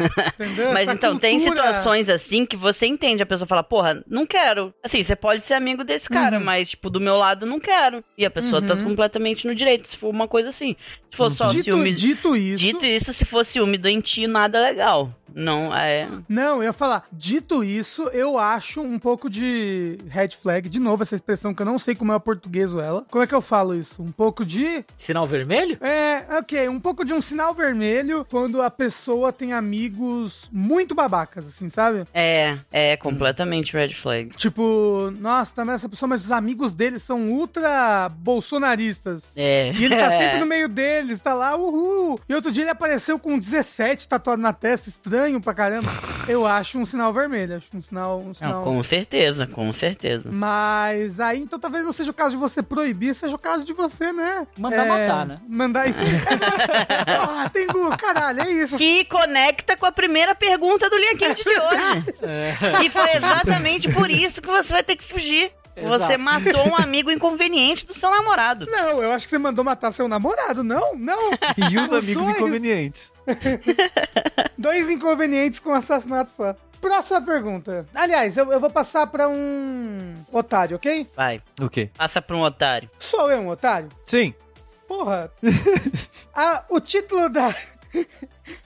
entendeu? 0.34 0.72
Mas 0.72 0.82
Essa 0.82 0.92
então, 0.92 1.18
tem 1.18 1.38
cultura- 1.40 1.62
situações 1.62 2.08
assim 2.08 2.44
que 2.46 2.56
você 2.56 2.86
entende, 2.86 3.22
a 3.22 3.26
pessoa 3.26 3.46
fala, 3.46 3.62
porra, 3.62 4.02
não 4.08 4.26
quero. 4.26 4.72
Assim, 4.82 5.02
você 5.02 5.14
pode 5.16 5.44
ser 5.44 5.54
amigo 5.54 5.84
desse 5.84 6.08
cara, 6.08 6.38
Uhum. 6.38 6.44
mas, 6.44 6.70
tipo, 6.70 6.90
do 6.90 7.00
meu 7.00 7.16
lado, 7.16 7.46
não 7.46 7.58
quero. 7.60 8.02
E 8.16 8.24
a 8.24 8.30
pessoa 8.30 8.60
tá 8.62 8.74
Uhum. 8.74 8.84
completamente 8.84 9.46
no 9.46 9.54
direito, 9.54 9.88
se 9.88 9.96
for 9.96 10.08
uma 10.10 10.28
coisa 10.28 10.48
assim. 10.50 10.76
Se 11.10 11.16
for 11.16 11.30
só 11.30 11.46
Dito, 11.46 11.64
ciúme... 11.64 11.92
dito 11.92 12.36
isso, 12.36 12.58
Dito 12.58 12.84
isso, 12.84 13.12
se 13.12 13.24
for 13.24 13.44
ciúme 13.44 13.78
doentio, 13.78 14.28
nada 14.28 14.60
legal. 14.60 15.10
Não, 15.34 15.74
é... 15.74 16.08
Não, 16.28 16.56
eu 16.56 16.64
ia 16.64 16.72
falar, 16.72 17.04
dito 17.12 17.62
isso, 17.64 18.08
eu 18.08 18.38
acho 18.38 18.80
um 18.80 18.98
pouco 18.98 19.28
de 19.28 19.98
red 20.08 20.30
flag, 20.30 20.68
de 20.68 20.78
novo, 20.78 21.02
essa 21.02 21.14
expressão 21.14 21.52
que 21.52 21.62
eu 21.62 21.66
não 21.66 21.78
sei 21.78 21.94
como 21.94 22.12
é 22.12 22.16
o 22.16 22.20
português 22.20 22.72
ou 22.72 22.80
ela. 22.80 23.04
Como 23.10 23.22
é 23.22 23.26
que 23.26 23.34
eu 23.34 23.42
falo 23.42 23.74
isso? 23.74 24.02
Um 24.02 24.12
pouco 24.12 24.44
de. 24.44 24.84
Sinal 24.96 25.26
vermelho? 25.26 25.78
É, 25.80 26.38
ok, 26.38 26.68
um 26.68 26.80
pouco 26.80 27.04
de 27.04 27.12
um 27.12 27.20
sinal 27.20 27.54
vermelho 27.54 28.26
quando 28.30 28.62
a 28.62 28.70
pessoa 28.70 29.32
tem 29.32 29.52
amigos 29.52 30.48
muito 30.52 30.94
babacas, 30.94 31.46
assim, 31.46 31.68
sabe? 31.68 32.04
É, 32.14 32.58
é 32.72 32.96
completamente 32.96 33.76
red 33.76 33.94
flag. 33.94 34.30
Tipo, 34.36 35.12
nossa, 35.18 35.54
também 35.54 35.74
essa 35.74 35.88
pessoa, 35.88 36.08
mas 36.08 36.24
os 36.24 36.30
amigos 36.30 36.74
dele 36.74 36.98
são 36.98 37.30
ultra 37.30 38.08
bolsonaristas. 38.08 39.28
É. 39.36 39.72
E 39.72 39.84
ele 39.84 39.96
tá 39.96 40.10
sempre 40.16 40.38
no 40.38 40.46
meio 40.46 40.68
deles, 40.68 41.20
tá 41.20 41.34
lá, 41.34 41.56
uhul. 41.56 42.18
E 42.28 42.34
outro 42.34 42.50
dia 42.50 42.62
ele 42.62 42.70
apareceu 42.70 43.18
com 43.18 43.38
17 43.38 44.08
tatuado 44.08 44.40
na 44.40 44.52
testa, 44.52 44.88
estranho 44.88 45.15
pra 45.40 45.54
caramba. 45.54 45.90
Eu 46.28 46.46
acho 46.46 46.78
um 46.78 46.86
sinal 46.86 47.12
vermelho, 47.12 47.56
acho 47.56 47.66
um 47.72 47.82
sinal. 47.82 48.20
Um 48.20 48.26
Não, 48.26 48.34
sinal... 48.34 48.64
com 48.64 48.82
certeza, 48.82 49.46
com 49.46 49.72
certeza. 49.72 50.28
Mas 50.32 51.20
aí, 51.20 51.40
então 51.40 51.58
talvez 51.58 51.84
não 51.84 51.92
seja 51.92 52.10
o 52.10 52.14
caso 52.14 52.30
de 52.32 52.36
você 52.36 52.62
proibir, 52.62 53.14
seja 53.14 53.34
o 53.34 53.38
caso 53.38 53.64
de 53.64 53.72
você, 53.72 54.12
né? 54.12 54.46
Mandar 54.58 54.86
matar, 54.86 55.26
né? 55.26 55.38
Mandar 55.48 55.88
isso. 55.88 56.00
ah, 57.06 57.48
tem 57.48 57.66
Gu, 57.66 57.96
caralho, 57.96 58.40
é 58.40 58.50
isso. 58.50 58.76
Que 58.76 59.04
conecta 59.04 59.76
com 59.76 59.86
a 59.86 59.92
primeira 59.92 60.34
pergunta 60.34 60.90
do 60.90 60.96
Linha 60.96 61.16
Quente 61.16 61.44
de 61.44 61.50
hoje. 61.60 62.84
E 62.84 62.90
foi 62.90 63.10
exatamente 63.16 63.88
por 63.92 64.10
isso 64.10 64.42
que 64.42 64.48
você 64.48 64.72
vai 64.72 64.82
ter 64.82 64.96
que 64.96 65.04
fugir. 65.04 65.52
Você 65.76 66.14
Exato. 66.14 66.18
matou 66.18 66.68
um 66.68 66.74
amigo 66.80 67.10
inconveniente 67.10 67.84
do 67.86 67.92
seu 67.92 68.10
namorado. 68.10 68.66
Não, 68.70 69.02
eu 69.02 69.12
acho 69.12 69.26
que 69.26 69.30
você 69.30 69.38
mandou 69.38 69.62
matar 69.64 69.92
seu 69.92 70.08
namorado. 70.08 70.64
Não, 70.64 70.94
não. 70.96 71.30
E 71.70 71.78
os 71.78 71.92
amigos 71.92 72.24
dois. 72.24 72.36
inconvenientes. 72.36 73.12
Dois 74.58 74.88
inconvenientes 74.88 75.60
com 75.60 75.72
assassinato 75.72 76.30
só. 76.30 76.54
Próxima 76.80 77.20
pergunta. 77.22 77.86
Aliás, 77.94 78.36
eu, 78.36 78.50
eu 78.52 78.60
vou 78.60 78.70
passar 78.70 79.06
pra 79.06 79.28
um 79.28 80.14
otário, 80.32 80.76
ok? 80.76 81.06
Vai, 81.16 81.42
O 81.60 81.68
quê? 81.68 81.90
passa 81.96 82.20
pra 82.22 82.36
um 82.36 82.42
otário. 82.42 82.90
Sou 82.98 83.30
eu 83.30 83.40
um 83.40 83.48
otário? 83.48 83.88
Sim. 84.04 84.34
Porra. 84.88 85.30
Ah, 86.34 86.64
o 86.70 86.80
título 86.80 87.28
da. 87.28 87.54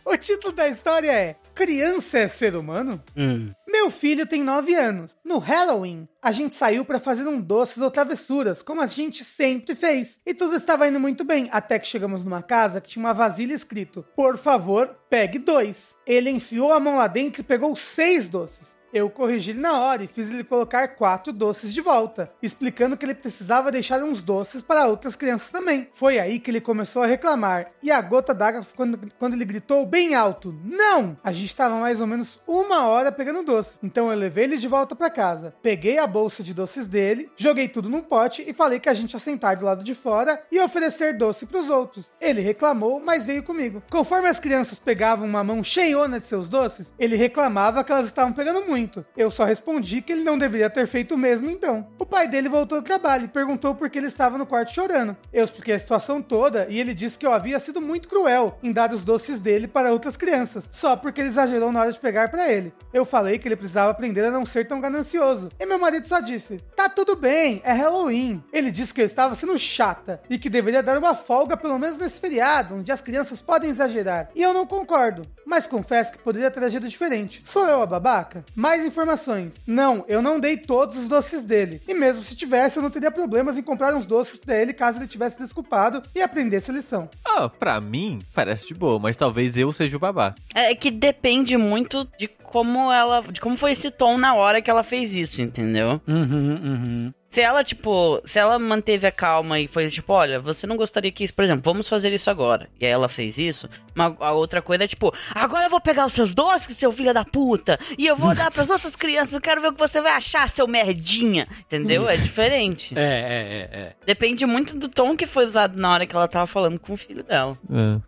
o 0.04 0.16
título 0.16 0.52
da 0.52 0.68
história 0.68 1.10
é 1.10 1.36
Criança 1.54 2.18
é 2.18 2.28
ser 2.28 2.56
humano? 2.56 3.02
Hum. 3.16 3.52
Meu 3.68 3.90
filho 3.90 4.26
tem 4.26 4.42
9 4.42 4.74
anos. 4.74 5.16
No 5.24 5.38
Halloween, 5.38 6.08
a 6.22 6.32
gente 6.32 6.56
saiu 6.56 6.84
pra 6.84 6.98
fazer 6.98 7.26
um 7.26 7.40
doces 7.40 7.78
ou 7.78 7.90
travessuras, 7.90 8.62
como 8.62 8.80
a 8.80 8.86
gente 8.86 9.22
sempre 9.22 9.74
fez. 9.74 10.18
E 10.26 10.34
tudo 10.34 10.56
estava 10.56 10.88
indo 10.88 10.98
muito 10.98 11.24
bem, 11.24 11.48
até 11.52 11.78
que 11.78 11.86
chegamos 11.86 12.24
numa 12.24 12.42
casa 12.42 12.80
que 12.80 12.88
tinha 12.88 13.04
uma 13.04 13.14
vasilha 13.14 13.54
escrito: 13.54 14.04
Por 14.16 14.36
favor, 14.36 14.96
pegue 15.08 15.38
dois. 15.38 15.96
Ele 16.06 16.30
enfiou 16.30 16.72
a 16.72 16.80
mão 16.80 16.96
lá 16.96 17.06
dentro 17.06 17.42
e 17.42 17.44
pegou 17.44 17.74
seis 17.76 18.28
doces. 18.28 18.76
Eu 18.92 19.08
corrigi 19.08 19.50
ele 19.50 19.60
na 19.60 19.78
hora 19.78 20.02
e 20.02 20.08
fiz 20.08 20.28
ele 20.30 20.42
colocar 20.42 20.88
quatro 20.88 21.32
doces 21.32 21.72
de 21.72 21.80
volta, 21.80 22.32
explicando 22.42 22.96
que 22.96 23.04
ele 23.04 23.14
precisava 23.14 23.70
deixar 23.70 24.02
uns 24.02 24.22
doces 24.22 24.62
para 24.62 24.86
outras 24.86 25.14
crianças 25.14 25.50
também. 25.50 25.88
Foi 25.94 26.18
aí 26.18 26.40
que 26.40 26.50
ele 26.50 26.60
começou 26.60 27.02
a 27.02 27.06
reclamar, 27.06 27.70
e 27.82 27.90
a 27.90 28.00
gota 28.00 28.34
d'água 28.34 28.66
quando, 28.74 28.98
quando 29.18 29.34
ele 29.34 29.44
gritou 29.44 29.86
bem 29.86 30.14
alto: 30.14 30.54
Não! 30.64 31.16
A 31.22 31.32
gente 31.32 31.46
estava 31.46 31.78
mais 31.78 32.00
ou 32.00 32.06
menos 32.06 32.40
uma 32.46 32.86
hora 32.86 33.12
pegando 33.12 33.44
doces, 33.44 33.78
então 33.82 34.10
eu 34.10 34.18
levei 34.18 34.44
ele 34.44 34.56
de 34.56 34.68
volta 34.68 34.96
para 34.96 35.10
casa. 35.10 35.54
Peguei 35.62 35.98
a 35.98 36.06
bolsa 36.06 36.42
de 36.42 36.52
doces 36.52 36.86
dele, 36.86 37.30
joguei 37.36 37.68
tudo 37.68 37.88
num 37.88 38.02
pote 38.02 38.44
e 38.46 38.52
falei 38.52 38.80
que 38.80 38.88
a 38.88 38.94
gente 38.94 39.12
ia 39.12 39.18
sentar 39.18 39.56
do 39.56 39.64
lado 39.64 39.84
de 39.84 39.94
fora 39.94 40.42
e 40.50 40.60
oferecer 40.60 41.16
doce 41.16 41.46
para 41.46 41.60
os 41.60 41.70
outros. 41.70 42.10
Ele 42.20 42.40
reclamou, 42.40 43.00
mas 43.00 43.24
veio 43.24 43.42
comigo. 43.42 43.82
Conforme 43.90 44.28
as 44.28 44.40
crianças 44.40 44.78
pegavam 44.78 45.26
uma 45.26 45.44
mão 45.44 45.62
cheiona 45.62 46.18
de 46.18 46.26
seus 46.26 46.48
doces, 46.48 46.94
ele 46.98 47.16
reclamava 47.16 47.84
que 47.84 47.92
elas 47.92 48.06
estavam 48.06 48.32
pegando 48.32 48.62
muito. 48.62 48.79
Eu 49.16 49.30
só 49.30 49.44
respondi 49.44 50.00
que 50.00 50.12
ele 50.12 50.24
não 50.24 50.38
deveria 50.38 50.70
ter 50.70 50.86
feito 50.86 51.14
o 51.14 51.18
mesmo 51.18 51.50
então. 51.50 51.86
O 51.98 52.06
pai 52.06 52.28
dele 52.28 52.48
voltou 52.48 52.80
do 52.80 52.84
trabalho 52.84 53.24
e 53.24 53.28
perguntou 53.28 53.74
por 53.74 53.88
que 53.90 53.98
ele 53.98 54.06
estava 54.06 54.38
no 54.38 54.46
quarto 54.46 54.72
chorando. 54.72 55.16
Eu 55.32 55.44
expliquei 55.44 55.74
a 55.74 55.78
situação 55.80 56.22
toda 56.22 56.66
e 56.68 56.78
ele 56.80 56.94
disse 56.94 57.18
que 57.18 57.26
eu 57.26 57.32
havia 57.32 57.60
sido 57.60 57.80
muito 57.80 58.08
cruel 58.08 58.58
em 58.62 58.72
dar 58.72 58.92
os 58.92 59.04
doces 59.04 59.40
dele 59.40 59.66
para 59.66 59.92
outras 59.92 60.16
crianças, 60.16 60.68
só 60.72 60.96
porque 60.96 61.20
ele 61.20 61.28
exagerou 61.28 61.72
na 61.72 61.80
hora 61.80 61.92
de 61.92 62.00
pegar 62.00 62.30
para 62.30 62.50
ele. 62.50 62.72
Eu 62.92 63.04
falei 63.04 63.38
que 63.38 63.48
ele 63.48 63.56
precisava 63.56 63.90
aprender 63.90 64.24
a 64.24 64.30
não 64.30 64.44
ser 64.44 64.66
tão 64.66 64.80
ganancioso. 64.80 65.50
E 65.58 65.66
meu 65.66 65.78
marido 65.78 66.06
só 66.06 66.20
disse: 66.20 66.58
"Tá 66.76 66.88
tudo 66.88 67.16
bem, 67.16 67.60
é 67.64 67.72
Halloween". 67.72 68.42
Ele 68.52 68.70
disse 68.70 68.94
que 68.94 69.00
eu 69.00 69.06
estava 69.06 69.34
sendo 69.34 69.58
chata 69.58 70.20
e 70.28 70.38
que 70.38 70.50
deveria 70.50 70.82
dar 70.82 70.98
uma 70.98 71.14
folga 71.14 71.56
pelo 71.56 71.78
menos 71.78 71.98
nesse 71.98 72.20
feriado, 72.20 72.74
onde 72.74 72.92
as 72.92 73.00
crianças 73.00 73.42
podem 73.42 73.70
exagerar. 73.70 74.30
E 74.34 74.42
eu 74.42 74.52
não 74.52 74.66
concordo, 74.66 75.26
mas 75.46 75.66
confesso 75.66 76.12
que 76.12 76.18
poderia 76.18 76.50
ter 76.50 76.62
agido 76.62 76.88
diferente. 76.88 77.42
Sou 77.44 77.66
eu 77.66 77.82
a 77.82 77.86
babaca? 77.86 78.44
Mais 78.70 78.86
informações. 78.86 79.56
Não, 79.66 80.04
eu 80.06 80.22
não 80.22 80.38
dei 80.38 80.56
todos 80.56 80.96
os 80.96 81.08
doces 81.08 81.42
dele. 81.42 81.82
E 81.88 81.92
mesmo 81.92 82.22
se 82.22 82.36
tivesse, 82.36 82.76
eu 82.76 82.82
não 82.84 82.88
teria 82.88 83.10
problemas 83.10 83.58
em 83.58 83.64
comprar 83.64 83.92
uns 83.96 84.06
doces 84.06 84.38
pra 84.38 84.54
ele 84.54 84.72
caso 84.72 85.00
ele 85.00 85.08
tivesse 85.08 85.40
desculpado 85.40 86.04
e 86.14 86.22
aprendesse 86.22 86.70
a 86.70 86.74
lição. 86.74 87.10
Ah, 87.26 87.48
pra 87.48 87.80
mim, 87.80 88.20
parece 88.32 88.68
de 88.68 88.74
boa, 88.74 89.00
mas 89.00 89.16
talvez 89.16 89.56
eu 89.56 89.72
seja 89.72 89.96
o 89.96 90.00
babá. 90.00 90.36
É 90.54 90.72
que 90.72 90.88
depende 90.88 91.56
muito 91.56 92.06
de 92.16 92.28
como 92.28 92.92
ela. 92.92 93.22
de 93.22 93.40
como 93.40 93.56
foi 93.56 93.72
esse 93.72 93.90
tom 93.90 94.16
na 94.16 94.34
hora 94.34 94.62
que 94.62 94.70
ela 94.70 94.84
fez 94.84 95.12
isso, 95.12 95.42
entendeu? 95.42 96.00
Uhum, 96.06 96.60
uhum. 96.62 97.12
Se 97.30 97.40
ela, 97.40 97.62
tipo, 97.62 98.20
se 98.24 98.40
ela 98.40 98.58
manteve 98.58 99.06
a 99.06 99.12
calma 99.12 99.60
e 99.60 99.68
foi 99.68 99.88
tipo, 99.88 100.12
olha, 100.12 100.40
você 100.40 100.66
não 100.66 100.76
gostaria 100.76 101.12
que 101.12 101.22
isso, 101.22 101.32
por 101.32 101.44
exemplo, 101.44 101.62
vamos 101.64 101.88
fazer 101.88 102.12
isso 102.12 102.28
agora. 102.28 102.68
E 102.80 102.84
aí 102.84 102.90
ela 102.90 103.08
fez 103.08 103.38
isso, 103.38 103.68
uma, 103.94 104.16
a 104.20 104.32
outra 104.32 104.62
coisa 104.62 104.84
é 104.84 104.88
tipo, 104.88 105.12
agora 105.34 105.66
eu 105.66 105.70
vou 105.70 105.80
pegar 105.80 106.06
os 106.06 106.12
seus 106.12 106.34
doces, 106.34 106.76
seu 106.76 106.92
filho 106.92 107.12
da 107.12 107.24
puta, 107.24 107.78
e 107.98 108.06
eu 108.06 108.16
vou 108.16 108.34
dar 108.34 108.50
pras 108.50 108.68
outras 108.70 108.96
crianças, 108.96 109.34
eu 109.34 109.40
quero 109.40 109.60
ver 109.60 109.68
o 109.68 109.72
que 109.72 109.78
você 109.78 110.00
vai 110.00 110.12
achar, 110.12 110.48
seu 110.48 110.66
merdinha. 110.66 111.46
Entendeu? 111.66 112.08
É 112.08 112.16
diferente. 112.18 112.94
É, 112.96 113.00
é, 113.00 113.04
é, 113.04 113.80
é. 113.80 113.92
Depende 114.06 114.44
muito 114.46 114.76
do 114.76 114.88
tom 114.88 115.16
que 115.16 115.26
foi 115.26 115.46
usado 115.46 115.78
na 115.78 115.92
hora 115.92 116.06
que 116.06 116.14
ela 116.14 116.28
tava 116.28 116.46
falando 116.46 116.78
com 116.78 116.94
o 116.94 116.96
filho 116.96 117.22
dela. 117.22 117.58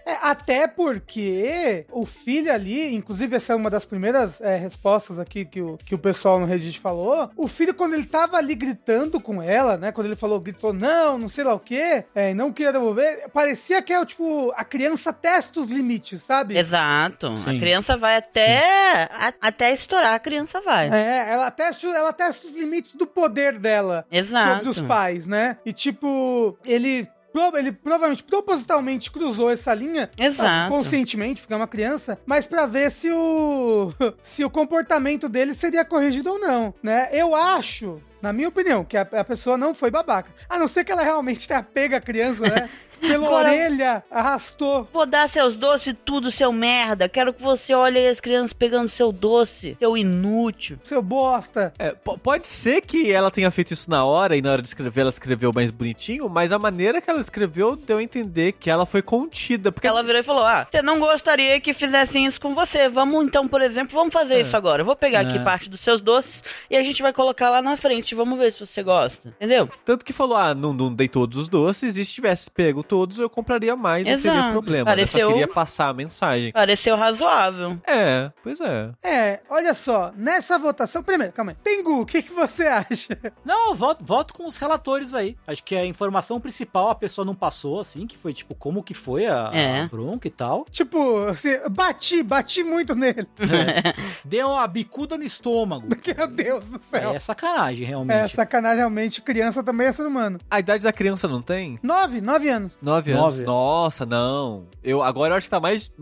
É, 0.06 0.16
até 0.22 0.66
porque 0.66 1.86
o 1.90 2.04
filho 2.04 2.52
ali, 2.52 2.94
inclusive 2.94 3.36
essa 3.36 3.52
é 3.52 3.56
uma 3.56 3.70
das 3.70 3.84
primeiras 3.84 4.40
é, 4.40 4.56
respostas 4.56 5.18
aqui 5.18 5.44
que 5.44 5.60
o, 5.60 5.78
que 5.78 5.94
o 5.94 5.98
pessoal 5.98 6.38
no 6.40 6.46
Reddit 6.46 6.78
falou, 6.78 7.30
o 7.36 7.46
filho 7.48 7.74
quando 7.74 7.94
ele 7.94 8.06
tava 8.06 8.36
ali 8.36 8.54
gritando 8.54 9.20
com 9.20 9.42
ela, 9.42 9.76
né, 9.76 9.92
quando 9.92 10.06
ele 10.06 10.16
falou, 10.16 10.40
gritou 10.40 10.72
não, 10.72 11.18
não 11.18 11.28
sei 11.28 11.44
lá 11.44 11.54
o 11.54 11.60
quê, 11.60 12.04
é, 12.14 12.30
e 12.30 12.34
não 12.34 12.52
queria 12.52 12.72
devolver, 12.72 13.28
parecia 13.30 13.82
que 13.82 13.92
é, 13.92 14.04
tipo, 14.04 14.52
a 14.56 14.64
criança 14.64 15.12
testa 15.12 15.60
os 15.60 15.70
limites, 15.72 16.22
sabe? 16.22 16.56
Exato. 16.56 17.36
Sim. 17.36 17.56
A 17.56 17.60
criança 17.60 17.96
vai 17.96 18.16
até. 18.16 19.08
a- 19.10 19.32
até 19.40 19.72
estourar, 19.72 20.14
a 20.14 20.18
criança 20.18 20.60
vai. 20.60 20.88
É, 20.90 21.32
ela 21.32 21.50
testa, 21.50 21.86
ela 21.88 22.12
testa 22.12 22.46
os 22.46 22.54
limites 22.54 22.94
do 22.94 23.06
poder 23.06 23.58
dela 23.58 24.06
Exato. 24.10 24.54
sobre 24.56 24.68
os 24.68 24.82
pais, 24.82 25.26
né? 25.26 25.56
E 25.66 25.72
tipo, 25.72 26.56
ele 26.64 27.08
ele 27.54 27.72
provavelmente 27.72 28.22
propositalmente 28.22 29.10
cruzou 29.10 29.50
essa 29.50 29.72
linha 29.72 30.10
Exato. 30.18 30.70
conscientemente, 30.70 31.40
porque 31.40 31.54
é 31.54 31.56
uma 31.56 31.66
criança, 31.66 32.18
mas 32.26 32.46
pra 32.46 32.66
ver 32.66 32.90
se 32.90 33.10
o 33.10 33.90
se 34.22 34.44
o 34.44 34.50
comportamento 34.50 35.30
dele 35.30 35.54
seria 35.54 35.82
corrigido 35.82 36.30
ou 36.32 36.38
não, 36.38 36.74
né? 36.82 37.08
Eu 37.10 37.34
acho, 37.34 38.02
na 38.20 38.34
minha 38.34 38.48
opinião, 38.48 38.84
que 38.84 38.98
a, 38.98 39.00
a 39.12 39.24
pessoa 39.24 39.56
não 39.56 39.72
foi 39.72 39.90
babaca. 39.90 40.30
A 40.46 40.58
não 40.58 40.68
ser 40.68 40.84
que 40.84 40.92
ela 40.92 41.02
realmente 41.02 41.48
tenha 41.48 41.62
pego 41.62 41.96
a 41.96 42.00
criança, 42.00 42.46
né? 42.46 42.68
Pela 43.02 43.26
Agora- 43.26 43.48
orelha, 43.48 44.04
arrastou. 44.10 44.88
Vou 44.92 45.04
dar 45.04 45.28
seus 45.28 45.56
doces 45.56 45.94
tudo, 46.04 46.30
seu 46.30 46.52
merda. 46.52 47.08
Quero 47.08 47.34
que 47.34 47.42
você 47.42 47.74
olhe 47.74 47.98
aí 47.98 48.08
as 48.08 48.20
crianças 48.20 48.52
pegando 48.52 48.88
seu 48.88 49.10
doce, 49.12 49.76
seu 49.78 49.96
inútil. 49.96 50.78
Seu 50.82 51.02
bosta. 51.02 51.74
É, 51.78 51.90
po- 51.92 52.16
pode 52.18 52.46
ser 52.46 52.80
que 52.82 53.12
ela 53.12 53.30
tenha 53.30 53.50
feito 53.50 53.72
isso 53.72 53.90
na 53.90 54.04
hora 54.04 54.36
e 54.36 54.40
na 54.42 54.52
hora 54.52 54.62
de 54.62 54.68
escrever 54.68 55.00
ela 55.02 55.10
escreveu 55.10 55.52
mais 55.52 55.70
bonitinho, 55.70 56.28
mas 56.28 56.52
a 56.52 56.58
maneira 56.58 57.00
que 57.00 57.10
ela 57.10 57.20
escreveu 57.20 57.74
deu 57.76 57.98
a 57.98 58.02
entender 58.02 58.52
que 58.52 58.70
ela 58.70 58.86
foi 58.86 59.02
contida. 59.02 59.72
Porque 59.72 59.86
Ela 59.86 60.02
virou 60.02 60.20
e 60.20 60.24
falou: 60.24 60.44
Ah, 60.44 60.66
você 60.70 60.80
não 60.80 60.98
gostaria 61.00 61.60
que 61.60 61.72
fizessem 61.72 62.24
isso 62.26 62.40
com 62.40 62.54
você. 62.54 62.88
Vamos 62.88 63.24
então, 63.24 63.48
por 63.48 63.60
exemplo, 63.60 63.94
vamos 63.96 64.12
fazer 64.12 64.40
isso 64.40 64.56
agora. 64.56 64.82
Eu 64.82 64.86
vou 64.86 64.96
pegar 64.96 65.20
aqui 65.20 65.38
É. 65.38 65.42
parte 65.44 65.68
dos 65.68 65.80
seus 65.80 66.00
doces 66.00 66.42
e 66.70 66.76
a 66.76 66.82
gente 66.82 67.02
vai 67.02 67.12
colocar 67.12 67.50
lá 67.50 67.60
na 67.60 67.76
frente. 67.76 68.14
Vamos 68.14 68.38
ver 68.38 68.52
se 68.52 68.60
você 68.64 68.82
gosta. 68.82 69.28
Entendeu? 69.30 69.68
Tanto 69.84 70.04
que 70.04 70.12
falou, 70.12 70.36
ah, 70.36 70.54
não, 70.54 70.72
não 70.72 70.92
dei 70.94 71.08
todos 71.08 71.36
os 71.36 71.48
doces, 71.48 71.96
e 71.96 72.04
se 72.04 72.12
tivesse 72.12 72.50
pego 72.50 72.82
todos, 72.92 73.18
eu 73.18 73.30
compraria 73.30 73.74
mais, 73.74 74.06
não 74.06 74.16
teria 74.16 74.32
Exato. 74.32 74.52
problema. 74.52 74.84
Pareceu- 74.84 75.20
Eu 75.20 75.26
só 75.28 75.32
queria 75.32 75.48
passar 75.48 75.88
a 75.88 75.94
mensagem. 75.94 76.52
Pareceu 76.52 76.94
razoável. 76.94 77.78
É, 77.86 78.30
pois 78.42 78.60
é. 78.60 78.90
É, 79.02 79.40
olha 79.48 79.72
só, 79.72 80.12
nessa 80.14 80.58
votação, 80.58 81.02
primeiro, 81.02 81.32
calma 81.32 81.52
aí. 81.52 81.56
Tengu, 81.64 82.02
o 82.02 82.04
que, 82.04 82.20
que 82.22 82.30
você 82.30 82.64
acha? 82.66 83.18
Não, 83.42 83.70
eu 83.70 83.74
voto, 83.74 84.04
voto 84.04 84.34
com 84.34 84.46
os 84.46 84.58
relatores 84.58 85.14
aí. 85.14 85.38
Acho 85.46 85.64
que 85.64 85.74
a 85.74 85.86
informação 85.86 86.38
principal 86.38 86.90
a 86.90 86.94
pessoa 86.94 87.24
não 87.24 87.34
passou, 87.34 87.80
assim, 87.80 88.06
que 88.06 88.18
foi 88.18 88.34
tipo 88.34 88.54
como 88.54 88.82
que 88.82 88.92
foi 88.92 89.24
a, 89.26 89.48
É. 89.54 89.80
a 89.80 89.86
bronca 89.88 90.28
e 90.28 90.30
tal. 90.30 90.66
Tipo, 90.70 91.28
assim, 91.28 91.48
bati, 91.70 92.22
bati 92.22 92.62
muito 92.62 92.94
nele. 92.94 93.26
Deu 94.22 94.48
uma 94.50 94.66
bicuda 94.66 95.16
no 95.16 95.24
estômago. 95.24 95.86
Meu 96.14 96.26
Deus 96.28 96.68
do 96.70 96.78
céu. 96.78 97.12
É 97.14 97.18
sacanagem, 97.18 97.86
realmente. 97.86 98.18
É, 98.18 98.28
sacanagem, 98.28 98.76
realmente, 98.78 99.22
criança 99.22 99.62
também 99.62 99.86
é 99.86 99.92
ser 99.92 100.06
humano. 100.06 100.38
A 100.50 100.60
idade 100.60 100.84
da 100.84 100.92
criança 100.92 101.26
não 101.26 101.40
tem? 101.40 101.78
Nove, 101.82 102.20
nove 102.20 102.48
anos. 102.50 102.76
Nove 102.82 103.12
anos. 103.12 103.22
Nove. 103.36 103.44
Nossa, 103.44 104.04
não. 104.04 104.66
Eu, 104.82 105.02
agora 105.02 105.34
eu 105.34 105.38
acho 105.38 105.46
que 105.46 105.50
tá 105.50 105.60
mais. 105.60 105.92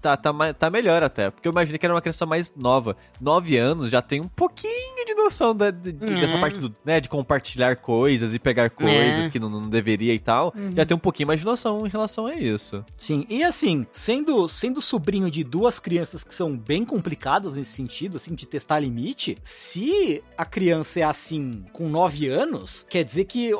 Tá, 0.00 0.16
tá, 0.16 0.54
tá 0.54 0.70
melhor 0.70 1.02
até. 1.02 1.30
Porque 1.30 1.46
eu 1.48 1.52
imaginei 1.52 1.78
que 1.78 1.84
era 1.86 1.94
uma 1.94 2.00
criança 2.00 2.24
mais 2.24 2.52
nova. 2.56 2.96
Nove 3.20 3.56
anos 3.56 3.90
já 3.90 4.00
tem 4.00 4.20
um 4.20 4.28
pouquinho 4.28 5.04
de 5.06 5.14
noção 5.14 5.54
da- 5.54 5.70
de- 5.70 5.92
de- 5.92 6.12
Hum. 6.14 6.20
dessa 6.20 6.38
parte 6.38 6.60
do, 6.60 6.74
né, 6.84 7.00
de 7.00 7.08
compartilhar 7.08 7.76
coisas 7.76 8.34
e 8.34 8.38
pegar 8.38 8.70
coisas 8.70 9.26
É. 9.26 9.30
que 9.30 9.38
não, 9.40 9.48
não 9.50 9.68
deveria 9.68 10.14
e 10.14 10.18
tal. 10.18 10.52
Uhum. 10.56 10.72
Já 10.76 10.84
tem 10.84 10.96
um 10.96 11.00
pouquinho 11.00 11.26
mais 11.26 11.40
de 11.40 11.46
noção 11.46 11.86
em 11.86 11.90
relação 11.90 12.26
a 12.26 12.34
isso. 12.34 12.84
Sim, 12.96 13.26
e 13.28 13.42
assim, 13.42 13.86
sendo, 13.92 14.48
sendo 14.48 14.80
sobrinho 14.80 15.30
de 15.30 15.42
duas 15.42 15.78
crianças 15.80 16.22
que 16.22 16.34
são 16.34 16.56
bem 16.56 16.84
complicadas 16.84 17.56
nesse 17.56 17.72
sentido, 17.72 18.16
assim, 18.16 18.34
de 18.34 18.46
testar 18.46 18.78
limite, 18.80 19.36
se 19.42 20.22
a 20.36 20.44
criança 20.44 21.00
é 21.00 21.02
assim 21.02 21.64
com 21.72 21.88
9 21.88 22.28
anos, 22.28 22.86
quer 22.88 23.02
dizer 23.02 23.24
que 23.24 23.50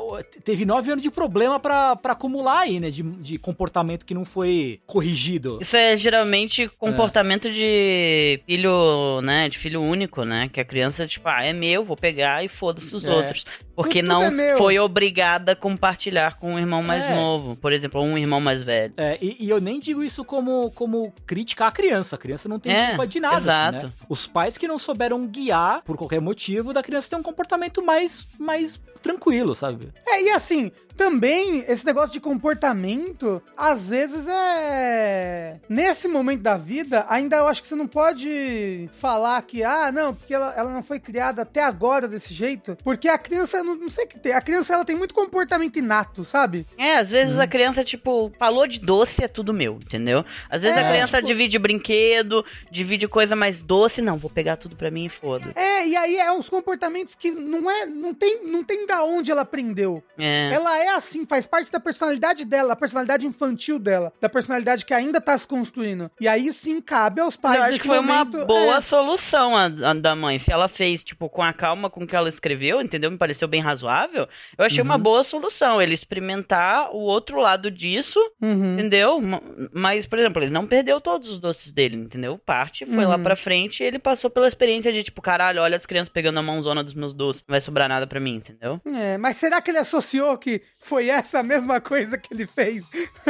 teve 0.45 0.65
9 0.65 0.91
anos 0.93 1.03
de 1.03 1.11
problema 1.11 1.59
pra, 1.59 1.97
pra 1.97 2.15
acumular 2.59 2.63
aí, 2.63 2.81
né? 2.81 2.91
De, 2.91 3.03
de 3.03 3.39
comportamento 3.39 4.05
que 4.05 4.15
não 4.15 4.25
foi 4.25 4.81
corrigido. 4.87 5.59
Isso 5.61 5.77
é 5.77 5.97
geralmente 5.97 6.69
comportamento 6.79 7.51
de 7.53 8.41
filho, 8.47 9.21
né? 9.23 9.49
De 9.49 9.59
filho 9.59 9.83
único, 9.83 10.25
né? 10.25 10.49
Que 10.53 10.61
a 10.61 10.65
criança, 10.65 11.07
tipo, 11.07 11.29
ah, 11.29 11.45
é 11.45 11.53
meu, 11.53 11.85
vou 11.85 11.97
pegar 11.97 12.45
e 12.45 12.49
foda-se 12.49 12.95
os 12.95 13.05
É. 13.05 13.11
outros. 13.11 13.45
Porque 13.75 14.01
Tudo 14.03 14.09
não 14.09 14.23
é 14.25 14.57
foi 14.57 14.79
obrigada 14.79 15.53
a 15.53 15.57
compartilhar 15.57 16.37
com 16.39 16.55
um 16.55 16.59
irmão 16.59 16.83
mais 16.83 17.05
É. 17.05 17.15
novo. 17.15 17.55
Por 17.57 17.73
exemplo, 17.73 18.01
um 18.03 18.19
irmão 18.19 18.41
mais 18.41 18.61
velho. 18.61 18.93
É, 18.97 19.17
e, 19.23 19.37
e 19.41 19.49
eu 19.51 19.61
nem 19.61 19.79
digo 19.79 20.03
isso 20.03 20.25
como, 20.25 20.71
como 20.73 21.13
crítica 21.27 21.67
à 21.67 21.71
criança. 21.71 22.17
A 22.17 22.19
criança 22.19 22.49
não 22.49 22.59
tem 22.59 22.73
É, 22.75 22.89
culpa 22.89 23.07
de 23.07 23.21
nada, 23.21 23.37
assim, 23.39 23.69
exato. 23.77 23.87
né? 23.87 23.93
Os 24.09 24.27
pais 24.27 24.59
que 24.59 24.67
não 24.67 24.79
souberam 24.79 25.27
guiar, 25.27 25.83
por 25.85 25.97
qualquer 25.97 26.21
motivo, 26.21 26.73
da 26.73 26.83
criança 26.83 27.11
ter 27.11 27.17
um 27.17 27.23
comportamento 27.23 27.81
mais, 27.85 28.27
mais 28.39 28.81
tranquilo, 29.01 29.55
sabe? 29.55 29.93
É, 30.07 30.23
e 30.23 30.31
assim, 30.31 30.71
também 30.97 31.59
esse 31.69 31.87
negócio 31.87 32.13
de 32.13 32.21
comportamento, 32.21 33.43
às 33.57 33.89
vezes 33.89 34.27
é. 34.29 35.57
Nesse 35.69 36.09
momento 36.09 36.43
da 36.43 36.57
vida, 36.57 37.07
ainda 37.09 37.37
eu 37.37 37.47
acho 37.49 37.63
que 37.63 37.69
você 37.69 37.75
não 37.77 37.87
pode 37.87 38.89
falar 38.93 39.41
que, 39.43 39.63
ah, 39.63 39.91
não, 39.93 40.15
porque 40.15 40.35
ela, 40.35 40.53
ela 40.57 40.71
não 40.73 40.83
foi 40.83 40.99
criada 40.99 41.43
até 41.43 41.63
agora 41.63 42.09
desse 42.09 42.35
jeito. 42.35 42.77
Porque 42.83 43.09
a 43.09 43.19
criança, 43.19 43.63
não, 43.63 43.77
não 43.77 43.91
sei 43.91 44.05
o 44.05 44.09
que 44.09 44.19
tem. 44.19 44.33
A 44.33 44.41
criança, 44.41 44.75
ela 44.75 44.85
tem 44.85 44.97
muito 44.97 45.15
comportamento 45.15 45.79
inato, 45.79 46.25
sabe? 46.25 46.67
É, 46.77 46.97
às 46.97 47.11
vezes 47.11 47.37
Uhum. 47.37 47.41
a 47.43 47.47
criança, 47.47 47.85
tipo, 47.85 48.33
falou 48.39 48.67
de 48.67 48.81
doce, 48.81 49.23
é 49.23 49.29
tudo 49.29 49.53
meu, 49.55 49.75
entendeu? 49.75 50.25
Às 50.51 50.63
vezes 50.63 50.77
É, 50.77 50.81
a 50.85 50.91
criança 50.91 51.17
tipo- 51.19 51.27
divide 51.29 51.59
brinquedo, 51.59 52.45
divide 52.71 53.07
coisa 53.07 53.37
mais 53.37 53.61
doce. 53.61 54.03
Não, 54.03 54.17
vou 54.17 54.31
pegar 54.31 54.57
tudo 54.57 54.75
pra 54.77 54.91
mim 54.91 55.05
e 55.07 55.09
foda. 55.09 55.53
É, 55.55 55.87
e 55.87 55.97
aí 55.97 56.17
é 56.17 56.33
uns 56.33 56.49
comportamentos 56.49 57.15
que 57.15 57.31
não 57.31 57.71
é. 57.71 57.87
Não 57.87 58.13
tem, 58.15 58.45
não 58.45 58.65
tem 58.65 58.87
da 58.89 59.05
onde 59.05 59.31
ela 59.31 59.43
aprendeu. 59.43 60.03
É. 60.19 60.51
Ela 60.53 60.77
é 60.79 60.89
assim, 60.89 61.25
faz 61.27 61.47
parte 61.47 61.71
da 61.71 61.79
personalidade 61.79 62.45
dela, 62.45 62.73
a 62.73 62.77
personalidade 62.77 63.27
infantil 63.27 63.79
dela, 63.79 64.13
da 64.21 64.29
personalidade 64.29 64.85
que 64.85 64.93
ainda 64.95 65.21
tá 65.21 65.37
se 65.39 65.47
construindo. 65.47 66.11
E 66.21 66.27
aí 66.27 66.53
sim 66.53 66.81
cabe 66.81 67.21
aos 67.21 67.37
pais 67.37 67.57
Eu 67.57 67.63
acho 67.65 67.79
que 67.81 67.87
foi 67.87 68.01
momento, 68.01 68.39
uma 68.39 68.45
boa 68.47 68.77
é, 68.79 68.81
solução 68.81 69.55
a, 69.57 69.65
a 69.67 69.95
da 69.95 70.17
mãe. 70.17 70.39
Se 70.39 70.51
ela 70.51 70.69
fez, 70.69 71.05
tipo, 71.05 71.29
com 71.29 71.43
a 71.43 71.53
calma 71.53 71.89
com 71.91 72.07
que 72.07 72.17
ela 72.17 72.29
escreveu, 72.29 72.81
entendeu? 72.81 73.11
Me 73.11 73.19
pareceu 73.19 73.47
bem 73.47 73.61
razoável. 73.61 74.27
Eu 74.57 74.65
achei 74.65 74.83
uma 74.83 74.97
Uhum. 74.97 75.03
boa 75.03 75.23
solução. 75.23 75.81
Ele 75.81 75.95
experimentar 75.95 76.91
o 76.95 76.99
outro 76.99 77.39
lado 77.41 77.71
disso, 77.71 78.19
uhum. 78.41 78.75
entendeu? 78.75 79.21
Ma- 79.21 79.43
Mas, 79.73 80.07
por 80.07 80.19
exemplo, 80.19 80.43
ele 80.43 80.51
não 80.51 80.67
perdeu 80.67 81.01
todos 81.01 81.29
os 81.29 81.39
doces 81.39 81.71
dele, 81.73 81.97
entendeu? 81.97 82.39
Parte 82.39 82.87
foi 82.87 83.05
lá 83.05 83.17
Uhum. 83.17 83.23
pra 83.23 83.37
frente 83.37 83.83
e 83.83 83.87
ele 83.87 83.99
passou 83.99 84.31
pela 84.31 84.49
experiência 84.49 84.93
de, 84.93 85.03
tipo, 85.03 85.21
caralho, 85.21 85.61
olha 85.63 85.77
as 85.77 85.85
crianças 85.87 86.09
pegando 86.09 86.39
a 86.39 86.43
mãozona 86.43 86.83
dos 86.83 86.95
meus 86.95 87.13
doces. 87.13 87.45
Não 87.47 87.53
vai 87.53 87.61
sobrar 87.61 87.89
nada 87.89 88.07
pra 88.07 88.19
mim, 88.21 88.37
entendeu? 88.37 88.78
É, 88.87 89.17
mas 89.19 89.37
será 89.37 89.61
que 89.61 89.71
ele 89.71 89.79
associou 89.79 90.37
que 90.39 90.61
foi 90.79 91.09
essa 91.09 91.43
mesma 91.43 91.81
coisa 91.81 92.17
que 92.19 92.33
ele 92.33 92.47
fez? 92.47 92.85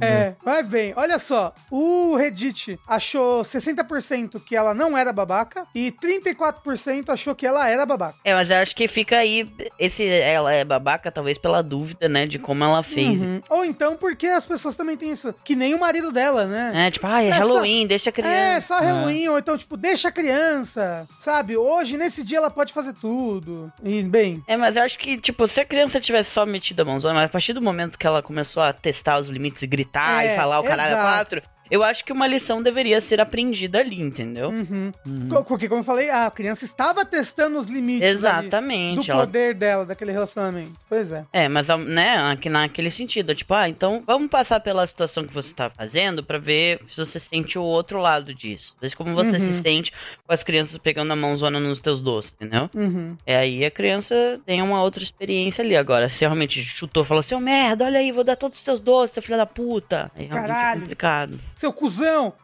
é, 0.00 0.34
vai 0.44 0.62
bem. 0.62 0.92
Olha 0.96 1.18
só, 1.18 1.52
o 1.70 2.16
Reddit 2.16 2.78
achou 2.86 3.42
60% 3.42 4.42
que 4.44 4.56
ela 4.56 4.74
não 4.74 4.96
era 4.96 5.12
babaca 5.12 5.66
e 5.74 5.92
34% 5.92 7.08
achou 7.10 7.34
que 7.34 7.46
ela 7.46 7.68
era 7.68 7.84
babaca. 7.86 8.16
É, 8.24 8.34
mas 8.34 8.50
eu 8.50 8.56
acho 8.56 8.74
que 8.74 8.86
fica 8.88 9.16
aí. 9.18 9.48
Esse 9.78 10.06
ela 10.06 10.52
é 10.52 10.64
babaca, 10.64 11.10
talvez 11.10 11.38
pela 11.38 11.62
dúvida, 11.62 12.08
né? 12.08 12.26
De 12.26 12.38
como 12.38 12.64
ela 12.64 12.82
fez. 12.82 13.20
Uhum. 13.20 13.40
Ou 13.48 13.64
então 13.64 13.96
porque 13.96 14.26
as 14.26 14.46
pessoas 14.46 14.76
também 14.76 14.96
têm 14.96 15.12
isso, 15.12 15.34
que 15.44 15.54
nem 15.56 15.74
o 15.74 15.78
marido 15.80 16.12
dela, 16.12 16.44
né? 16.46 16.72
É, 16.86 16.90
tipo, 16.90 17.06
ah, 17.06 17.22
é 17.22 17.28
Essa- 17.28 17.38
Halloween, 17.38 17.86
deixa 17.86 18.10
a 18.10 18.12
É, 18.12 18.12
criança. 18.12 18.66
só 18.66 18.78
Halloween, 18.80 19.28
ou 19.28 19.38
então, 19.38 19.56
tipo, 19.56 19.76
deixa 19.76 20.08
a 20.08 20.12
criança, 20.12 21.06
sabe? 21.20 21.56
Hoje, 21.56 21.96
nesse 21.96 22.22
dia, 22.22 22.38
ela 22.38 22.50
pode 22.50 22.72
fazer 22.72 22.92
tudo. 22.94 23.72
E, 23.82 24.02
bem, 24.02 24.42
É, 24.46 24.56
mas 24.64 24.76
eu 24.76 24.82
acho 24.82 24.98
que, 24.98 25.16
tipo, 25.18 25.46
se 25.48 25.60
a 25.60 25.64
criança 25.64 26.00
tivesse 26.00 26.30
só 26.30 26.44
metido 26.46 26.80
a 26.80 26.84
mãozona, 26.84 27.14
mas 27.14 27.24
a 27.26 27.28
partir 27.28 27.52
do 27.52 27.62
momento 27.62 27.98
que 27.98 28.06
ela 28.06 28.22
começou 28.22 28.62
a 28.62 28.72
testar 28.72 29.18
os 29.18 29.28
limites 29.28 29.62
e 29.62 29.66
gritar 29.66 30.24
É, 30.24 30.32
e 30.32 30.36
falar 30.36 30.60
o 30.60 30.64
caralho 30.64 30.96
a 30.96 30.98
exato. 30.98 31.02
quatro, 31.36 31.42
eu 31.70 31.82
acho 31.82 32.04
que 32.04 32.12
uma 32.12 32.26
lição 32.26 32.62
deveria 32.62 33.00
ser 33.00 33.20
aprendida 33.20 33.78
ali, 33.78 34.00
entendeu? 34.00 34.50
uhum. 34.50 34.92
Uhum. 35.06 35.44
Porque, 35.46 35.68
como 35.68 35.80
eu 35.80 35.84
falei, 35.84 36.10
a 36.10 36.30
criança 36.30 36.64
estava 36.64 37.04
testando 37.04 37.58
os 37.58 37.66
limites 37.68 38.02
ali 38.02 38.10
Exatamente. 38.12 39.06
do 39.06 39.10
ela- 39.12 39.20
poder 39.26 39.54
dela, 39.54 39.84
daquele 39.86 40.12
relacionamento. 40.12 40.72
Pois 40.88 41.10
é. 41.12 41.24
É, 41.32 41.48
mas, 41.48 41.66
né, 41.86 42.16
aqui 42.32 42.48
naquele 42.48 42.90
sentido, 42.90 43.34
tipo, 43.34 43.52
ah, 43.54 43.68
então 43.68 44.02
vamos 44.06 44.28
passar 44.28 44.60
pela 44.60 44.86
situação 44.86 45.24
que 45.26 45.32
você 45.34 45.54
tá 45.54 45.70
fazendo 45.70 46.22
pra 46.22 46.38
ver 46.38 46.80
se 46.88 46.96
você 46.96 47.18
sente 47.18 47.58
o 47.58 47.62
outro 47.62 47.98
lado 47.98 48.34
disso. 48.34 48.74
Ver 48.80 48.94
como 48.94 49.14
você 49.14 49.32
Uhum. 49.32 49.38
se 49.38 49.60
sente 49.62 49.92
com 50.26 50.32
as 50.32 50.42
crianças 50.42 50.78
pegando 50.78 51.12
a 51.12 51.16
mãozona 51.16 51.58
nos 51.60 51.80
teus 51.80 52.00
doces, 52.00 52.32
entendeu? 52.40 52.68
Uhum. 52.74 53.16
É 53.26 53.36
aí 53.36 53.64
a 53.64 53.70
criança 53.70 54.40
tem 54.46 54.62
uma 54.62 54.82
outra 54.82 55.02
experiência 55.02 55.62
ali. 55.64 55.76
Agora, 55.76 56.08
se 56.08 56.20
realmente 56.20 56.62
chutou 56.62 57.02
e 57.02 57.06
falou, 57.06 57.22
seu 57.22 57.40
merda, 57.40 57.84
olha 57.84 57.98
aí, 57.98 58.12
vou 58.12 58.24
dar 58.24 58.36
todos 58.36 58.58
os 58.58 58.64
teus 58.64 58.80
doces, 58.80 59.14
seu 59.14 59.22
filho 59.22 59.36
da 59.36 59.46
puta. 59.46 60.10
Realmente 60.14 60.32
Caralho. 60.48 60.76
é 60.78 60.80
complicado. 60.80 61.40
Seu 61.64 61.72
cuzão! 61.72 62.34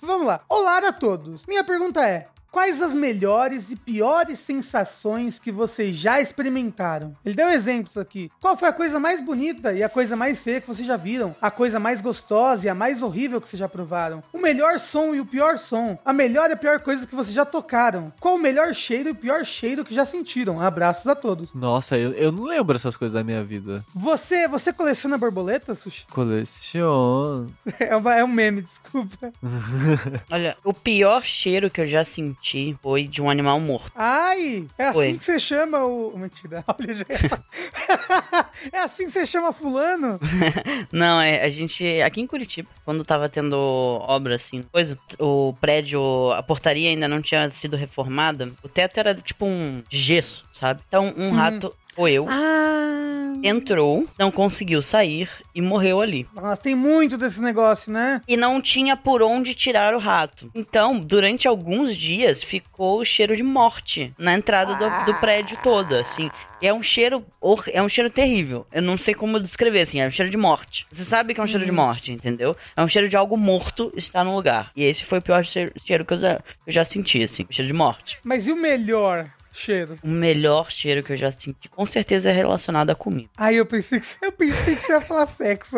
Vamos 0.00 0.26
lá. 0.26 0.40
Olá 0.48 0.78
a 0.78 0.92
todos. 0.94 1.44
Minha 1.44 1.62
pergunta 1.62 2.08
é: 2.08 2.26
Quais 2.52 2.82
as 2.82 2.94
melhores 2.94 3.70
e 3.70 3.76
piores 3.76 4.38
sensações 4.38 5.38
que 5.38 5.50
vocês 5.50 5.96
já 5.96 6.20
experimentaram? 6.20 7.16
Ele 7.24 7.34
deu 7.34 7.48
exemplos 7.48 7.96
aqui. 7.96 8.30
Qual 8.38 8.58
foi 8.58 8.68
a 8.68 8.72
coisa 8.74 9.00
mais 9.00 9.24
bonita 9.24 9.72
e 9.72 9.82
a 9.82 9.88
coisa 9.88 10.14
mais 10.14 10.44
feia 10.44 10.60
que 10.60 10.68
vocês 10.68 10.86
já 10.86 10.98
viram? 10.98 11.34
A 11.40 11.50
coisa 11.50 11.80
mais 11.80 12.02
gostosa 12.02 12.66
e 12.66 12.68
a 12.68 12.74
mais 12.74 13.00
horrível 13.00 13.40
que 13.40 13.48
vocês 13.48 13.58
já 13.58 13.68
provaram? 13.70 14.22
O 14.34 14.38
melhor 14.38 14.78
som 14.78 15.14
e 15.14 15.20
o 15.20 15.24
pior 15.24 15.58
som? 15.58 15.98
A 16.04 16.12
melhor 16.12 16.50
e 16.50 16.52
a 16.52 16.56
pior 16.56 16.78
coisa 16.80 17.06
que 17.06 17.14
vocês 17.14 17.34
já 17.34 17.46
tocaram? 17.46 18.12
Qual 18.20 18.34
o 18.34 18.38
melhor 18.38 18.74
cheiro 18.74 19.08
e 19.08 19.12
o 19.12 19.16
pior 19.16 19.46
cheiro 19.46 19.82
que 19.82 19.94
já 19.94 20.04
sentiram? 20.04 20.60
Abraços 20.60 21.06
a 21.06 21.14
todos. 21.14 21.54
Nossa, 21.54 21.96
eu, 21.96 22.12
eu 22.12 22.30
não 22.30 22.44
lembro 22.44 22.76
essas 22.76 22.98
coisas 22.98 23.14
da 23.14 23.24
minha 23.24 23.42
vida. 23.42 23.82
Você, 23.94 24.46
você 24.46 24.74
coleciona 24.74 25.16
borboletas, 25.16 25.78
Sushi? 25.78 26.06
Coleciono. 26.10 27.46
É, 27.80 27.96
uma- 27.96 28.14
é 28.14 28.22
um 28.22 28.28
meme, 28.28 28.60
desculpa. 28.60 29.32
Olha, 30.30 30.56
o 30.62 30.74
pior 30.74 31.24
cheiro 31.24 31.70
que 31.70 31.80
eu 31.80 31.88
já 31.88 32.04
senti 32.04 32.41
senti 32.42 32.76
foi 32.82 33.06
de 33.06 33.22
um 33.22 33.30
animal 33.30 33.60
morto. 33.60 33.92
Ai, 33.94 34.66
é 34.76 34.84
assim 34.84 34.92
Foi. 34.94 35.14
que 35.14 35.24
você 35.24 35.38
chama 35.38 35.84
o. 35.84 36.18
Mentira, 36.18 36.64
olha, 36.68 36.94
já. 36.94 37.04
É 38.72 38.78
assim 38.78 39.06
que 39.06 39.12
você 39.12 39.26
chama 39.26 39.52
fulano? 39.52 40.20
Não, 40.92 41.20
é, 41.20 41.42
a 41.42 41.48
gente. 41.48 41.84
Aqui 42.02 42.20
em 42.20 42.26
Curitiba, 42.26 42.68
quando 42.84 43.04
tava 43.04 43.28
tendo 43.28 43.56
obra 43.56 44.36
assim, 44.36 44.62
coisa, 44.62 44.98
o 45.18 45.54
prédio, 45.60 46.32
a 46.32 46.42
portaria 46.42 46.90
ainda 46.90 47.08
não 47.08 47.20
tinha 47.22 47.50
sido 47.50 47.76
reformada, 47.76 48.50
o 48.62 48.68
teto 48.68 48.98
era 48.98 49.14
tipo 49.14 49.46
um 49.46 49.82
gesso, 49.90 50.44
sabe? 50.52 50.80
Então 50.86 51.12
um 51.16 51.30
rato, 51.30 51.74
ou 51.96 52.08
eu, 52.08 52.26
Ah. 52.28 53.32
entrou, 53.42 54.06
não 54.18 54.30
conseguiu 54.30 54.80
sair 54.82 55.28
e 55.54 55.60
morreu 55.60 56.00
ali. 56.00 56.26
Nossa, 56.34 56.60
tem 56.62 56.74
muito 56.74 57.18
desse 57.18 57.42
negócio, 57.42 57.92
né? 57.92 58.20
E 58.28 58.36
não 58.36 58.60
tinha 58.60 58.96
por 58.96 59.20
onde 59.22 59.52
tirar 59.54 59.94
o 59.94 59.98
rato. 59.98 60.50
Então, 60.54 60.98
durante 60.98 61.48
alguns 61.48 61.96
dias, 61.96 62.42
ficou 62.42 63.00
o 63.00 63.04
cheiro 63.04 63.36
de 63.36 63.42
morte 63.42 64.12
na 64.16 64.34
entrada 64.34 64.74
do, 64.76 65.12
do 65.12 65.18
prédio 65.18 65.58
toda, 65.62 66.00
assim. 66.00 66.30
E 66.60 66.66
é 66.68 66.72
um 66.72 66.82
cheiro 66.82 67.24
é 67.72 67.82
um 67.82 67.88
cheiro 67.88 68.08
terrível. 68.08 68.64
Eu 68.72 68.82
não 68.82 68.96
sei 68.96 69.14
como 69.14 69.40
descrever, 69.40 69.80
assim, 69.80 70.00
é 70.00 70.06
um 70.06 70.10
cheiro 70.10 70.30
de 70.30 70.36
morte. 70.36 70.86
Você 70.92 71.02
sabe 71.04 71.34
que 71.34 71.40
é 71.40 71.42
um 71.42 71.46
cheiro 71.46 71.64
de 71.66 71.72
morte, 71.72 72.12
entendeu? 72.12 72.56
É 72.76 72.82
um 72.82 72.88
cheiro 72.88 73.08
de 73.08 73.16
algo 73.16 73.36
morto 73.36 73.92
estar 73.96 74.22
no 74.22 74.36
lugar. 74.36 74.70
E 74.76 74.84
esse 74.84 75.04
foi 75.04 75.18
o 75.18 75.22
pior 75.22 75.42
cheiro, 75.44 75.72
cheiro 75.84 76.04
que 76.04 76.12
eu 76.14 76.18
já, 76.18 76.36
que 76.36 76.68
eu 76.68 76.72
já 76.72 76.84
senti, 76.84 77.24
assim, 77.24 77.44
cheiro 77.50 77.66
de 77.66 77.74
morte. 77.74 78.18
Mas 78.22 78.46
e 78.46 78.52
o 78.52 78.56
melhor 78.56 79.28
cheiro? 79.52 79.98
O 80.02 80.08
melhor 80.08 80.70
cheiro 80.70 81.02
que 81.02 81.12
eu 81.12 81.16
já 81.16 81.30
senti, 81.30 81.68
com 81.68 81.84
certeza 81.86 82.30
é 82.30 82.32
relacionado 82.32 82.90
à 82.90 82.94
comida. 82.94 83.30
Aí 83.36 83.56
eu 83.56 83.66
pensei 83.66 84.00
que 84.00 84.06
você, 84.06 84.26
eu 84.26 84.32
pensei 84.32 84.76
que 84.76 84.82
você 84.82 84.92
ia 84.92 85.00
falar 85.00 85.26
sexo. 85.26 85.76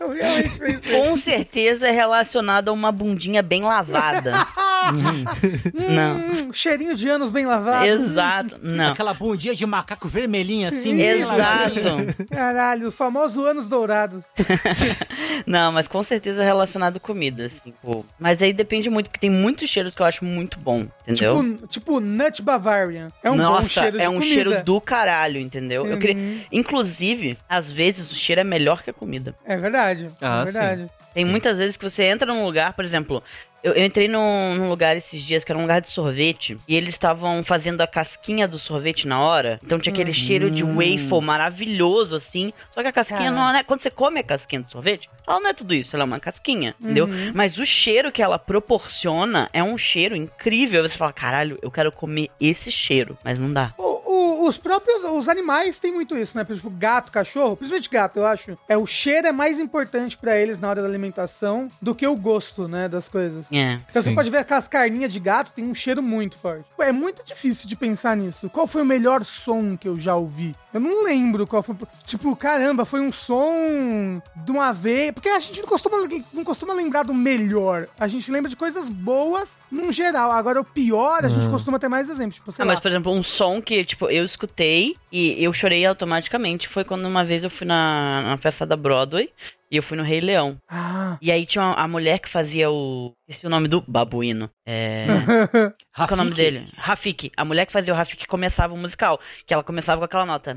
Eu 0.00 0.10
realmente 0.10 0.58
pensei. 0.58 1.00
Com 1.00 1.16
certeza 1.16 1.88
é 1.88 1.90
relacionado 1.90 2.68
a 2.68 2.72
uma 2.72 2.90
bundinha 2.92 3.42
bem 3.42 3.62
lavada. 3.62 4.32
Não. 4.90 6.16
Hum, 6.16 6.52
cheirinho 6.52 6.94
de 6.96 7.08
anos 7.08 7.30
bem 7.30 7.46
lavado. 7.46 7.86
Exato. 7.86 8.58
Não. 8.62 8.88
Aquela 8.88 9.14
bundinha 9.14 9.54
de 9.54 9.64
macaco 9.66 10.08
vermelhinha 10.08 10.68
assim. 10.68 11.00
Exato. 11.00 12.26
Caralho, 12.30 12.88
o 12.88 12.92
famoso 12.92 13.44
anos 13.44 13.68
dourados. 13.68 14.24
Não, 15.46 15.72
mas 15.72 15.88
com 15.88 16.02
certeza 16.02 16.42
relacionado 16.42 17.00
comida, 17.00 17.46
assim, 17.46 17.72
pô. 17.82 18.04
Mas 18.18 18.40
aí 18.42 18.52
depende 18.52 18.88
muito, 18.90 19.08
porque 19.08 19.20
tem 19.20 19.30
muitos 19.30 19.68
cheiros 19.68 19.94
que 19.94 20.02
eu 20.02 20.06
acho 20.06 20.24
muito 20.24 20.58
bom, 20.58 20.86
entendeu? 21.06 21.42
Tipo, 21.42 21.66
tipo 21.66 22.00
Nut 22.00 22.42
Bavarian. 22.42 23.08
É 23.22 23.30
um 23.30 23.34
Nossa, 23.34 23.62
bom 23.62 23.68
cheiro 23.68 23.98
de 23.98 24.04
é 24.04 24.08
um 24.08 24.14
comida. 24.14 24.34
cheiro 24.34 24.64
do 24.64 24.80
caralho, 24.80 25.40
entendeu? 25.40 25.86
Eu 25.86 25.98
queria... 25.98 26.16
Uhum. 26.16 26.40
Inclusive, 26.52 27.38
às 27.48 27.70
vezes 27.70 28.10
o 28.10 28.14
cheiro 28.14 28.40
é 28.40 28.44
melhor 28.44 28.82
que 28.82 28.90
a 28.90 28.92
comida. 28.92 29.34
É 29.44 29.56
verdade. 29.56 30.08
Ah, 30.20 30.42
é 30.42 30.44
verdade. 30.44 30.90
Tem 31.14 31.24
muitas 31.24 31.58
vezes 31.58 31.76
que 31.76 31.88
você 31.88 32.04
entra 32.04 32.26
num 32.26 32.44
lugar, 32.44 32.72
por 32.72 32.84
exemplo, 32.84 33.22
eu, 33.62 33.72
eu 33.74 33.84
entrei 33.84 34.08
num, 34.08 34.54
num 34.56 34.68
lugar 34.68 34.96
esses 34.96 35.22
dias 35.22 35.44
que 35.44 35.52
era 35.52 35.58
um 35.58 35.62
lugar 35.62 35.80
de 35.80 35.88
sorvete 35.90 36.56
e 36.66 36.74
eles 36.76 36.94
estavam 36.94 37.42
fazendo 37.44 37.80
a 37.80 37.86
casquinha 37.86 38.46
do 38.48 38.58
sorvete 38.58 39.06
na 39.06 39.20
hora. 39.20 39.60
Então 39.64 39.78
tinha 39.78 39.92
aquele 39.92 40.12
cheiro 40.12 40.50
de 40.50 40.62
waffle 40.64 41.20
maravilhoso, 41.20 42.16
assim. 42.16 42.52
Só 42.70 42.82
que 42.82 42.88
a 42.88 42.92
casquinha 42.92 43.30
Cara. 43.32 43.52
não 43.52 43.56
é. 43.58 43.62
Quando 43.62 43.80
você 43.80 43.90
come 43.90 44.20
a 44.20 44.22
casquinha 44.24 44.62
do 44.62 44.70
sorvete, 44.70 45.08
ela 45.26 45.40
não 45.40 45.50
é 45.50 45.52
tudo 45.54 45.74
isso, 45.74 45.94
ela 45.94 46.02
é 46.04 46.06
uma 46.06 46.18
casquinha, 46.20 46.74
entendeu? 46.80 47.06
Uhum. 47.06 47.32
Mas 47.34 47.56
o 47.58 47.64
cheiro 47.66 48.10
que 48.10 48.22
ela 48.22 48.38
proporciona 48.38 49.48
é 49.52 49.62
um 49.62 49.76
cheiro 49.78 50.16
incrível. 50.16 50.82
Você 50.82 50.96
fala, 50.96 51.12
caralho, 51.12 51.58
eu 51.62 51.70
quero 51.70 51.92
comer 51.92 52.28
esse 52.40 52.70
cheiro, 52.72 53.16
mas 53.24 53.38
não 53.38 53.52
dá. 53.52 53.72
O- 53.78 53.82
o- 53.82 54.01
os 54.46 54.56
próprios 54.56 55.02
os 55.04 55.28
animais 55.28 55.78
têm 55.78 55.92
muito 55.92 56.16
isso, 56.16 56.36
né? 56.36 56.44
Por 56.44 56.52
exemplo, 56.52 56.70
gato, 56.70 57.10
cachorro, 57.12 57.56
principalmente 57.56 57.90
gato, 57.90 58.18
eu 58.18 58.26
acho. 58.26 58.58
É 58.68 58.76
o 58.76 58.86
cheiro 58.86 59.26
é 59.26 59.32
mais 59.32 59.58
importante 59.58 60.16
pra 60.16 60.36
eles 60.38 60.58
na 60.58 60.68
hora 60.68 60.80
da 60.82 60.88
alimentação 60.88 61.68
do 61.80 61.94
que 61.94 62.06
o 62.06 62.16
gosto, 62.16 62.66
né, 62.68 62.88
das 62.88 63.08
coisas. 63.08 63.50
É. 63.52 63.74
Então, 63.88 64.02
você 64.02 64.10
Sim. 64.10 64.14
pode 64.14 64.30
ver 64.30 64.38
aquelas 64.38 64.68
carninhas 64.68 65.12
de 65.12 65.20
gato, 65.20 65.52
tem 65.52 65.64
um 65.64 65.74
cheiro 65.74 66.02
muito 66.02 66.36
forte. 66.36 66.64
É 66.80 66.92
muito 66.92 67.24
difícil 67.24 67.68
de 67.68 67.76
pensar 67.76 68.16
nisso. 68.16 68.48
Qual 68.50 68.66
foi 68.66 68.82
o 68.82 68.86
melhor 68.86 69.24
som 69.24 69.76
que 69.76 69.88
eu 69.88 69.98
já 69.98 70.14
ouvi? 70.16 70.54
Eu 70.72 70.80
não 70.80 71.04
lembro 71.04 71.46
qual 71.46 71.62
foi. 71.62 71.76
Tipo, 72.06 72.34
caramba, 72.34 72.84
foi 72.84 73.00
um 73.00 73.12
som 73.12 74.20
de 74.44 74.50
uma 74.50 74.72
vez. 74.72 75.12
Porque 75.12 75.28
a 75.28 75.38
gente 75.38 75.60
não 75.60 75.68
costuma, 75.68 75.98
não 76.32 76.44
costuma 76.44 76.72
lembrar 76.74 77.02
do 77.02 77.12
melhor. 77.14 77.86
A 77.98 78.08
gente 78.08 78.30
lembra 78.30 78.48
de 78.48 78.56
coisas 78.56 78.88
boas 78.88 79.58
num 79.70 79.92
geral. 79.92 80.32
Agora, 80.32 80.60
o 80.60 80.64
pior, 80.64 81.24
a 81.24 81.28
gente 81.28 81.48
costuma 81.48 81.78
ter 81.78 81.88
mais 81.88 82.08
exemplos. 82.08 82.36
Tipo, 82.36 82.50
Ah, 82.52 82.54
lá. 82.60 82.64
mas, 82.66 82.80
por 82.80 82.90
exemplo, 82.90 83.12
um 83.12 83.22
som 83.22 83.60
que, 83.60 83.84
tipo, 83.84 84.08
eu 84.10 84.24
escutei 84.32 84.94
e 85.10 85.42
eu 85.42 85.52
chorei 85.52 85.84
automaticamente 85.86 86.68
foi 86.68 86.84
quando 86.84 87.06
uma 87.06 87.24
vez 87.24 87.44
eu 87.44 87.50
fui 87.50 87.66
na, 87.66 88.22
na 88.22 88.36
festa 88.36 88.66
da 88.66 88.76
Broadway 88.76 89.30
e 89.70 89.76
eu 89.76 89.82
fui 89.82 89.96
no 89.96 90.02
Rei 90.02 90.20
Leão. 90.20 90.58
Ah. 90.68 91.16
E 91.20 91.32
aí 91.32 91.46
tinha 91.46 91.64
a 91.64 91.88
mulher 91.88 92.18
que 92.18 92.28
fazia 92.28 92.70
o. 92.70 93.14
Esqueci 93.26 93.46
o 93.46 93.50
nome 93.50 93.68
do 93.68 93.80
babuíno. 93.80 94.50
É. 94.66 95.06
Qual 95.96 96.08
é 96.10 96.12
o 96.12 96.16
nome 96.16 96.30
dele? 96.32 96.68
Rafiki. 96.76 97.32
A 97.34 97.42
mulher 97.44 97.64
que 97.64 97.72
fazia 97.72 97.94
o 97.94 97.96
Rafiki 97.96 98.26
começava 98.26 98.74
o 98.74 98.76
musical. 98.76 99.18
Que 99.46 99.54
ela 99.54 99.62
começava 99.62 99.98
com 100.00 100.04
aquela 100.04 100.26
nota. 100.26 100.52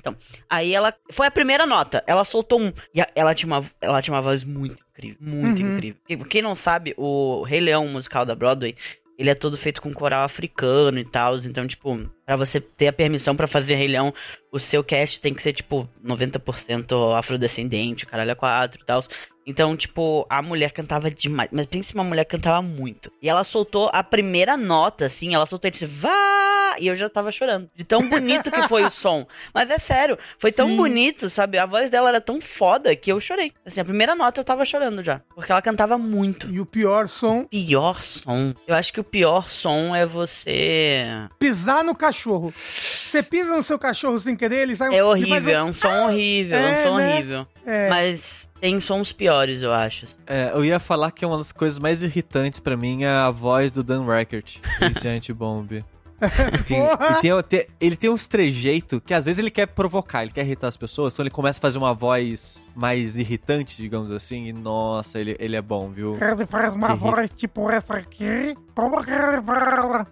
Então, 0.00 0.16
aí 0.50 0.74
ela. 0.74 0.92
Foi 1.12 1.28
a 1.28 1.30
primeira 1.30 1.64
nota. 1.64 2.02
Ela 2.08 2.24
soltou 2.24 2.60
um. 2.60 2.72
E 2.92 3.00
ela 3.14 3.36
tinha 3.36 3.46
uma, 3.46 3.70
ela 3.80 4.02
tinha 4.02 4.14
uma 4.14 4.22
voz 4.22 4.42
muito 4.42 4.82
incrível. 4.90 5.16
Muito 5.20 5.62
Uhum. 5.62 5.74
incrível. 5.76 6.26
Quem 6.28 6.42
não 6.42 6.56
sabe, 6.56 6.92
o 6.96 7.44
Rei 7.44 7.60
Leão, 7.60 7.86
o 7.86 7.90
musical 7.90 8.26
da 8.26 8.34
Broadway, 8.34 8.74
ele 9.18 9.30
é 9.30 9.34
todo 9.34 9.56
feito 9.56 9.80
com 9.80 9.92
coral 9.92 10.24
africano 10.24 10.98
e 10.98 11.04
tal. 11.04 11.36
Então, 11.36 11.66
tipo, 11.66 11.90
pra 12.24 12.36
você 12.36 12.60
ter 12.60 12.88
a 12.88 12.92
permissão 12.92 13.36
pra 13.36 13.46
fazer 13.46 13.74
Rei 13.74 13.88
Leão, 13.88 14.12
o 14.50 14.58
seu 14.58 14.82
cast 14.84 15.20
tem 15.20 15.34
que 15.34 15.42
ser, 15.42 15.52
tipo, 15.52 15.88
90% 16.04 17.16
afrodescendente, 17.18 18.04
o 18.04 18.06
caralho 18.08 18.30
é 18.30 18.34
quatro 18.34 18.80
e 18.80 18.84
tal. 18.84 19.02
Então, 19.46 19.76
tipo, 19.76 20.24
a 20.30 20.40
mulher 20.40 20.72
cantava 20.72 21.10
demais. 21.10 21.50
Mas 21.52 21.66
pensa 21.66 21.92
uma 21.92 22.02
mulher 22.04 22.24
cantava 22.24 22.62
muito. 22.62 23.12
E 23.20 23.28
ela 23.28 23.44
soltou 23.44 23.90
a 23.92 24.02
primeira 24.02 24.56
nota, 24.56 25.04
assim, 25.04 25.34
ela 25.34 25.44
soltou 25.44 25.68
e 25.68 25.72
disse, 25.72 25.84
vá! 25.84 26.76
E 26.78 26.86
eu 26.88 26.96
já 26.96 27.08
tava 27.10 27.30
chorando. 27.30 27.68
De 27.74 27.84
tão 27.84 28.08
bonito 28.08 28.50
que 28.50 28.62
foi 28.68 28.82
o 28.84 28.90
som. 28.90 29.26
Mas 29.52 29.70
é 29.70 29.78
sério, 29.78 30.18
foi 30.38 30.50
tão 30.50 30.68
Sim. 30.68 30.76
bonito, 30.76 31.28
sabe? 31.28 31.58
A 31.58 31.66
voz 31.66 31.90
dela 31.90 32.08
era 32.08 32.20
tão 32.22 32.40
foda 32.40 32.96
que 32.96 33.12
eu 33.12 33.20
chorei. 33.20 33.52
Assim, 33.66 33.80
a 33.80 33.84
primeira 33.84 34.14
nota 34.14 34.40
eu 34.40 34.44
tava 34.44 34.64
chorando 34.64 35.02
já. 35.04 35.20
Porque 35.34 35.52
ela 35.52 35.60
cantava 35.62 35.98
muito. 35.98 36.50
E 36.50 36.58
o 36.58 36.64
pior 36.66 37.06
som, 37.08 37.44
Pior 37.44 38.02
som. 38.02 38.54
Eu 38.66 38.74
acho 38.74 38.92
que 38.94 39.00
o 39.00 39.04
pior 39.04 39.48
som 39.50 39.94
é 39.94 40.06
você. 40.06 41.04
pisar 41.38 41.84
no 41.84 41.94
cachorro. 41.94 42.13
Você 42.54 43.22
pisa 43.22 43.56
no 43.56 43.62
seu 43.62 43.78
cachorro 43.78 44.18
sem 44.18 44.34
querer, 44.36 44.62
ele 44.62 44.76
sai 44.76 44.88
É 44.88 44.98
ele 44.98 45.02
faz 45.02 45.10
horrível, 45.44 45.54
é 45.54 45.62
um 45.62 45.74
som 45.74 45.88
horrível, 46.06 46.56
é 46.56 46.60
um 46.60 46.66
É, 46.66 46.84
som 46.84 46.96
né? 46.96 47.14
horrível. 47.14 47.46
É. 47.66 47.88
Mas 47.88 48.48
tem 48.60 48.80
sons 48.80 49.12
piores, 49.12 49.62
eu 49.62 49.72
acho. 49.72 50.06
É, 50.26 50.50
eu 50.54 50.64
ia 50.64 50.80
falar 50.80 51.10
que 51.10 51.24
uma 51.26 51.36
das 51.38 51.52
coisas 51.52 51.78
mais 51.78 52.02
irritantes 52.02 52.60
pra 52.60 52.76
mim 52.76 53.04
é 53.04 53.08
a 53.08 53.30
voz 53.30 53.70
do 53.70 53.82
Dan 53.82 54.04
em 54.04 55.00
Giant 55.00 55.30
Bomb. 55.32 55.84
Tem- 56.66 56.86
tem- 57.20 57.42
tem- 57.42 57.66
ele 57.80 57.96
tem 57.96 58.08
uns 58.10 58.26
trejeitos 58.26 59.00
que 59.04 59.12
às 59.12 59.24
vezes 59.24 59.38
ele 59.38 59.50
quer 59.50 59.66
provocar, 59.66 60.22
ele 60.22 60.32
quer 60.32 60.42
irritar 60.44 60.68
as 60.68 60.76
pessoas, 60.76 61.12
então 61.12 61.22
ele 61.22 61.30
começa 61.30 61.58
a 61.58 61.62
fazer 61.62 61.78
uma 61.78 61.92
voz 61.92 62.64
mais 62.74 63.18
irritante, 63.18 63.76
digamos 63.76 64.10
assim, 64.10 64.46
e 64.46 64.52
nossa, 64.52 65.18
ele, 65.18 65.36
ele 65.38 65.56
é 65.56 65.62
bom, 65.62 65.90
viu? 65.90 66.16
Ele 66.20 66.46
faz 66.46 66.74
uma 66.76 66.88
Que 66.88 66.94
voz 66.94 67.30
tipo 67.30 67.68
essa 67.70 67.94
aqui. 67.94 68.56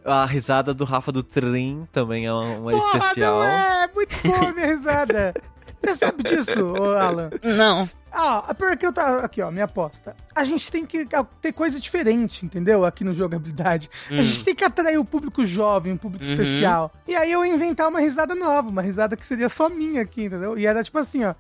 A 0.05 0.27
risada 0.27 0.75
do 0.75 0.85
Rafa 0.85 1.11
do 1.13 1.23
Trim 1.23 1.87
também 1.93 2.27
é 2.27 2.33
uma, 2.33 2.57
uma 2.59 2.71
Porra, 2.73 2.99
especial. 2.99 3.37
não 3.39 3.45
é? 3.45 3.89
Muito 3.95 4.23
boa 4.29 4.49
a 4.49 4.53
minha 4.53 4.67
risada. 4.67 5.35
Você 5.85 5.97
sabe 5.97 6.23
disso, 6.23 6.75
Alan? 6.99 7.31
Não. 7.43 7.91
Ah, 8.15 8.55
porque 8.57 8.85
eu 8.85 8.93
tá 8.93 9.21
aqui, 9.25 9.41
ó, 9.41 9.51
minha 9.51 9.65
aposta. 9.65 10.15
A 10.35 10.45
gente 10.45 10.71
tem 10.71 10.85
que 10.85 11.07
ter 11.41 11.53
coisa 11.53 11.81
diferente, 11.81 12.45
entendeu? 12.45 12.85
Aqui 12.85 13.05
no 13.05 13.15
jogabilidade. 13.15 13.89
A 14.11 14.15
Hum. 14.15 14.23
gente 14.23 14.45
tem 14.45 14.55
que 14.55 14.63
atrair 14.65 14.99
o 14.99 15.05
público 15.05 15.43
jovem, 15.47 15.95
um 15.95 15.97
público 15.97 16.23
Uhum. 16.27 16.31
especial. 16.33 16.93
E 17.09 17.17
aí 17.17 17.33
eu 17.33 17.45
ia 17.45 17.55
inventar 17.55 17.89
uma 17.89 18.01
risada 18.01 18.35
nova, 18.35 18.69
uma 18.69 18.83
risada 18.83 19.17
que 19.17 19.25
seria 19.27 19.49
só 19.49 19.71
minha 19.71 20.03
aqui, 20.03 20.25
entendeu? 20.25 20.59
E 20.59 20.67
era 20.67 20.85
tipo 20.85 20.99
assim, 20.99 21.25
ó. 21.25 21.35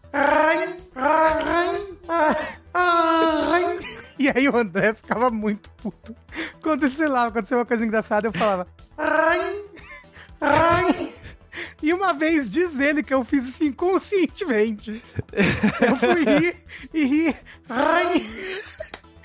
E 4.18 4.30
aí 4.30 4.49
o 4.49 4.57
André 4.57 4.95
ficava 4.95 5.30
muito 5.30 5.68
puto. 5.72 6.14
Quando, 6.62 6.88
sei 6.90 7.09
lá, 7.09 7.26
aconteceu 7.26 7.59
uma 7.59 7.66
coisa 7.66 7.84
engraçada, 7.84 8.28
eu 8.28 8.32
falava. 8.32 8.66
E 11.82 11.92
uma 11.92 12.12
vez 12.14 12.48
diz 12.50 12.78
ele 12.80 13.03
que 13.03 13.12
eu 13.12 13.24
fiz 13.24 13.48
isso 13.48 13.64
inconscientemente. 13.64 15.03
Eu 15.80 15.96
fui 15.96 16.24
rir 16.24 16.57
e 16.94 17.05
ri. 17.05 17.36
Ai. 17.68 18.22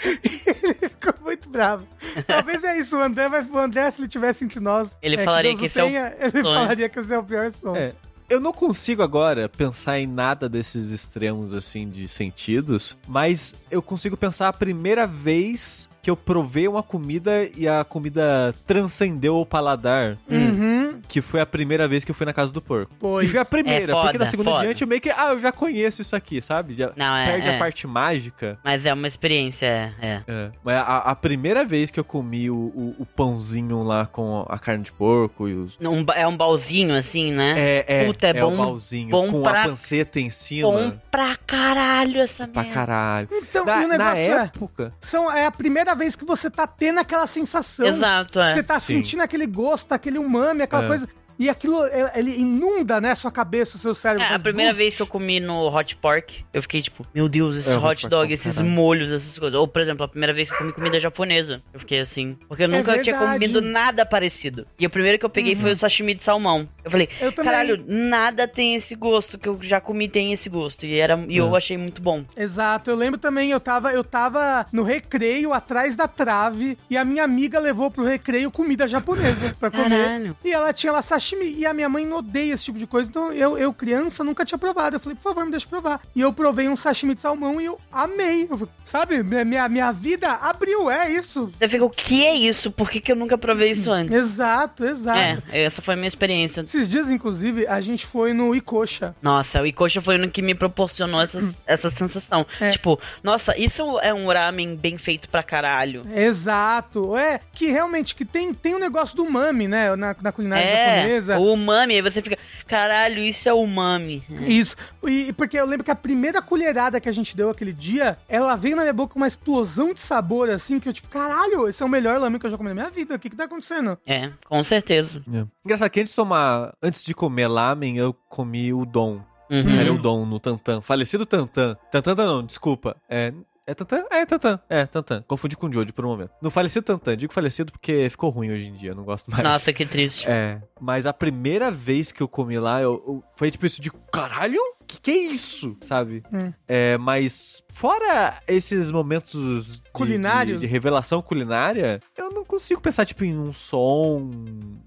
E 0.05 0.49
ele 0.63 0.73
ficou 0.89 1.13
muito 1.23 1.49
bravo. 1.49 1.87
Talvez 2.27 2.63
é 2.63 2.77
isso, 2.79 2.97
o 2.97 3.01
André, 3.01 3.27
vai, 3.29 3.41
o 3.43 3.57
André 3.57 3.89
se 3.91 4.01
ele 4.01 4.07
tivesse 4.07 4.43
entre 4.45 4.59
nós. 4.59 4.97
Ele 5.01 5.15
é, 5.15 5.23
falaria 5.23 5.55
que 5.55 5.63
o 5.63 5.65
esse 5.65 5.79
é 5.79 5.83
o 5.83 5.87
tenha, 5.87 6.15
Ele 6.21 6.31
sonho. 6.43 6.43
falaria 6.43 6.89
que 6.89 6.99
esse 6.99 7.13
é 7.13 7.17
o 7.17 7.23
pior 7.23 7.51
som. 7.51 7.75
É. 7.75 7.93
Eu 8.29 8.41
não 8.41 8.51
consigo 8.51 9.01
agora 9.01 9.47
pensar 9.47 9.99
em 9.99 10.05
nada 10.05 10.49
desses 10.49 10.89
extremos 10.89 11.53
assim 11.53 11.89
de 11.89 12.07
sentidos, 12.09 12.95
mas 13.07 13.55
eu 13.71 13.81
consigo 13.81 14.17
pensar 14.17 14.49
a 14.49 14.53
primeira 14.53 15.07
vez 15.07 15.87
que 16.01 16.09
eu 16.09 16.17
provei 16.17 16.67
uma 16.67 16.83
comida 16.83 17.49
e 17.55 17.67
a 17.67 17.83
comida 17.85 18.53
transcendeu 18.65 19.37
o 19.37 19.45
paladar. 19.45 20.17
Uhum. 20.29 20.76
Que 21.07 21.21
foi 21.21 21.39
a 21.41 21.45
primeira 21.45 21.87
vez 21.87 22.03
que 22.03 22.11
eu 22.11 22.15
fui 22.15 22.25
na 22.25 22.33
casa 22.33 22.51
do 22.51 22.61
porco. 22.61 22.91
Pois. 22.99 23.27
E 23.27 23.29
foi 23.31 23.39
a 23.39 23.45
primeira, 23.45 23.91
É 23.91 23.95
foda, 23.95 24.01
porque 24.03 24.17
na 24.17 24.25
segunda 24.25 24.51
foda. 24.51 24.63
diante 24.63 24.81
eu 24.81 24.87
meio 24.87 25.01
que, 25.01 25.09
ah, 25.09 25.29
eu 25.31 25.39
já 25.39 25.51
conheço 25.51 26.01
isso 26.01 26.15
aqui, 26.15 26.41
sabe? 26.41 26.73
Já 26.73 26.91
Não, 26.95 27.15
é. 27.15 27.25
perde 27.25 27.49
é. 27.49 27.55
a 27.55 27.59
parte 27.59 27.85
mágica. 27.87 28.59
Mas 28.63 28.85
é 28.85 28.93
uma 28.93 29.07
experiência, 29.07 29.65
é. 30.01 30.21
É. 30.27 30.51
Mas 30.63 30.77
a, 30.77 30.97
a 30.97 31.15
primeira 31.15 31.63
vez 31.65 31.91
que 31.91 31.99
eu 31.99 32.03
comi 32.03 32.49
o, 32.49 32.55
o- 32.55 32.95
o 32.99 33.05
pãozinho 33.05 33.83
lá 33.83 34.05
com 34.05 34.45
a 34.49 34.57
carne 34.59 34.83
de 34.83 34.91
porco 34.91 35.47
e 35.47 35.53
os. 35.53 35.77
Um 35.81 36.05
é 36.15 36.27
um 36.27 36.35
balzinho 36.37 36.95
assim, 36.95 37.31
né? 37.31 37.53
É, 37.57 37.85
é, 37.87 38.05
Puta, 38.05 38.27
é 38.27 38.29
é 38.31 38.33
bom- 38.41 38.55
balzinho 38.57 39.09
bom 39.09 39.31
com 39.31 39.43
pra- 39.43 39.61
a 39.63 39.67
panceta 39.67 40.19
em 40.19 40.29
cima. 40.29 40.69
Bom 40.71 40.93
pra 41.11 41.35
caralho 41.35 42.19
essa 42.21 42.47
Pra 42.47 42.63
merda. 42.63 42.73
caralho. 42.75 43.27
Então, 43.31 43.65
Na, 43.65 43.81
e 43.81 43.85
o 43.85 43.87
na 43.87 43.97
negócio 43.97 44.17
é, 44.17 44.43
época. 44.45 44.93
são, 45.01 45.31
é 45.31 45.45
a 45.45 45.51
primeira 45.51 45.95
vez 45.95 46.15
que 46.15 46.25
você 46.25 46.49
tá 46.49 46.65
tendo 46.67 46.99
aquela 46.99 47.27
sensação. 47.27 47.87
Exato, 47.87 48.39
é. 48.39 48.47
Você 48.53 48.63
tá 48.63 48.79
Sim. 48.79 48.95
sentindo 48.97 49.21
aquele 49.21 49.45
gosto, 49.45 49.91
aquele 49.91 50.17
umami, 50.17 50.61
aquela 50.61 50.83
É. 50.85 50.86
coisa. 50.87 51.07
E 51.39 51.49
aquilo, 51.49 51.85
é- 51.85 52.13
ele 52.15 52.31
inunda, 52.39 52.99
né, 52.99 53.13
sua 53.15 53.31
cabeça, 53.31 53.77
o 53.77 53.79
seu 53.79 53.93
cérebro. 53.93 54.23
É, 54.25 54.33
a 54.35 54.39
primeira 54.39 54.71
buf. 54.71 54.77
vez 54.83 54.95
que 54.95 55.01
eu 55.01 55.07
comi 55.07 55.39
no 55.39 55.67
Hot 55.75 55.95
Pork, 55.97 56.43
eu 56.53 56.61
fiquei 56.61 56.81
tipo, 56.81 57.05
meu 57.13 57.29
Deus, 57.29 57.55
esse 57.57 57.69
É, 57.69 57.75
Hot 57.75 57.81
Pork, 57.81 58.07
dog, 58.07 58.33
esses 58.33 58.55
caralho. 58.55 58.71
molhos, 58.73 59.11
essas 59.11 59.37
coisas. 59.37 59.59
Ou, 59.59 59.67
por 59.67 59.81
exemplo, 59.81 60.03
a 60.03 60.07
primeira 60.07 60.33
vez 60.33 60.47
que 60.49 60.55
eu 60.55 60.59
comi 60.59 60.73
comida 60.73 60.99
japonesa, 60.99 61.61
eu 61.73 61.79
fiquei 61.79 61.99
assim. 61.99 62.37
Porque 62.47 62.63
eu 62.63 62.65
É 62.65 62.77
nunca 62.77 62.99
tinha 63.01 63.17
verdade. 63.17 63.39
comido 63.47 63.61
nada 63.61 64.05
parecido. 64.05 64.65
E 64.79 64.85
o 64.85 64.89
primeiro 64.89 65.19
que 65.19 65.25
eu 65.25 65.29
peguei 65.29 65.55
foi 65.55 65.71
o 65.71 65.75
sashimi 65.75 66.13
de 66.15 66.23
salmão. 66.23 66.67
Eu 66.83 66.89
falei, 66.91 67.09
Eu 67.21 67.31
caralho, 67.33 67.83
nada 67.87 68.47
tem 68.47 68.75
esse 68.75 68.95
gosto 68.95 69.37
que 69.37 69.47
eu 69.47 69.59
já 69.61 69.79
comi 69.79 70.07
tem 70.07 70.33
esse 70.33 70.49
gosto. 70.49 70.85
E, 70.85 70.99
era, 70.99 71.23
e 71.27 71.37
eu 71.37 71.53
É. 71.53 71.57
achei 71.57 71.77
muito 71.77 72.01
bom. 72.01 72.23
Exato, 72.35 72.89
eu 72.89 72.95
lembro 72.95 73.19
também, 73.19 73.51
eu 73.51 73.59
tava, 73.59 73.91
eu 73.93 74.03
tava 74.03 74.65
no 74.71 74.83
recreio, 74.83 75.53
atrás 75.53 75.95
da 75.95 76.07
trave, 76.07 76.77
e 76.89 76.97
a 76.97 77.05
minha 77.05 77.23
amiga 77.23 77.59
levou 77.59 77.91
pro 77.91 78.03
recreio 78.03 78.49
comida 78.49 78.87
japonesa 78.87 79.55
pra 79.59 79.69
comer. 79.69 79.89
Caralho. 80.03 80.35
E 80.43 80.51
ela 80.51 80.71
tinha 80.73 80.91
lá 80.91 81.01
sashimi, 81.01 81.26
e 81.35 81.65
a 81.65 81.73
minha 81.73 81.89
mãe 81.89 82.11
odeia 82.11 82.53
esse 82.53 82.65
tipo 82.65 82.79
de 82.79 82.87
coisa, 82.87 83.09
então 83.09 83.31
eu, 83.33 83.57
eu 83.57 83.73
criança, 83.73 84.23
nunca 84.23 84.45
tinha 84.45 84.57
provado. 84.57 84.95
Eu 84.95 84.99
falei, 84.99 85.15
por 85.15 85.23
favor, 85.23 85.45
me 85.45 85.51
deixa 85.51 85.67
provar. 85.67 86.01
E 86.15 86.21
eu 86.21 86.33
provei 86.33 86.67
um 86.67 86.75
sashimi 86.75 87.15
de 87.15 87.21
salmão 87.21 87.59
e 87.59 87.65
eu 87.65 87.79
amei. 87.91 88.47
Eu 88.49 88.67
sabe, 88.85 89.21
minha, 89.23 89.67
minha, 89.67 89.91
vida 89.91 90.31
abriu, 90.31 90.89
é 90.89 91.09
isso. 91.11 91.51
Você 91.57 91.67
fica, 91.67 91.85
o 91.85 91.89
que 91.89 92.25
é 92.25 92.33
isso? 92.35 92.71
Por 92.71 92.89
que, 92.89 92.99
que 92.99 93.11
eu 93.11 93.15
nunca 93.15 93.37
provei 93.37 93.71
isso 93.71 93.91
antes? 93.91 94.15
Exato, 94.15 94.85
exato. 94.85 95.43
É, 95.51 95.63
essa 95.63 95.81
foi 95.81 95.93
a 95.93 95.97
minha 95.97 96.07
experiência. 96.07 96.61
Esses 96.61 96.87
dias, 96.89 97.09
inclusive, 97.09 97.67
a 97.67 97.81
gente 97.81 98.05
foi 98.05 98.33
no 98.33 98.55
Ikocha. 98.55 99.15
Nossa, 99.21 99.61
o 99.61 99.65
Ikocha 99.65 100.01
foi 100.01 100.17
o 100.23 100.29
que 100.29 100.41
me 100.41 100.55
proporcionou 100.55 101.21
essa, 101.21 101.39
essa 101.65 101.89
sensação. 101.89 102.45
É. 102.59 102.71
Tipo, 102.71 102.99
nossa, 103.23 103.57
isso 103.57 103.99
é 103.99 104.13
um 104.13 104.27
ramen 104.27 104.75
bem 104.75 104.97
feito 104.97 105.29
pra 105.29 105.43
caralho. 105.43 106.03
Exato. 106.13 107.15
É, 107.17 107.39
que 107.51 107.67
realmente 107.67 108.15
que 108.15 108.25
tem, 108.25 108.53
tem 108.53 108.75
um 108.75 108.79
negócio 108.79 109.15
do 109.15 109.23
umami, 109.23 109.67
né, 109.67 109.95
na, 109.95 110.15
na 110.21 110.31
culinária 110.31 110.63
É, 110.63 110.95
japonesa. 110.95 111.16
O 111.39 111.53
umami, 111.53 111.95
aí 111.95 112.01
você 112.01 112.21
fica, 112.21 112.37
caralho, 112.67 113.19
isso 113.19 113.47
é 113.47 113.53
umami. 113.53 114.23
Isso. 114.41 114.75
E 115.07 115.33
porque 115.33 115.57
eu 115.57 115.65
lembro 115.65 115.83
que 115.83 115.91
a 115.91 115.95
primeira 115.95 116.41
colherada 116.41 116.99
que 116.99 117.09
a 117.09 117.11
gente 117.11 117.35
deu 117.35 117.49
aquele 117.49 117.73
dia, 117.73 118.17
ela 118.27 118.55
veio 118.55 118.75
na 118.75 118.83
minha 118.83 118.93
boca 118.93 119.13
com 119.13 119.19
uma 119.19 119.27
explosão 119.27 119.93
de 119.93 119.99
sabor, 119.99 120.49
assim, 120.49 120.79
que 120.79 120.89
eu, 120.89 120.93
tipo, 120.93 121.07
caralho, 121.09 121.67
esse 121.67 121.81
é 121.81 121.85
o 121.85 121.89
melhor 121.89 122.19
lamen 122.19 122.39
que 122.39 122.45
eu 122.45 122.51
já 122.51 122.57
comi 122.57 122.69
na 122.69 122.75
minha 122.75 122.89
vida. 122.89 123.15
O 123.15 123.19
que 123.19 123.29
que 123.29 123.35
tá 123.35 123.45
acontecendo? 123.45 123.97
É, 124.05 124.31
com 124.45 124.63
certeza. 124.63 125.21
Engraçado 125.63 125.89
que 125.89 125.99
antes 125.99 126.11
de 126.11 126.15
tomar. 126.15 126.73
Antes 126.81 127.03
de 127.03 127.13
comer 127.13 127.47
lamen, 127.47 127.97
eu 127.97 128.13
comi 128.29 128.73
o 128.73 128.85
Dom. 128.85 129.21
Uhum. 129.49 129.79
Era 129.79 129.93
o 129.93 129.97
Dom 129.97 130.25
no 130.25 130.39
Tantan. 130.39 130.81
Falecido 130.81 131.25
Tantan. 131.25 131.75
Tantan 131.91 132.15
não, 132.15 132.43
desculpa. 132.43 132.97
É. 133.09 133.33
É 133.69 133.73
Tantan? 133.75 134.05
É 134.09 134.25
Tantan. 134.25 134.59
É, 134.69 134.85
Tantan. 134.85 135.21
Confundi 135.27 135.57
com 135.57 135.67
o 135.67 135.73
Jojo 135.73 135.93
por 135.93 136.05
um 136.05 136.07
momento. 136.07 136.31
No 136.41 136.49
falecido 136.49 136.85
Tantan. 136.85 137.17
Digo 137.17 137.33
falecido 137.33 137.69
porque 137.69 138.09
ficou 138.09 138.29
ruim 138.29 138.49
hoje 138.49 138.65
em 138.67 138.73
dia. 138.73 138.95
Não 138.95 139.03
gosto 139.03 139.29
mais. 139.29 139.43
Nossa, 139.43 139.73
que 139.73 139.85
triste. 139.85 140.25
É. 140.25 140.61
Mas 140.79 141.05
a 141.05 141.11
primeira 141.11 141.69
vez 141.69 142.09
que 142.13 142.23
eu 142.23 142.29
comi 142.29 142.57
lá, 142.57 142.81
eu, 142.81 142.93
eu- 143.05 143.23
foi 143.35 143.51
tipo 143.51 143.65
isso 143.65 143.81
de 143.81 143.91
caralho? 144.09 144.61
Que 144.87 144.99
que 145.01 145.11
é 145.11 145.17
isso? 145.17 145.75
Sabe? 145.81 146.23
Hum. 146.31 146.53
É, 146.67 146.97
mas 146.97 147.63
fora 147.71 148.39
esses 148.47 148.89
momentos 148.89 149.77
de- 149.77 149.81
Culinários? 149.91 150.59
De, 150.61 150.65
de 150.67 150.71
revelação 150.71 151.21
culinária, 151.21 151.99
eu 152.15 152.29
não 152.29 152.45
consigo 152.45 152.79
pensar 152.79 153.05
tipo 153.05 153.25
em 153.25 153.37
um 153.37 153.51
som 153.51 154.31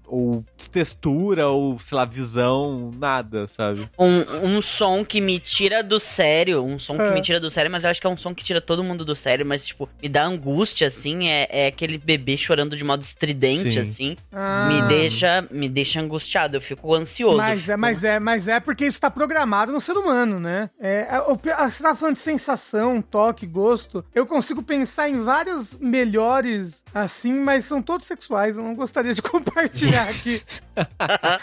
ou 0.07 0.43
textura 0.71 1.47
ou 1.49 1.77
sei 1.77 1.95
lá 1.97 2.05
visão, 2.05 2.91
nada, 2.97 3.47
sabe? 3.47 3.89
Um, 3.99 4.55
um 4.57 4.61
som 4.61 5.03
que 5.05 5.19
me 5.21 5.39
tira 5.39 5.83
do 5.83 5.99
sério, 5.99 6.63
um 6.63 6.79
som 6.79 6.95
que 6.95 7.01
É. 7.03 7.13
me 7.13 7.21
tira 7.21 7.39
do 7.39 7.49
sério, 7.49 7.69
mas 7.69 7.83
eu 7.83 7.89
acho 7.89 7.99
que 8.01 8.07
é 8.07 8.09
um 8.09 8.17
som 8.17 8.33
que 8.33 8.43
tira 8.43 8.61
todo 8.61 8.83
mundo 8.83 9.03
do 9.05 9.15
sério, 9.15 9.45
mas, 9.45 9.65
tipo, 9.67 9.87
me 10.01 10.07
dá 10.09 10.25
angústia, 10.25 10.87
assim, 10.87 11.27
é, 11.29 11.47
é 11.51 11.67
aquele 11.67 11.97
bebê 11.97 12.37
chorando 12.37 12.75
de 12.75 12.83
modo 12.83 13.01
estridente, 13.03 13.73
Sim. 13.73 13.79
assim, 13.79 14.15
Ah. 14.31 14.67
me 14.71 14.81
deixa 14.87 15.47
me 15.51 15.67
deixa 15.69 15.99
angustiado, 16.01 16.55
eu 16.57 16.61
fico 16.61 16.93
ansioso. 16.95 17.37
Mas 17.37 17.67
eu 17.67 17.73
é, 17.73 17.75
fico- 17.75 17.79
mas 17.79 18.03
é, 18.03 18.19
mas 18.19 18.47
é 18.47 18.59
porque 18.59 18.85
isso 18.85 18.99
tá 18.99 19.09
programado 19.11 19.71
no 19.71 19.81
ser 19.93 19.97
humano, 19.99 20.39
né? 20.39 20.69
É, 20.79 21.07
ah, 21.09 21.69
você 21.69 21.83
tava 21.83 21.95
falando 21.95 22.15
de 22.15 22.21
sensação, 22.21 23.01
toque, 23.01 23.45
gosto. 23.45 24.03
Eu 24.13 24.25
consigo 24.25 24.61
pensar 24.61 25.09
em 25.09 25.21
vários 25.21 25.77
melhores 25.77 26.83
assim, 26.93 27.33
mas 27.33 27.65
são 27.65 27.81
todos 27.81 28.05
sexuais. 28.05 28.57
Eu 28.57 28.63
não 28.63 28.75
gostaria 28.75 29.13
de 29.13 29.21
compartilhar 29.23 30.03
aqui. 30.03 30.41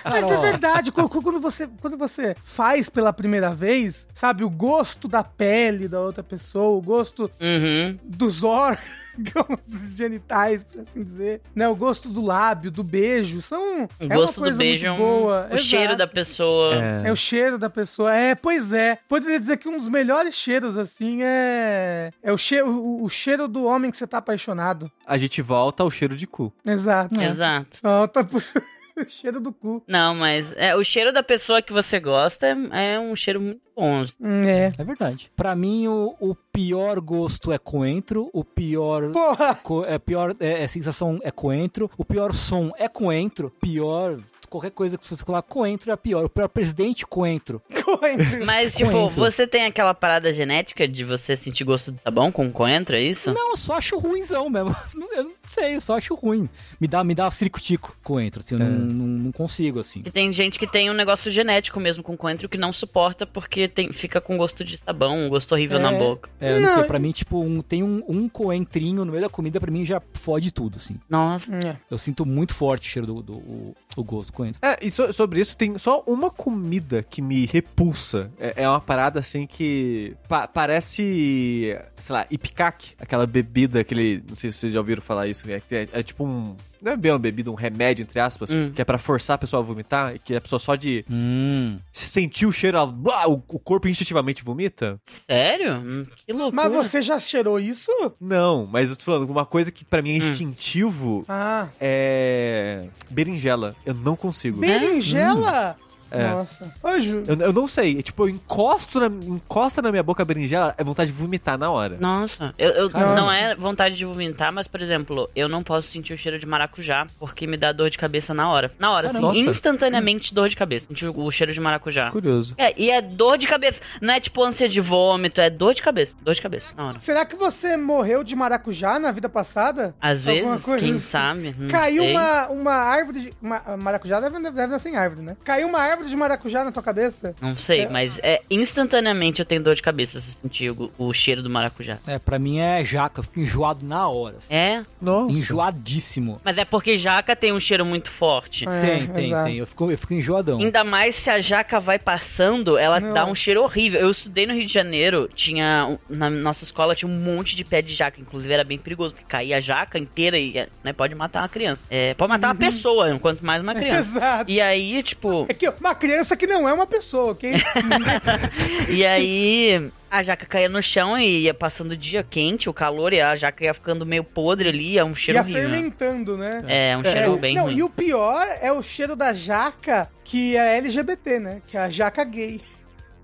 Mas 0.04 0.30
é 0.30 0.36
verdade, 0.38 0.90
quando 0.90 1.40
você, 1.40 1.68
quando 1.80 1.96
você 1.98 2.34
faz 2.44 2.88
pela 2.88 3.12
primeira 3.12 3.54
vez, 3.54 4.06
sabe, 4.14 4.42
o 4.42 4.48
gosto 4.50 5.06
da 5.06 5.22
pele 5.22 5.86
da 5.86 6.00
outra 6.00 6.22
pessoa, 6.22 6.76
o 6.78 6.82
gosto 6.82 7.30
Uhum. 7.40 7.98
dos 8.02 8.42
órgãos 8.42 9.07
genitais, 9.96 10.62
por 10.62 10.80
assim 10.80 11.02
dizer, 11.02 11.40
né? 11.54 11.68
O 11.68 11.74
gosto 11.76 12.08
do 12.08 12.22
lábio, 12.24 12.70
do 12.70 12.82
beijo, 12.82 13.42
são 13.42 13.84
O 13.84 13.88
é 14.00 14.06
uma 14.06 14.14
gosto 14.16 14.40
do 14.40 14.54
beijo 14.56 14.86
é 14.86 14.92
um- 14.92 14.96
boa. 14.96 15.48
o 15.50 15.56
cheiro 15.58 15.96
da 15.96 16.06
pessoa. 16.06 16.74
É 17.04 17.12
o 17.12 17.16
cheiro 17.16 17.58
da 17.58 17.68
pessoa. 17.70 18.14
É, 18.14 18.34
pois 18.34 18.72
é. 18.72 18.98
Poderia 19.08 19.38
dizer 19.40 19.56
que 19.56 19.68
um 19.68 19.78
dos 19.78 19.88
melhores 19.88 20.34
cheiros, 20.34 20.76
assim, 20.76 21.22
é. 21.22 22.10
É 22.22 22.32
o 22.32 22.38
cheiro, 22.38 22.68
o, 22.70 23.04
o 23.04 23.08
cheiro 23.08 23.48
do 23.48 23.64
homem 23.64 23.90
que 23.90 23.96
você 23.96 24.06
tá 24.06 24.18
apaixonado. 24.18 24.90
A 25.06 25.16
gente 25.18 25.40
volta 25.42 25.82
ao 25.82 25.90
cheiro 25.90 26.16
de 26.16 26.26
cu. 26.26 26.52
Exato. 26.64 27.20
Exato. 27.22 27.78
Volta 27.82 28.22
pro 28.24 28.42
o 29.06 29.08
cheiro 29.10 29.40
do 29.40 29.52
cu. 29.52 29.82
Não, 29.86 30.14
mas 30.14 30.52
é, 30.56 30.74
o 30.76 30.82
cheiro 30.84 31.12
da 31.12 31.22
pessoa 31.22 31.62
que 31.62 31.72
você 31.72 31.98
gosta 32.00 32.46
é, 32.46 32.94
é 32.94 33.00
um 33.00 33.14
cheiro 33.16 33.40
muito 33.40 33.60
bom. 33.76 34.04
É. 34.44 34.72
É 34.78 34.84
verdade. 34.84 35.30
Pra 35.36 35.54
mim, 35.54 35.86
o, 35.88 36.14
o 36.20 36.34
pior 36.34 37.00
gosto 37.00 37.52
é 37.52 37.58
coentro, 37.58 38.28
o 38.32 38.44
pior. 38.44 39.10
Porra! 39.12 39.54
co- 39.56 39.84
é 39.84 39.98
pior 39.98 40.34
é, 40.40 40.64
é 40.64 40.68
sensação 40.68 41.18
é 41.22 41.30
coentro, 41.30 41.90
o 41.96 42.04
pior 42.04 42.32
som 42.34 42.72
é 42.76 42.88
coentro, 42.88 43.50
pior. 43.60 44.18
Qualquer 44.48 44.70
coisa 44.70 44.96
que 44.96 45.06
você 45.06 45.22
colocar 45.22 45.42
coentro 45.46 45.92
é 45.92 45.96
pior. 45.96 46.24
O 46.24 46.28
pior 46.30 46.48
presidente, 46.48 47.06
coentro. 47.06 47.60
Coentro. 47.88 48.44
Mas, 48.46 48.74
tipo, 48.74 48.90
Coentro. 48.90 49.14
você 49.20 49.46
tem 49.46 49.64
aquela 49.64 49.94
parada 49.94 50.30
genética 50.32 50.86
de 50.86 51.04
você 51.04 51.36
sentir 51.38 51.64
gosto 51.64 51.90
de 51.92 52.00
sabão 52.02 52.30
com 52.30 52.50
coentro, 52.52 52.94
é 52.96 53.00
isso? 53.00 53.32
Não, 53.32 53.50
eu 53.52 53.56
só 53.56 53.74
acho 53.76 53.98
ruimzão 53.98 54.48
mesmo. 54.50 54.74
Eu 55.16 55.24
não 55.24 55.32
sei, 55.46 55.76
eu 55.76 55.80
só 55.80 55.96
acho 55.96 56.14
ruim. 56.14 56.48
Me 56.78 56.86
dá, 56.86 57.02
me 57.02 57.14
dá 57.14 57.30
circo-tico 57.30 57.96
coentro, 58.04 58.40
assim, 58.40 58.54
eu 58.54 58.58
não, 58.60 58.68
não, 58.88 59.06
não 59.06 59.32
consigo, 59.32 59.80
assim. 59.80 60.02
E 60.04 60.10
tem 60.10 60.32
gente 60.32 60.58
que 60.58 60.66
tem 60.66 60.90
um 60.90 60.94
negócio 60.94 61.30
genético 61.30 61.78
mesmo 61.80 62.02
com 62.02 62.16
coentro 62.16 62.48
que 62.48 62.58
não 62.58 62.72
suporta 62.72 63.26
porque 63.26 63.68
tem, 63.68 63.92
fica 63.92 64.20
com 64.20 64.36
gosto 64.36 64.64
de 64.64 64.76
sabão, 64.76 65.26
um 65.26 65.28
gosto 65.28 65.52
horrível 65.52 65.78
É. 65.78 65.82
na 65.82 65.92
boca. 65.92 66.28
É, 66.40 66.56
eu 66.56 66.60
não, 66.60 66.68
Não, 66.68 66.74
sei, 66.76 66.84
pra 66.84 66.98
mim, 66.98 67.10
tipo, 67.12 67.40
um- 67.42 67.60
tem 67.62 67.82
um, 67.82 68.02
um 68.08 68.28
coentrinho 68.28 69.04
no 69.04 69.10
meio 69.12 69.22
da 69.24 69.28
comida, 69.30 69.60
pra 69.60 69.70
mim 69.70 69.84
já 69.86 70.00
fode 70.14 70.50
tudo, 70.52 70.76
assim. 70.76 70.96
Nossa. 71.08 71.52
É. 71.54 71.76
Eu 71.90 71.98
sinto 71.98 72.24
muito 72.26 72.54
forte 72.54 72.88
o 72.88 72.90
cheiro 72.92 73.06
do, 73.06 73.22
do 73.22 73.32
o, 73.34 73.74
o 73.96 74.04
gosto 74.04 74.30
do 74.30 74.34
coentro. 74.34 74.60
É, 74.62 74.76
e 74.84 74.90
so- 74.90 75.12
sobre 75.12 75.40
isso 75.40 75.56
tem 75.56 75.76
só 75.78 76.02
uma 76.06 76.30
comida 76.30 77.02
que 77.02 77.20
me 77.22 77.46
repulsa. 77.46 78.30
É, 78.38 78.64
é 78.64 78.68
uma 78.68 78.80
parada 78.80 79.20
assim 79.20 79.46
que 79.46 80.14
pa- 80.28 80.46
parece, 80.48 81.76
sei 81.96 82.12
lá, 82.14 82.26
ipicac, 82.30 82.94
aquela 82.98 83.26
bebida, 83.26 83.80
aquele, 83.80 84.22
não 84.28 84.34
sei 84.36 84.50
se 84.50 84.58
vocês 84.58 84.72
já 84.72 84.78
ouviram 84.80 85.02
falar 85.02 85.26
isso, 85.28 85.48
é, 85.50 85.60
é, 85.70 85.88
é 85.92 86.02
tipo 86.02 86.24
um, 86.24 86.56
não 86.82 86.92
é 86.92 86.96
bem 86.96 87.12
uma 87.12 87.18
bebida, 87.18 87.50
um 87.50 87.54
remédio, 87.54 88.02
entre 88.02 88.18
aspas, 88.20 88.50
Hum. 88.50 88.72
que 88.74 88.80
é 88.80 88.84
pra 88.84 88.98
forçar 88.98 89.34
a 89.34 89.38
pessoa 89.38 89.62
a 89.62 89.66
vomitar, 89.66 90.14
e 90.14 90.18
que 90.18 90.34
a 90.36 90.40
pessoa 90.40 90.58
só 90.58 90.74
de 90.74 91.04
Hum. 91.10 91.78
sentir 91.92 92.46
o 92.46 92.52
cheiro, 92.52 92.76
ela, 92.76 92.86
blá, 92.86 93.26
o, 93.28 93.34
o 93.48 93.58
corpo 93.58 93.88
instintivamente 93.88 94.42
vomita? 94.44 95.00
Sério? 95.30 95.74
Hum, 95.74 96.06
Que 96.26 96.32
loucura. 96.32 96.68
Mas 96.70 96.72
você 96.86 97.02
já 97.02 97.18
cheirou 97.18 97.58
isso? 97.60 97.90
Não, 98.20 98.66
mas 98.66 98.90
eu 98.90 98.96
tô 98.96 99.04
falando, 99.04 99.28
uma 99.30 99.46
coisa 99.46 99.70
que 99.70 99.84
pra 99.84 100.02
mim 100.02 100.10
é 100.10 100.14
Hum. 100.14 100.28
instintivo 100.30 101.24
Ah. 101.28 101.68
é 101.80 102.88
berinjela. 103.10 103.74
Eu 103.84 103.94
não 103.94 104.16
consigo. 104.16 104.60
Berinjela? 104.60 105.76
É. 106.10 106.26
Nossa. 106.28 106.72
Ju, 107.00 107.22
Eu, 107.26 107.36
eu 107.36 107.52
não 107.52 107.66
sei. 107.66 108.02
Tipo, 108.02 108.24
eu 108.24 108.28
encosto 108.30 108.98
na, 109.00 109.06
encosta 109.06 109.80
na 109.82 109.90
minha 109.90 110.02
boca 110.02 110.22
a 110.22 110.26
berinjela, 110.26 110.74
é 110.76 110.82
vontade 110.84 111.12
de 111.12 111.16
vomitar 111.18 111.58
na 111.58 111.70
hora. 111.70 111.96
Nossa, 112.00 112.54
eu, 112.58 112.70
eu- 112.70 112.90
Nossa. 112.90 113.14
não 113.14 113.30
é 113.32 113.54
vontade 113.54 113.96
de 113.96 114.04
vomitar, 114.04 114.52
mas, 114.52 114.66
por 114.66 114.80
exemplo, 114.80 115.28
eu 115.36 115.48
não 115.48 115.62
posso 115.62 115.88
sentir 115.88 116.12
o 116.14 116.18
cheiro 116.18 116.38
de 116.38 116.46
maracujá, 116.46 117.06
porque 117.18 117.46
me 117.46 117.56
dá 117.56 117.72
dor 117.72 117.90
de 117.90 117.98
cabeça 117.98 118.32
na 118.34 118.48
hora. 118.50 118.72
Na 118.78 118.90
hora, 118.92 119.08
assim, 119.10 119.20
Nossa. 119.20 119.40
instantaneamente 119.40 120.32
dor 120.34 120.48
de 120.48 120.56
cabeça. 120.56 120.86
Sentir 120.88 121.06
o 121.06 121.18
o 121.18 121.30
cheiro 121.30 121.52
de 121.52 121.60
maracujá. 121.60 122.10
Curioso. 122.10 122.54
É, 122.56 122.72
e 122.80 122.90
é 122.90 123.02
dor 123.02 123.36
de 123.36 123.46
cabeça. 123.46 123.80
Não 124.00 124.14
é 124.14 124.20
tipo 124.20 124.42
ânsia 124.42 124.68
de 124.68 124.80
vômito, 124.80 125.40
é 125.40 125.50
dor 125.50 125.74
de 125.74 125.82
cabeça. 125.82 126.14
Dor 126.22 126.32
de 126.34 126.40
cabeça, 126.40 126.72
na 126.76 126.86
hora. 126.88 127.00
será 127.00 127.24
que 127.26 127.34
você 127.36 127.76
morreu 127.76 128.22
de 128.24 128.34
maracujá 128.36 128.98
na 128.98 129.10
vida 129.12 129.28
passada? 129.28 129.94
Às 130.00 130.26
Alguma 130.26 130.50
vezes, 130.52 130.64
coisa 130.64 130.84
quem 130.84 130.94
assim. 130.94 131.00
sabe. 131.02 131.54
não 131.58 131.68
Caiu 131.68 132.02
sei. 132.04 132.12
uma, 132.12 132.46
uma 132.48 132.72
árvore 132.72 133.20
de. 133.20 133.32
Uma, 133.42 133.60
maracujá 133.82 134.20
deve, 134.20 134.38
deve 134.40 134.66
nascer 134.68 134.90
em 134.90 134.96
árvore, 134.96 135.22
né? 135.22 135.36
Caiu 135.44 135.66
uma 135.68 135.80
árvore 135.80 135.97
de 136.06 136.16
maracujá 136.16 136.64
na 136.64 136.72
tua 136.72 136.82
cabeça? 136.82 137.34
Não 137.40 137.56
sei, 137.56 137.82
É. 137.82 137.88
mas 137.88 138.18
é 138.22 138.42
instantaneamente 138.50 139.40
eu 139.40 139.46
tenho 139.46 139.62
dor 139.62 139.74
de 139.74 139.82
cabeça 139.82 140.20
se 140.20 140.30
eu 140.30 140.34
sentir 140.42 140.70
o, 140.70 140.90
o 140.98 141.12
cheiro 141.12 141.42
do 141.42 141.50
maracujá. 141.50 141.98
É, 142.06 142.18
pra 142.18 142.38
mim 142.38 142.58
é 142.58 142.84
jaca, 142.84 143.20
eu 143.20 143.24
fico 143.24 143.40
enjoado 143.40 143.84
na 143.84 144.08
hora. 144.08 144.36
assim. 144.38 144.54
É, 144.54 144.84
Nossa. 145.00 145.30
Enjoadíssimo. 145.30 146.40
mas 146.44 146.58
é 146.58 146.64
porque 146.64 146.96
jaca 146.96 147.34
tem 147.36 147.52
um 147.52 147.60
cheiro 147.60 147.84
muito 147.84 148.10
forte. 148.10 148.68
É, 148.68 148.80
tem, 148.80 149.06
tem, 149.06 149.26
exato. 149.26 149.44
tem. 149.46 149.56
Eu 149.56 149.66
fico, 149.66 149.90
eu 149.90 149.98
fico 149.98 150.14
enjoadão. 150.14 150.58
Ainda 150.60 150.84
mais 150.84 151.14
se 151.14 151.30
a 151.30 151.40
jaca 151.40 151.78
vai 151.80 151.98
passando, 151.98 152.76
ela 152.78 153.00
Não. 153.00 153.12
dá 153.14 153.26
um 153.26 153.34
cheiro 153.34 153.62
horrível. 153.62 154.00
Eu 154.00 154.10
estudei 154.10 154.46
no 154.46 154.54
Rio 154.54 154.66
de 154.66 154.72
Janeiro, 154.72 155.28
tinha. 155.34 155.98
Na 156.08 156.28
nossa 156.30 156.64
escola 156.64 156.94
tinha 156.94 157.10
um 157.10 157.14
monte 157.18 157.54
de 157.56 157.64
pé 157.64 157.82
de 157.82 157.94
jaca. 157.94 158.20
Inclusive 158.20 158.52
era 158.52 158.64
bem 158.64 158.78
perigoso, 158.78 159.14
porque 159.14 159.26
caía 159.28 159.56
a 159.56 159.60
jaca 159.60 159.98
inteira 159.98 160.38
e 160.38 160.66
né, 160.82 160.92
pode 160.92 161.14
matar 161.14 161.42
uma 161.42 161.48
criança. 161.48 161.80
É, 161.90 162.14
pode 162.14 162.30
matar 162.30 162.48
uma 162.48 162.54
pessoa, 162.54 163.18
quanto 163.18 163.44
mais 163.44 163.62
uma 163.62 163.74
criança. 163.74 163.98
Exato. 164.18 164.50
E 164.50 164.60
aí, 164.60 165.02
tipo. 165.02 165.46
É 165.48 165.54
que 165.54 165.70
uma 165.88 165.94
criança 165.94 166.36
que 166.36 166.46
não 166.46 166.68
é 166.68 166.72
uma 166.72 166.86
pessoa, 166.86 167.32
ok? 167.32 167.52
E 168.88 169.04
aí. 169.04 169.90
A 170.10 170.22
jaca 170.22 170.46
caía 170.46 170.70
no 170.70 170.82
chão 170.82 171.18
e 171.18 171.42
ia 171.42 171.52
passando 171.52 171.90
o 171.90 171.96
dia 171.96 172.22
quente, 172.22 172.66
o 172.66 172.72
calor, 172.72 173.12
e 173.12 173.20
a 173.20 173.36
jaca 173.36 173.62
ia 173.64 173.74
ficando 173.74 174.06
meio 174.06 174.24
podre 174.24 174.70
ali, 174.70 174.96
é 174.96 175.04
um 175.04 175.14
cheiro 175.14 175.36
Ia 175.36 175.42
horrível. 175.42 175.62
fermentando, 175.64 176.38
né? 176.38 176.64
É, 176.66 176.96
um 176.96 177.04
cheiro 177.04 177.36
bem 177.36 177.54
não, 177.54 177.64
ruim. 177.64 177.76
e 177.76 177.82
o 177.82 177.90
pior 177.90 178.48
é 178.62 178.72
o 178.72 178.82
cheiro 178.82 179.14
da 179.14 179.34
jaca 179.34 180.08
que 180.24 180.56
é 180.56 180.78
LGBT, 180.78 181.38
né? 181.40 181.62
Que 181.66 181.76
é 181.76 181.80
a 181.80 181.90
jaca 181.90 182.24
gay. 182.24 182.58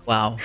Uau. 0.07 0.35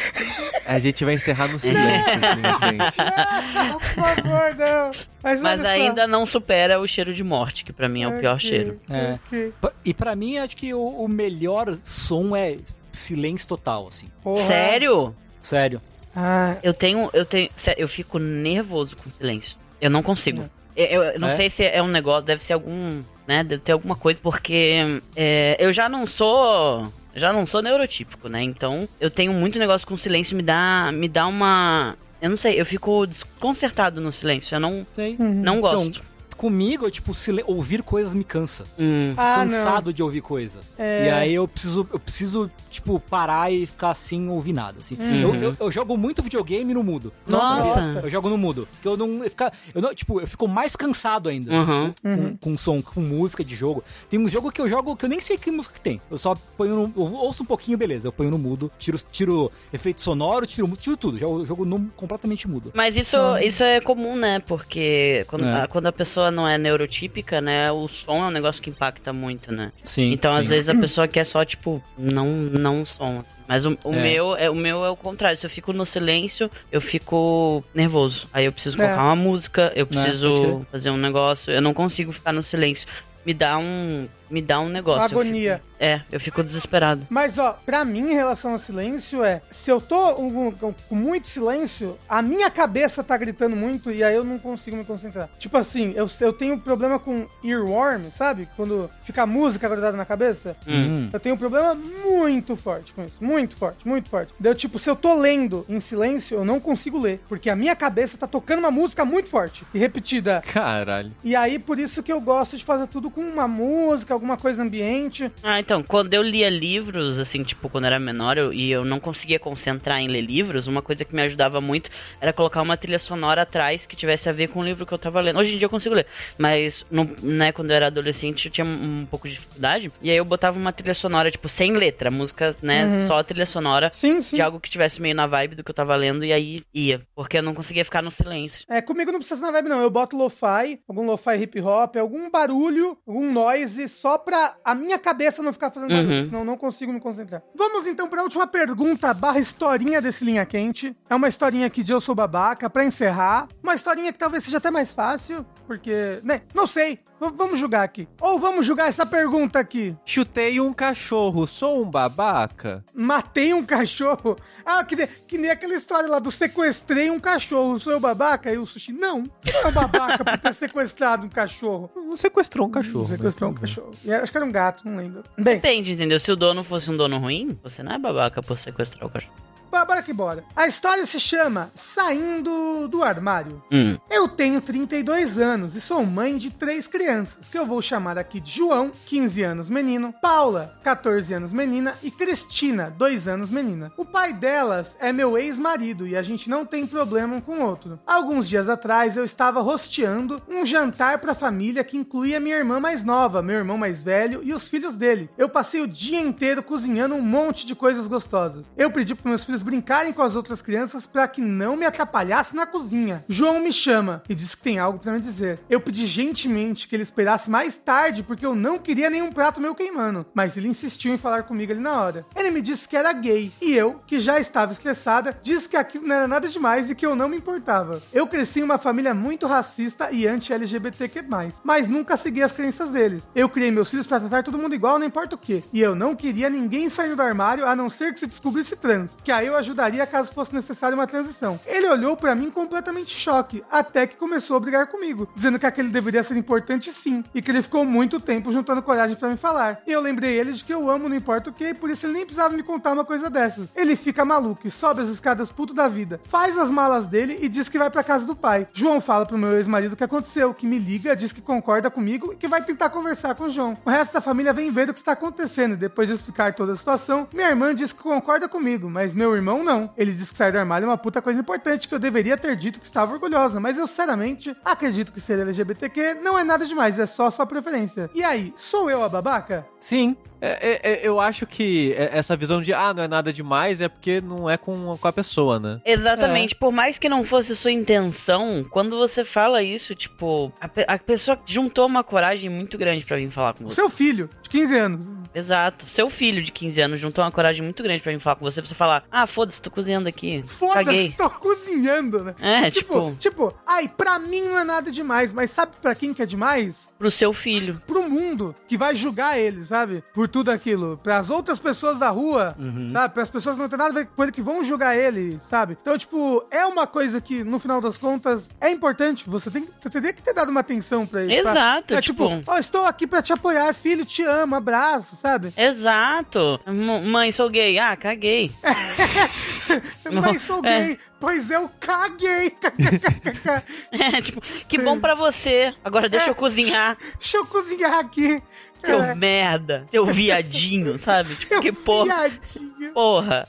A 0.67 0.79
gente 0.79 1.05
vai 1.05 1.15
encerrar 1.15 1.49
no 1.49 1.59
silêncio, 1.59 2.13
assim, 2.13 2.41
na 2.41 2.59
frente. 2.59 2.97
Não, 3.55 3.79
por 3.79 3.95
favor, 3.95 4.55
não. 4.57 4.91
Mas, 5.23 5.41
Mas 5.43 5.61
só. 5.61 5.67
ainda 5.69 6.07
não 6.07 6.25
supera 6.25 6.81
o 6.81 6.87
cheiro 6.87 7.13
de 7.13 7.23
morte, 7.25 7.65
que 7.65 7.73
pra 7.73 7.89
mim 7.89 8.03
é 8.05 8.09
o 8.09 8.19
pior 8.19 8.39
cheiro. 8.41 8.81
É. 8.89 9.13
ok. 9.27 9.53
Pa- 9.61 9.73
E 9.85 9.93
pra 9.93 10.15
mim, 10.17 10.39
acho 10.39 10.57
que 10.57 10.73
o, 10.73 10.81
o 10.81 11.09
melhor 11.09 11.75
som 11.77 12.35
é 12.35 12.57
silêncio 12.93 13.47
total, 13.49 13.89
assim. 13.89 14.07
Porra. 14.23 14.43
Sério? 14.47 15.15
Sério. 15.41 15.81
Ah, 16.17 16.57
Eu 16.63 16.73
tenho, 16.73 17.11
eu 17.13 17.25
tenho, 17.25 17.49
eu 17.77 17.89
fico 17.89 18.19
nervoso 18.19 18.97
com 18.97 19.11
silêncio. 19.11 19.57
Eu 19.81 19.91
não 19.91 20.03
consigo. 20.03 20.45
Eu, 20.77 21.03
eu 21.05 21.21
não 21.21 21.29
É? 21.29 21.35
sei 21.37 21.51
se 21.51 21.65
é 21.65 21.83
um 21.83 21.89
negócio, 21.89 22.23
deve 22.25 22.43
ser 22.43 22.53
algum, 22.55 23.03
né, 23.27 23.43
deve 23.45 23.63
ter 23.63 23.73
alguma 23.73 23.97
coisa, 23.97 24.19
porque 24.23 25.01
é, 25.17 25.57
eu 25.59 25.73
já 25.73 25.89
não 25.89 26.07
sou, 26.07 26.91
já 27.21 27.33
não 27.33 27.45
sou 27.47 27.63
neurotípico, 27.63 28.29
né, 28.29 28.43
então 28.43 28.89
eu 29.01 29.11
tenho 29.11 29.33
muito 29.33 29.59
negócio 29.59 29.87
com 29.87 29.97
silêncio, 29.97 30.37
me 30.37 30.43
dá, 30.43 30.91
me 30.93 31.09
dá 31.09 31.27
uma, 31.27 31.97
eu 32.21 32.31
não 32.31 32.37
sei, 32.37 32.61
eu 32.61 32.67
fico 32.67 33.07
desconcertado 33.07 34.01
no 34.01 34.11
silêncio, 34.13 34.57
eu 34.57 34.61
não, 34.61 34.87
Sei. 34.95 35.17
não 35.19 35.59
Então, 35.59 35.61
gosto. 35.61 36.03
Comigo, 36.37 36.91
tipo, 36.91 37.13
sile- 37.13 37.45
ouvir 37.47 37.83
coisas 37.83 38.15
me 38.15 38.25
cansa. 38.25 38.65
Hum, 38.79 39.11
Fico 39.11 39.21
Ah, 39.21 39.35
cansado 39.45 39.93
de 39.93 40.03
ouvir 40.03 40.23
coisa. 40.23 40.61
É. 40.79 41.05
E 41.05 41.11
aí 41.11 41.35
eu 41.35 41.47
preciso, 41.47 41.87
eu 41.93 41.99
preciso, 42.01 42.51
tipo, 42.71 42.99
parar 43.01 43.53
e 43.53 43.67
ficar 43.67 43.95
sem 43.95 44.29
ouvir 44.29 44.53
nada, 44.53 44.79
assim. 44.79 44.97
Uhum. 44.99 45.21
Eu, 45.21 45.35
eu- 45.35 45.57
eu 45.61 45.71
jogo 45.73 45.97
muito 45.97 46.23
videogame 46.23 46.73
no 46.73 46.83
mudo. 46.83 47.13
Nossa. 47.27 48.01
Eu 48.03 48.09
jogo 48.11 48.29
no 48.29 48.39
mudo. 48.39 48.69
Porque 48.73 48.89
eu 48.89 48.97
não. 48.97 49.25
Eu, 49.25 49.31
fica, 49.31 49.53
eu 49.75 49.83
não, 49.83 49.95
tipo, 49.95 50.21
eu 50.21 50.27
fico 50.27 50.47
mais 50.49 50.77
cansado 50.77 51.29
ainda. 51.29 51.53
Uhum. 51.53 51.95
Com, 52.03 52.37
com 52.39 52.57
som, 52.59 52.81
com 52.83 53.01
música 53.01 53.45
de 53.45 53.55
jogo. 53.57 53.83
Tem 54.09 54.19
uns 54.19 54.31
jogos 54.31 54.53
que 54.53 54.61
eu 54.61 54.69
jogo 54.69 54.97
que 54.97 55.05
eu 55.05 55.09
nem 55.09 55.21
sei 55.21 55.37
que 55.37 55.51
música 55.51 55.75
que 55.75 55.81
tem. 55.81 56.01
Eu 56.11 56.19
só 56.19 56.35
ponho 56.57 56.75
no. 56.77 56.93
Eu 56.97 57.13
ouço 57.15 57.43
um 57.43 57.47
pouquinho, 57.47 57.77
beleza. 57.77 58.09
Eu 58.09 58.13
ponho 58.13 58.31
no 58.31 58.39
mudo, 58.39 58.71
tiro, 58.79 58.99
tiro 59.11 59.51
efeito 59.73 60.01
sonoro, 60.01 60.47
tiro, 60.47 60.69
tiro 60.77 60.97
tudo. 60.97 61.19
Jogo, 61.19 61.45
jogo 61.47 61.65
no, 61.65 61.91
completamente 61.97 62.47
mudo. 62.49 62.73
Mas 62.75 62.97
isso, 62.97 63.17
isso 63.43 63.63
é 63.65 63.81
comum, 63.81 64.15
né? 64.17 64.39
Porque 64.41 65.25
quando, 65.29 65.45
É. 65.45 65.63
a, 65.63 65.67
quando 65.69 65.87
a 65.87 65.93
pessoa 65.93 66.31
não 66.31 66.47
é 66.47 66.57
neurotípica, 66.59 67.41
né? 67.41 67.71
O 67.73 67.89
som 67.89 68.17
é 68.25 68.29
um 68.29 68.31
negócio 68.31 68.63
que 68.63 68.71
impacta 68.71 69.13
muito, 69.13 69.53
né? 69.53 69.73
Sim. 69.85 70.13
Então, 70.13 70.33
sim. 70.35 70.41
às 70.41 70.47
vezes, 70.47 70.69
a 70.69 70.75
pessoa 70.79 71.09
quer 71.09 71.25
só, 71.25 71.45
tipo, 71.45 71.83
não, 71.99 72.27
não 72.61 72.85
som. 72.87 73.21
assim. 73.21 73.37
Mas 73.49 73.67
o, 73.67 73.77
o 73.85 73.93
É. 73.93 74.03
meu 74.03 74.37
é 74.37 74.51
o 74.51 74.55
meu 74.55 74.85
é 74.85 74.91
o 74.91 74.97
contrário. 74.97 75.37
Se 75.37 75.45
eu 75.47 75.51
fico 75.51 75.73
no 75.73 75.85
silêncio, 75.85 76.51
eu 76.71 76.81
fico 76.81 77.65
nervoso. 77.75 78.29
Aí 78.33 78.45
eu 78.45 78.53
preciso 78.53 78.81
É. 78.81 78.85
colocar 78.87 79.03
uma 79.05 79.17
música, 79.17 79.73
eu 79.75 79.87
Né, 79.91 80.03
preciso 80.03 80.67
fazer 80.71 80.91
um 80.91 80.97
negócio. 80.97 81.53
Eu 81.53 81.61
não 81.63 81.75
consigo 81.75 82.13
ficar 82.13 82.33
no 82.33 82.43
silêncio. 82.43 82.87
Me 83.27 83.35
dá 83.35 83.59
um. 83.59 84.07
Me 84.31 84.41
dá 84.41 84.61
um 84.61 84.69
negócio. 84.69 85.01
Uma 85.01 85.07
eu 85.07 85.21
agonia. 85.21 85.57
fico- 85.57 85.71
é, 85.81 86.03
eu 86.13 86.21
fico 86.21 86.43
desesperado. 86.43 87.07
Mas, 87.11 87.39
ó, 87.39 87.59
pra 87.65 87.85
mim, 87.85 88.11
em 88.11 88.15
relação 88.15 88.53
ao 88.53 88.59
silêncio, 88.59 89.25
é... 89.25 89.41
Se 89.51 89.71
eu 89.71 89.81
tô 89.81 90.15
com, 90.15 90.53
com- 90.53 90.75
com 90.89 90.95
muito 90.95 91.27
silêncio, 91.27 91.99
a 92.09 92.21
minha 92.23 92.51
cabeça 92.51 93.03
tá 93.03 93.17
gritando 93.17 93.57
muito 93.57 93.91
e 93.91 94.05
aí 94.05 94.15
eu 94.15 94.23
não 94.23 94.39
consigo 94.39 94.77
me 94.77 94.85
concentrar. 94.85 95.29
Tipo 95.39 95.57
assim, 95.57 95.93
eu, 95.97 96.09
eu 96.21 96.33
tenho 96.33 96.59
problema 96.59 96.99
com 96.99 97.27
earworm, 97.43 98.05
sabe? 98.13 98.49
Quando 98.57 98.91
fica 99.05 99.23
a 99.23 99.27
música 99.27 99.69
grudada 99.69 99.97
na 99.97 100.05
cabeça. 100.05 100.57
Hum. 100.69 101.09
Eu 101.13 101.19
tenho 101.19 101.35
um 101.35 101.39
problema 101.39 101.75
muito 101.75 102.55
forte 102.57 102.93
com 102.93 103.05
isso. 103.05 103.17
Muito 103.23 103.57
forte, 103.57 103.87
muito 103.89 104.09
forte. 104.11 104.33
Deu 104.39 104.55
tipo, 104.55 104.79
se 104.79 104.89
eu 104.91 104.95
tô 104.97 105.15
lendo 105.15 105.65
em 105.69 105.81
silêncio, 105.81 106.37
eu 106.39 106.45
não 106.45 106.61
consigo 106.61 107.01
ler. 107.01 107.21
Porque 107.29 107.49
a 107.51 107.57
minha 107.57 107.75
cabeça 107.75 108.19
tá 108.19 108.27
tocando 108.27 108.59
uma 108.61 108.71
música 108.71 109.05
muito 109.05 109.29
forte 109.29 109.65
e 109.73 109.79
repetida. 109.79 110.43
Caralho. 110.47 111.13
E 111.25 111.35
aí, 111.35 111.59
por 111.59 111.79
isso 111.79 112.03
que 112.03 112.13
eu 112.13 112.21
gosto 112.21 112.57
de 112.57 112.65
fazer 112.65 112.87
tudo 112.87 113.11
com 113.11 113.21
uma 113.23 113.49
música, 113.49 114.19
alguma 114.21 114.37
coisa 114.37 114.63
ambiente. 114.63 115.33
Ah, 115.43 115.59
então, 115.59 115.83
quando 115.83 116.13
eu 116.13 116.23
lia 116.23 116.51
livros, 116.51 117.19
assim, 117.19 117.43
tipo, 117.43 117.71
quando 117.71 117.87
era 117.87 117.99
menor 117.99 118.37
eu- 118.37 118.53
e 118.53 118.71
eu 118.71 118.85
não 118.85 119.01
conseguia 119.01 119.39
concentrar 119.39 119.99
em 119.99 120.09
ler 120.09 120.21
livros, 120.21 120.67
uma 120.67 120.83
coisa 120.83 121.05
que 121.07 121.15
me 121.15 121.23
ajudava 121.23 121.59
muito 121.61 121.89
era 122.21 122.33
colocar 122.33 122.61
uma 122.61 122.77
trilha 122.77 122.99
sonora 122.99 123.43
atrás 123.43 123.87
que 123.87 123.97
tivesse 123.97 124.29
a 124.29 124.33
ver 124.33 124.49
com 124.49 124.61
o 124.61 124.65
livro 124.65 124.85
que 124.85 124.93
eu 124.93 124.99
tava 124.99 125.21
lendo. 125.21 125.39
Hoje 125.39 125.55
em 125.55 125.57
dia 125.57 125.65
eu 125.65 125.71
consigo 125.71 125.95
ler, 125.95 126.07
mas, 126.37 126.85
no, 126.91 127.09
né, 127.23 127.51
quando 127.51 127.71
eu 127.71 127.77
era 127.77 127.87
adolescente 127.87 128.47
eu 128.47 128.53
tinha 128.53 128.65
um, 128.67 129.07
pouco 129.11 129.27
de 129.27 129.35
dificuldade, 129.35 129.91
e 130.03 130.11
aí 130.11 130.17
eu 130.17 130.25
botava 130.25 130.59
uma 130.59 130.73
trilha 130.73 130.95
sonora, 130.95 131.31
tipo, 131.31 131.49
sem 131.49 131.73
letra, 131.73 132.11
música, 132.11 132.55
né, 132.63 132.85
Uhum. 132.87 133.07
só 133.07 133.19
a 133.19 133.25
trilha 133.25 133.47
sonora 133.47 133.91
Sim, 133.93 134.21
sim. 134.21 134.37
de 134.37 134.43
algo 134.43 134.61
que 134.61 134.69
tivesse 134.69 135.01
meio 135.01 135.15
na 135.15 135.27
vibe 135.27 135.55
do 135.57 135.65
que 135.65 135.71
eu 135.71 135.75
tava 135.75 135.97
lendo, 135.97 136.25
e 136.25 136.33
aí 136.33 136.63
ia, 136.75 137.01
porque 137.15 137.39
eu 137.39 137.43
não 137.43 137.55
conseguia 137.55 137.85
ficar 137.85 138.03
no 138.03 138.11
silêncio. 138.11 138.65
É, 138.69 138.83
comigo 138.83 139.11
não 139.11 139.19
precisa 139.19 139.41
na 139.41 139.51
vibe, 139.51 139.69
não. 139.71 139.81
Eu 139.81 139.91
boto 139.91 140.17
lo-fi, 140.17 140.81
algum 140.87 141.07
lo-fi 141.07 141.37
hip 141.37 141.61
hop, 141.61 141.97
algum 141.97 142.31
barulho, 142.31 142.99
algum 143.07 143.33
noise, 143.33 143.89
só 143.89 144.10
pra 144.19 144.57
a 144.65 144.75
minha 144.75 144.99
cabeça 144.99 145.43
não 145.43 145.53
ficar 145.53 145.71
fazendo 145.71 145.91
barulho, 145.91 146.19
Uhum. 146.21 146.27
senão 146.27 146.39
eu 146.41 146.45
não 146.45 146.57
consigo 146.57 146.93
me 146.93 147.01
concentrar. 147.01 147.43
Vamos 147.55 147.87
então 147.87 148.09
pra 148.09 148.23
última 148.23 148.47
pergunta 148.47 149.13
barra 149.15 149.39
historinha 149.39 150.01
desse 150.01 150.25
Linha 150.25 150.45
Quente. 150.47 150.97
É 151.09 151.15
uma 151.15 151.29
historinha 151.29 151.67
aqui 151.67 151.83
de 151.83 151.93
Eu 151.93 152.01
Sou 152.01 152.15
Babaca, 152.15 152.69
pra 152.71 152.85
encerrar. 152.85 153.49
Uma 153.63 153.75
historinha 153.75 154.13
que 154.13 154.19
talvez 154.19 154.45
seja 154.45 154.59
até 154.59 154.71
mais 154.71 154.93
fácil, 154.95 155.45
porque, 155.67 156.21
né, 156.23 156.43
não 156.55 156.67
sei. 156.67 156.99
V- 157.21 157.33
vamos 157.37 157.59
julgar 157.61 157.83
aqui. 157.83 158.09
Ou 158.21 158.39
vamos 158.39 158.65
julgar 158.67 158.89
essa 158.89 159.05
pergunta 159.05 159.59
aqui. 159.59 159.95
Chutei 160.05 160.61
um 160.61 160.73
cachorro, 160.73 161.47
sou 161.47 161.83
um 161.83 161.91
babaca? 161.91 162.85
Matei 162.95 163.53
um 163.53 163.65
cachorro. 163.65 164.37
Ah, 164.65 164.83
que, 164.85 164.97
nem- 164.97 165.09
que 165.27 165.37
nem 165.39 165.51
aquela 165.51 165.75
história 165.75 166.09
lá 166.09 166.19
do 166.19 166.31
sequestrei 166.31 167.11
um 167.11 167.21
cachorro. 167.21 167.79
Sou 167.79 167.93
eu 167.93 168.01
babaca? 168.01 168.51
E 168.53 168.57
o 168.59 168.65
sushi, 168.67 168.93
não. 168.93 169.25
Não 169.45 169.61
é 169.65 169.67
um 169.69 169.73
babaca 169.73 170.25
por 170.25 170.39
ter 170.39 170.55
sequestrado 170.55 171.27
um 171.27 171.29
cachorro. 171.29 171.91
Não 171.95 172.17
sequestrou 172.17 172.67
um 172.67 172.71
cachorro. 172.71 173.09
Sequestrou 173.09 173.51
um 173.51 173.55
cachorro. 173.55 173.91
E 174.05 174.13
acho 174.13 174.33
que 174.33 174.39
era 174.39 174.47
um 174.47 174.53
gato, 174.53 174.89
não 174.89 174.97
lembro. 174.97 175.23
Bem, 175.37 175.57
Depende, 175.57 175.93
entendeu? 175.93 176.19
Se 176.19 176.33
o 176.33 176.37
dono 176.37 176.65
fosse 176.65 176.91
um 176.91 176.97
dono 176.97 177.19
ruim, 177.19 177.59
você 177.63 177.83
não 177.83 177.93
é 177.93 177.99
babaca 177.99 178.43
por 178.43 178.59
sequestrar 178.59 179.07
o 179.07 179.11
cachorro. 179.11 179.35
Bora 179.71 180.03
que 180.03 180.13
bora. 180.13 180.45
A 180.55 180.67
história 180.67 181.07
se 181.07 181.21
chama 181.21 181.71
Saindo 181.75 182.89
do 182.89 183.03
Armário. 183.05 183.63
Hum. 183.71 183.97
Eu 184.11 184.29
tenho 184.29 184.61
32 184.61 185.39
anos 185.39 185.77
e 185.77 185.81
sou 185.81 186.05
mãe 186.05 186.37
de 186.37 186.51
três 186.51 186.87
crianças, 186.87 187.49
que 187.49 187.59
eu 187.59 187.65
vou 187.65 187.81
chamar 187.81 188.19
aqui 188.19 188.41
de 188.41 188.51
João, 188.51 188.91
15 189.07 189.43
anos 189.43 189.69
menino, 189.69 190.13
Paula, 190.21 190.79
14 190.83 191.33
anos 191.35 191.53
menina 191.53 191.95
e 192.03 192.11
Cristina, 192.11 192.91
2 192.91 193.29
anos 193.29 193.51
menina. 193.51 193.93
O 193.97 194.05
pai 194.05 194.33
delas 194.33 194.97
é 195.01 195.13
meu 195.13 195.39
ex-marido 195.39 196.07
e 196.07 196.17
a 196.17 196.23
gente 196.23 196.51
não 196.51 196.67
tem 196.67 196.87
problema 196.87 197.37
um 197.37 197.41
com 197.41 197.59
o 197.59 197.65
outro. 197.65 197.99
Alguns 198.07 198.49
dias 198.49 198.69
atrás 198.69 199.17
eu 199.17 199.25
estava 199.25 199.61
rosteando 199.61 200.43
um 200.49 200.67
jantar 200.67 201.19
pra 201.19 201.35
família 201.35 201.85
que 201.85 201.97
incluía 201.97 202.41
minha 202.41 202.57
irmã 202.57 202.81
mais 202.81 203.05
nova, 203.05 203.43
meu 203.43 203.57
irmão 203.57 203.79
mais 203.79 204.03
velho 204.03 204.41
e 204.43 204.53
os 204.53 204.69
filhos 204.69 204.97
dele. 204.97 205.31
Eu 205.39 205.49
passei 205.49 205.81
o 205.81 205.87
dia 205.89 206.21
inteiro 206.21 206.63
cozinhando 206.63 207.15
um 207.15 207.23
monte 207.23 207.67
de 207.67 207.75
coisas 207.75 208.07
gostosas. 208.07 208.73
Eu 208.77 208.91
pedi 208.91 209.15
para 209.15 209.29
meus 209.29 209.45
filhos 209.45 209.60
filhos 209.61 209.63
brincarem 209.63 210.13
com 210.13 210.23
as 210.23 210.35
outras 210.35 210.63
crianças 210.63 211.07
para 211.07 211.29
que 211.29 211.41
não 211.41 211.77
me 211.77 211.87
atrapalhasse 211.87 212.57
na 212.57 212.67
cozinha. 212.67 213.25
João 213.29 213.61
me 213.61 213.73
chama 213.73 214.23
e 214.29 214.35
diz 214.35 214.55
que 214.55 214.63
tem 214.63 214.79
algo 214.79 214.99
para 214.99 215.13
me 215.13 215.21
dizer. 215.21 215.61
Eu 215.69 215.81
pedi 215.81 216.07
gentilmente 216.07 216.89
que 216.89 216.97
ele 216.97 217.03
esperasse 217.03 217.51
mais 217.51 217.77
tarde 217.77 218.23
porque 218.23 218.45
eu 218.45 218.55
não 218.55 218.79
queria 218.79 219.11
nenhum 219.11 219.31
prato 219.31 219.61
meu 219.61 219.75
queimando, 219.75 220.27
mas 220.35 220.57
ele 220.57 220.69
insistiu 220.69 221.15
em 221.15 221.19
falar 221.19 221.45
comigo 221.45 221.73
ali 221.73 221.81
na 221.81 222.01
hora. 222.01 222.27
Ele 222.35 222.51
me 222.51 222.63
disse 222.63 222.89
que 222.89 222.97
era 222.97 223.13
gay 223.13 223.53
e 223.61 223.73
eu, 223.73 224.01
que 224.07 224.19
já 224.19 224.41
estava 224.41 224.73
estressada, 224.73 225.39
disse 225.43 225.69
que 225.69 225.77
aquilo 225.77 226.07
não 226.07 226.17
era 226.17 226.29
nada 226.29 226.49
demais 226.49 226.91
e 226.91 226.95
que 226.95 227.07
eu 227.07 227.15
não 227.15 227.29
me 227.29 227.37
importava. 227.37 228.03
Eu 228.13 228.27
cresci 228.27 228.61
em 228.61 228.65
uma 228.65 228.79
família 228.79 229.15
muito 229.15 229.47
racista 229.47 230.11
e 230.11 230.27
anti-LGBTQ+, 230.27 231.25
mas 231.63 231.89
nunca 231.89 232.17
segui 232.17 232.43
as 232.43 232.53
crenças 232.53 232.91
deles. 232.91 233.29
Eu 233.35 233.49
criei 233.49 233.71
meus 233.71 233.91
filhos 233.91 234.07
para 234.07 234.21
tratar 234.21 234.43
todo 234.43 234.59
mundo 234.59 234.75
igual, 234.75 234.99
não 234.99 235.07
importa 235.07 235.35
o 235.35 235.39
que. 235.39 235.63
E 235.73 235.81
eu 235.81 235.95
não 235.95 236.15
queria 236.15 236.49
ninguém 236.49 236.89
saindo 236.89 237.17
do 237.17 237.23
armário 237.23 237.67
a 237.67 237.77
não 237.77 237.89
ser 237.89 238.13
que 238.13 238.21
se 238.21 238.27
descobrisse 238.27 238.77
trans, 238.77 239.17
que 239.23 239.33
aí 239.33 239.50
eu 239.51 239.57
ajudaria 239.57 240.07
caso 240.07 240.33
fosse 240.33 240.55
necessária 240.55 240.95
uma 240.95 241.07
transição. 241.07 241.61
Ele 241.67 241.89
olhou 241.89 242.17
para 242.17 242.35
mim 242.35 242.51
completamente 242.51 243.17
choque, 243.17 243.63
até 243.71 244.07
que 244.07 244.17
começou 244.17 244.57
a 244.57 244.61
brigar 244.61 244.87
comigo, 244.87 245.29
dizendo 245.35 245.59
que 245.59 245.67
aquele 245.67 245.89
deveria 245.89 246.23
ser 246.23 246.37
importante 246.37 246.91
sim, 246.91 247.25
e 247.35 247.43
que 247.43 247.51
ele 247.51 247.63
ficou 247.63 247.85
muito 247.85 248.21
tempo 248.21 248.53
juntando 248.53 248.83
coragem 248.83 249.17
para 249.17 249.29
me 249.29 249.37
falar. 249.37 249.83
Eu 249.87 250.01
lembrei 250.01 250.39
ele 250.39 250.53
de 250.53 250.65
que 250.65 250.73
eu 250.73 250.91
amo 250.91 251.09
não 251.09 251.17
importa 251.17 251.51
o 251.51 251.53
que, 251.53 251.75
por 251.75 251.91
isso 251.91 252.07
ele 252.07 252.15
nem 252.15 252.25
precisava 252.25 252.55
me 252.55 252.63
contar 252.63 252.93
uma 252.93 253.05
coisa 253.05 253.29
dessas. 253.29 253.73
Ele 253.77 253.97
fica 253.97 254.25
maluco 254.25 254.67
e 254.67 254.71
sobe 254.71 255.03
as 255.03 255.09
escadas 255.09 255.51
puto 255.51 255.75
da 255.75 255.89
vida, 255.89 256.21
faz 256.25 256.57
as 256.57 256.71
malas 256.71 257.07
dele 257.07 257.39
e 257.41 257.49
diz 257.49 257.69
que 257.69 257.79
vai 257.79 257.91
para 257.91 258.05
casa 258.05 258.25
do 258.27 258.37
pai. 258.37 258.67
João 258.73 259.01
fala 259.01 259.27
pro 259.27 259.39
meu 259.39 259.57
ex-marido 259.57 259.93
o 259.93 259.97
que 259.97 260.05
aconteceu, 260.05 260.55
que 260.55 260.67
me 260.67 260.79
liga, 260.79 261.17
diz 261.17 261.33
que 261.33 261.41
concorda 261.41 261.91
comigo 261.91 262.33
e 262.33 262.37
que 262.37 262.49
vai 262.49 262.63
tentar 262.63 262.91
conversar 262.91 263.35
com 263.35 263.45
o 263.45 263.51
João. 263.51 263.77
O 263.85 263.91
resto 263.91 264.13
da 264.13 264.21
família 264.21 264.53
vem 264.53 264.71
ver 264.71 264.89
o 264.89 264.93
que 264.93 265.01
está 265.01 265.13
acontecendo 265.13 265.73
e 265.75 265.77
depois 265.77 266.09
de 266.09 266.15
explicar 266.15 266.55
toda 266.55 266.73
a 266.73 266.77
situação, 266.77 267.29
minha 267.33 267.49
irmã 267.49 267.75
diz 267.75 267.93
que 267.93 268.03
concorda 268.03 268.49
comigo, 268.49 268.89
mas 268.89 269.15
meu 269.15 269.35
irmão 269.35 269.40
não. 269.41 269.91
Ele 269.97 270.13
diz 270.13 270.31
que 270.31 270.39
sair 270.39 270.53
do 270.53 270.59
armário 270.59 270.85
é 270.85 270.89
uma 270.89 270.99
puta 270.99 271.23
coisa 271.23 271.41
importante 271.41 271.89
que 271.89 271.95
eu 271.95 271.99
deveria 271.99 272.37
ter 272.37 272.57
dito 272.57 272.79
que 272.79 272.87
estava 272.87 273.13
orgulhosa, 273.13 273.61
mas 273.61 273.79
eu 273.79 273.87
sinceramente 273.87 274.55
acredito 274.65 275.13
que 275.13 275.21
ser 275.21 275.39
LGBTQ 275.39 276.15
não 276.15 276.39
é 276.39 276.45
nada 276.45 276.67
demais, 276.67 276.99
é 276.99 277.07
só 277.07 277.31
sua 277.31 277.47
preferência. 277.47 278.11
E 278.15 278.23
aí, 278.23 278.53
sou 278.57 278.91
eu 278.91 279.03
a 279.03 279.09
babaca? 279.09 279.67
Sim. 279.79 280.17
É, 280.41 280.71
é, 280.71 280.93
é, 280.93 281.07
eu 281.07 281.21
acho 281.21 281.47
que 281.47 281.95
essa 281.97 282.37
visão 282.37 282.63
de, 282.63 282.73
ah, 282.73 282.95
não 282.95 283.03
é 283.03 283.09
nada 283.09 283.33
demais, 283.33 283.81
é 283.81 283.89
porque 283.89 284.21
não 284.21 284.49
é 284.49 284.57
com, 284.57 284.97
com 284.97 285.09
a 285.09 285.13
pessoa, 285.13 285.59
né? 285.59 285.81
Exatamente. 285.85 286.55
É. 286.55 286.59
Por 286.59 286.73
mais 286.73 286.99
que 286.99 287.09
não 287.09 287.25
fosse 287.25 287.57
sua 287.57 287.73
intenção, 287.73 288.65
quando 288.71 288.97
você 288.97 289.25
fala 289.25 289.63
isso, 289.63 289.95
tipo, 289.95 290.53
a, 290.61 290.95
a 290.95 290.99
pessoa 290.99 291.39
juntou 291.47 291.87
uma 291.87 292.05
coragem 292.05 292.49
muito 292.49 292.79
grande 292.79 293.05
para 293.05 293.17
vir 293.17 293.31
falar 293.31 293.55
com 293.55 293.65
você. 293.65 293.75
Seu 293.75 293.91
filho, 293.91 294.31
de 294.43 294.49
15 294.49 294.79
anos. 294.79 295.13
Exato. 295.35 295.87
Seu 295.87 296.09
filho 296.11 296.43
de 296.43 296.53
15 296.53 296.81
anos 296.81 297.01
juntou 297.01 297.25
uma 297.25 297.33
coragem 297.33 297.63
muito 297.63 297.83
grande 297.83 298.03
para 298.03 298.13
vir 298.13 298.21
falar 298.21 298.37
com 298.37 298.45
você, 298.45 298.61
pra 298.61 298.69
você 298.69 298.75
falar, 298.75 299.05
ah, 299.11 299.27
foda-se, 299.27 299.61
tô 299.61 299.71
cozinhando 299.71 300.09
aqui. 300.09 300.43
Foda-se, 300.47 301.13
tô 301.17 301.31
cozinhando, 301.31 302.25
né? 302.25 302.35
É, 302.41 302.71
tipo, 302.71 303.15
tipo. 303.19 303.41
Tipo, 303.41 303.55
ai, 303.67 303.89
pra 303.89 304.19
mim 304.19 304.43
não 304.43 304.59
é 304.59 304.65
nada 304.65 304.91
demais, 304.91 305.33
mas 305.33 305.51
sabe 305.51 305.73
pra 305.81 305.95
quem 305.95 306.13
que 306.13 306.21
é 306.21 306.27
demais? 306.27 306.93
Pro 306.99 307.11
seu 307.11 307.33
filho. 307.33 307.81
Pro 307.87 308.07
mundo, 308.07 308.55
que 308.69 308.77
vai 308.77 308.95
julgar 308.95 309.39
ele, 309.39 309.65
sabe? 309.65 310.05
Por 310.13 310.29
tudo 310.31 310.51
aquilo. 310.51 310.99
Para 311.03 311.19
as 311.19 311.29
outras 311.31 311.59
pessoas 311.59 311.99
da 311.99 312.09
rua, 312.09 312.57
uhum. 312.59 312.91
sabe? 312.91 313.15
Para 313.15 313.23
as 313.23 313.31
pessoas 313.31 313.57
que 313.57 313.63
não 313.63 313.69
tem 313.69 313.79
nada 313.79 313.91
a 313.91 313.95
ver 313.95 314.07
com 314.07 314.23
ele 314.23 314.33
que 314.33 314.43
vão 314.43 314.65
julgar 314.65 314.97
ele, 314.97 315.39
sabe? 315.41 315.77
Então, 315.81 315.97
tipo, 315.99 316.45
é 316.51 316.65
uma 316.65 316.87
coisa 316.87 317.21
que, 317.21 317.45
no 317.45 317.59
final 317.59 317.81
das 317.81 317.99
contas, 317.99 318.51
é 318.61 318.71
importante. 318.71 319.29
Você 319.29 319.51
tem 319.51 319.65
que, 319.65 319.73
você 319.81 319.91
teria 319.91 320.13
que 320.13 320.23
ter 320.23 320.33
dado 320.33 320.51
uma 320.51 320.61
atenção 320.61 321.07
para 321.07 321.23
ele. 321.23 321.37
Exato. 321.37 321.89
Pra, 321.89 321.97
é 321.99 322.01
tipo, 322.01 322.25
ó, 322.25 322.39
tipo, 322.39 322.53
oh, 322.53 322.59
estou 322.59 322.85
aqui 322.87 323.07
para 323.07 323.23
te 323.23 323.33
apoiar, 323.33 323.73
filho, 323.75 324.05
te 324.05 324.23
amo, 324.23 324.55
abraço, 324.55 325.17
sabe? 325.17 325.53
Exato. 325.57 326.61
M 326.67 327.01
mãe, 327.07 327.33
sou 327.33 327.51
gay. 327.51 327.79
Ah, 327.79 327.97
caguei. 327.97 328.53
Mãe, 330.11 330.39
sou 330.39 330.65
é. 330.65 330.87
gay. 330.87 330.99
Pois 331.19 331.51
eu 331.51 331.71
caguei. 331.79 332.57
é, 333.93 334.21
tipo, 334.23 334.41
que 334.67 334.79
bom 334.79 334.99
pra 334.99 335.15
você. 335.15 335.75
Agora 335.85 336.09
deixa 336.09 336.27
é. 336.27 336.31
eu 336.31 336.35
cozinhar. 336.35 336.97
Deixa 337.19 337.37
eu 337.37 337.47
cozinhar 337.47 337.99
aqui. 337.99 338.43
Seu 338.85 339.03
é. 339.03 339.15
merda. 339.15 339.87
Seu 339.91 340.07
viadinho, 340.07 340.99
sabe? 340.99 341.29
Tipo, 341.29 341.47
seu 341.47 341.61
que 341.61 341.73
porra. 341.73 342.05
Viadinho. 342.05 342.93
Porra. 342.93 343.49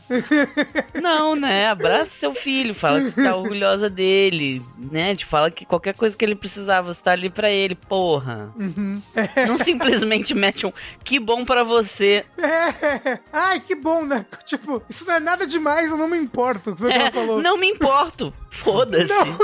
Não, 1.01 1.35
né? 1.35 1.69
Abraça 1.69 2.11
seu 2.11 2.33
filho. 2.33 2.75
Fala 2.75 3.01
que 3.01 3.11
tá 3.11 3.35
orgulhosa 3.35 3.89
dele. 3.89 4.61
Né? 4.77 5.15
Tipo, 5.15 5.31
fala 5.31 5.49
que 5.49 5.65
qualquer 5.65 5.93
coisa 5.95 6.15
que 6.17 6.25
ele 6.25 6.35
precisava, 6.35 6.93
você 6.93 7.01
tá 7.01 7.11
ali 7.11 7.29
pra 7.29 7.49
ele. 7.49 7.75
Porra. 7.75 8.53
Uhum. 8.57 9.01
É. 9.15 9.45
Não 9.45 9.57
simplesmente 9.57 10.33
mete 10.33 10.65
um 10.65 10.73
que 11.03 11.19
bom 11.19 11.45
pra 11.45 11.63
você. 11.63 12.25
É. 12.37 13.19
Ai, 13.31 13.59
que 13.61 13.75
bom, 13.75 14.03
né? 14.05 14.25
Tipo, 14.45 14.83
isso 14.89 15.05
não 15.05 15.13
é 15.13 15.19
nada 15.19 15.47
demais, 15.47 15.91
eu 15.91 15.97
não 16.01 16.07
me 16.07 16.17
importo. 16.17 16.75
Foi 16.75 16.89
o 16.89 16.91
que 16.91 16.97
é, 16.97 17.01
ela 17.01 17.11
falou. 17.11 17.41
Não 17.41 17.57
me 17.57 17.67
importo. 17.67 18.33
Foda-se. 18.49 19.07
Não 19.07 19.37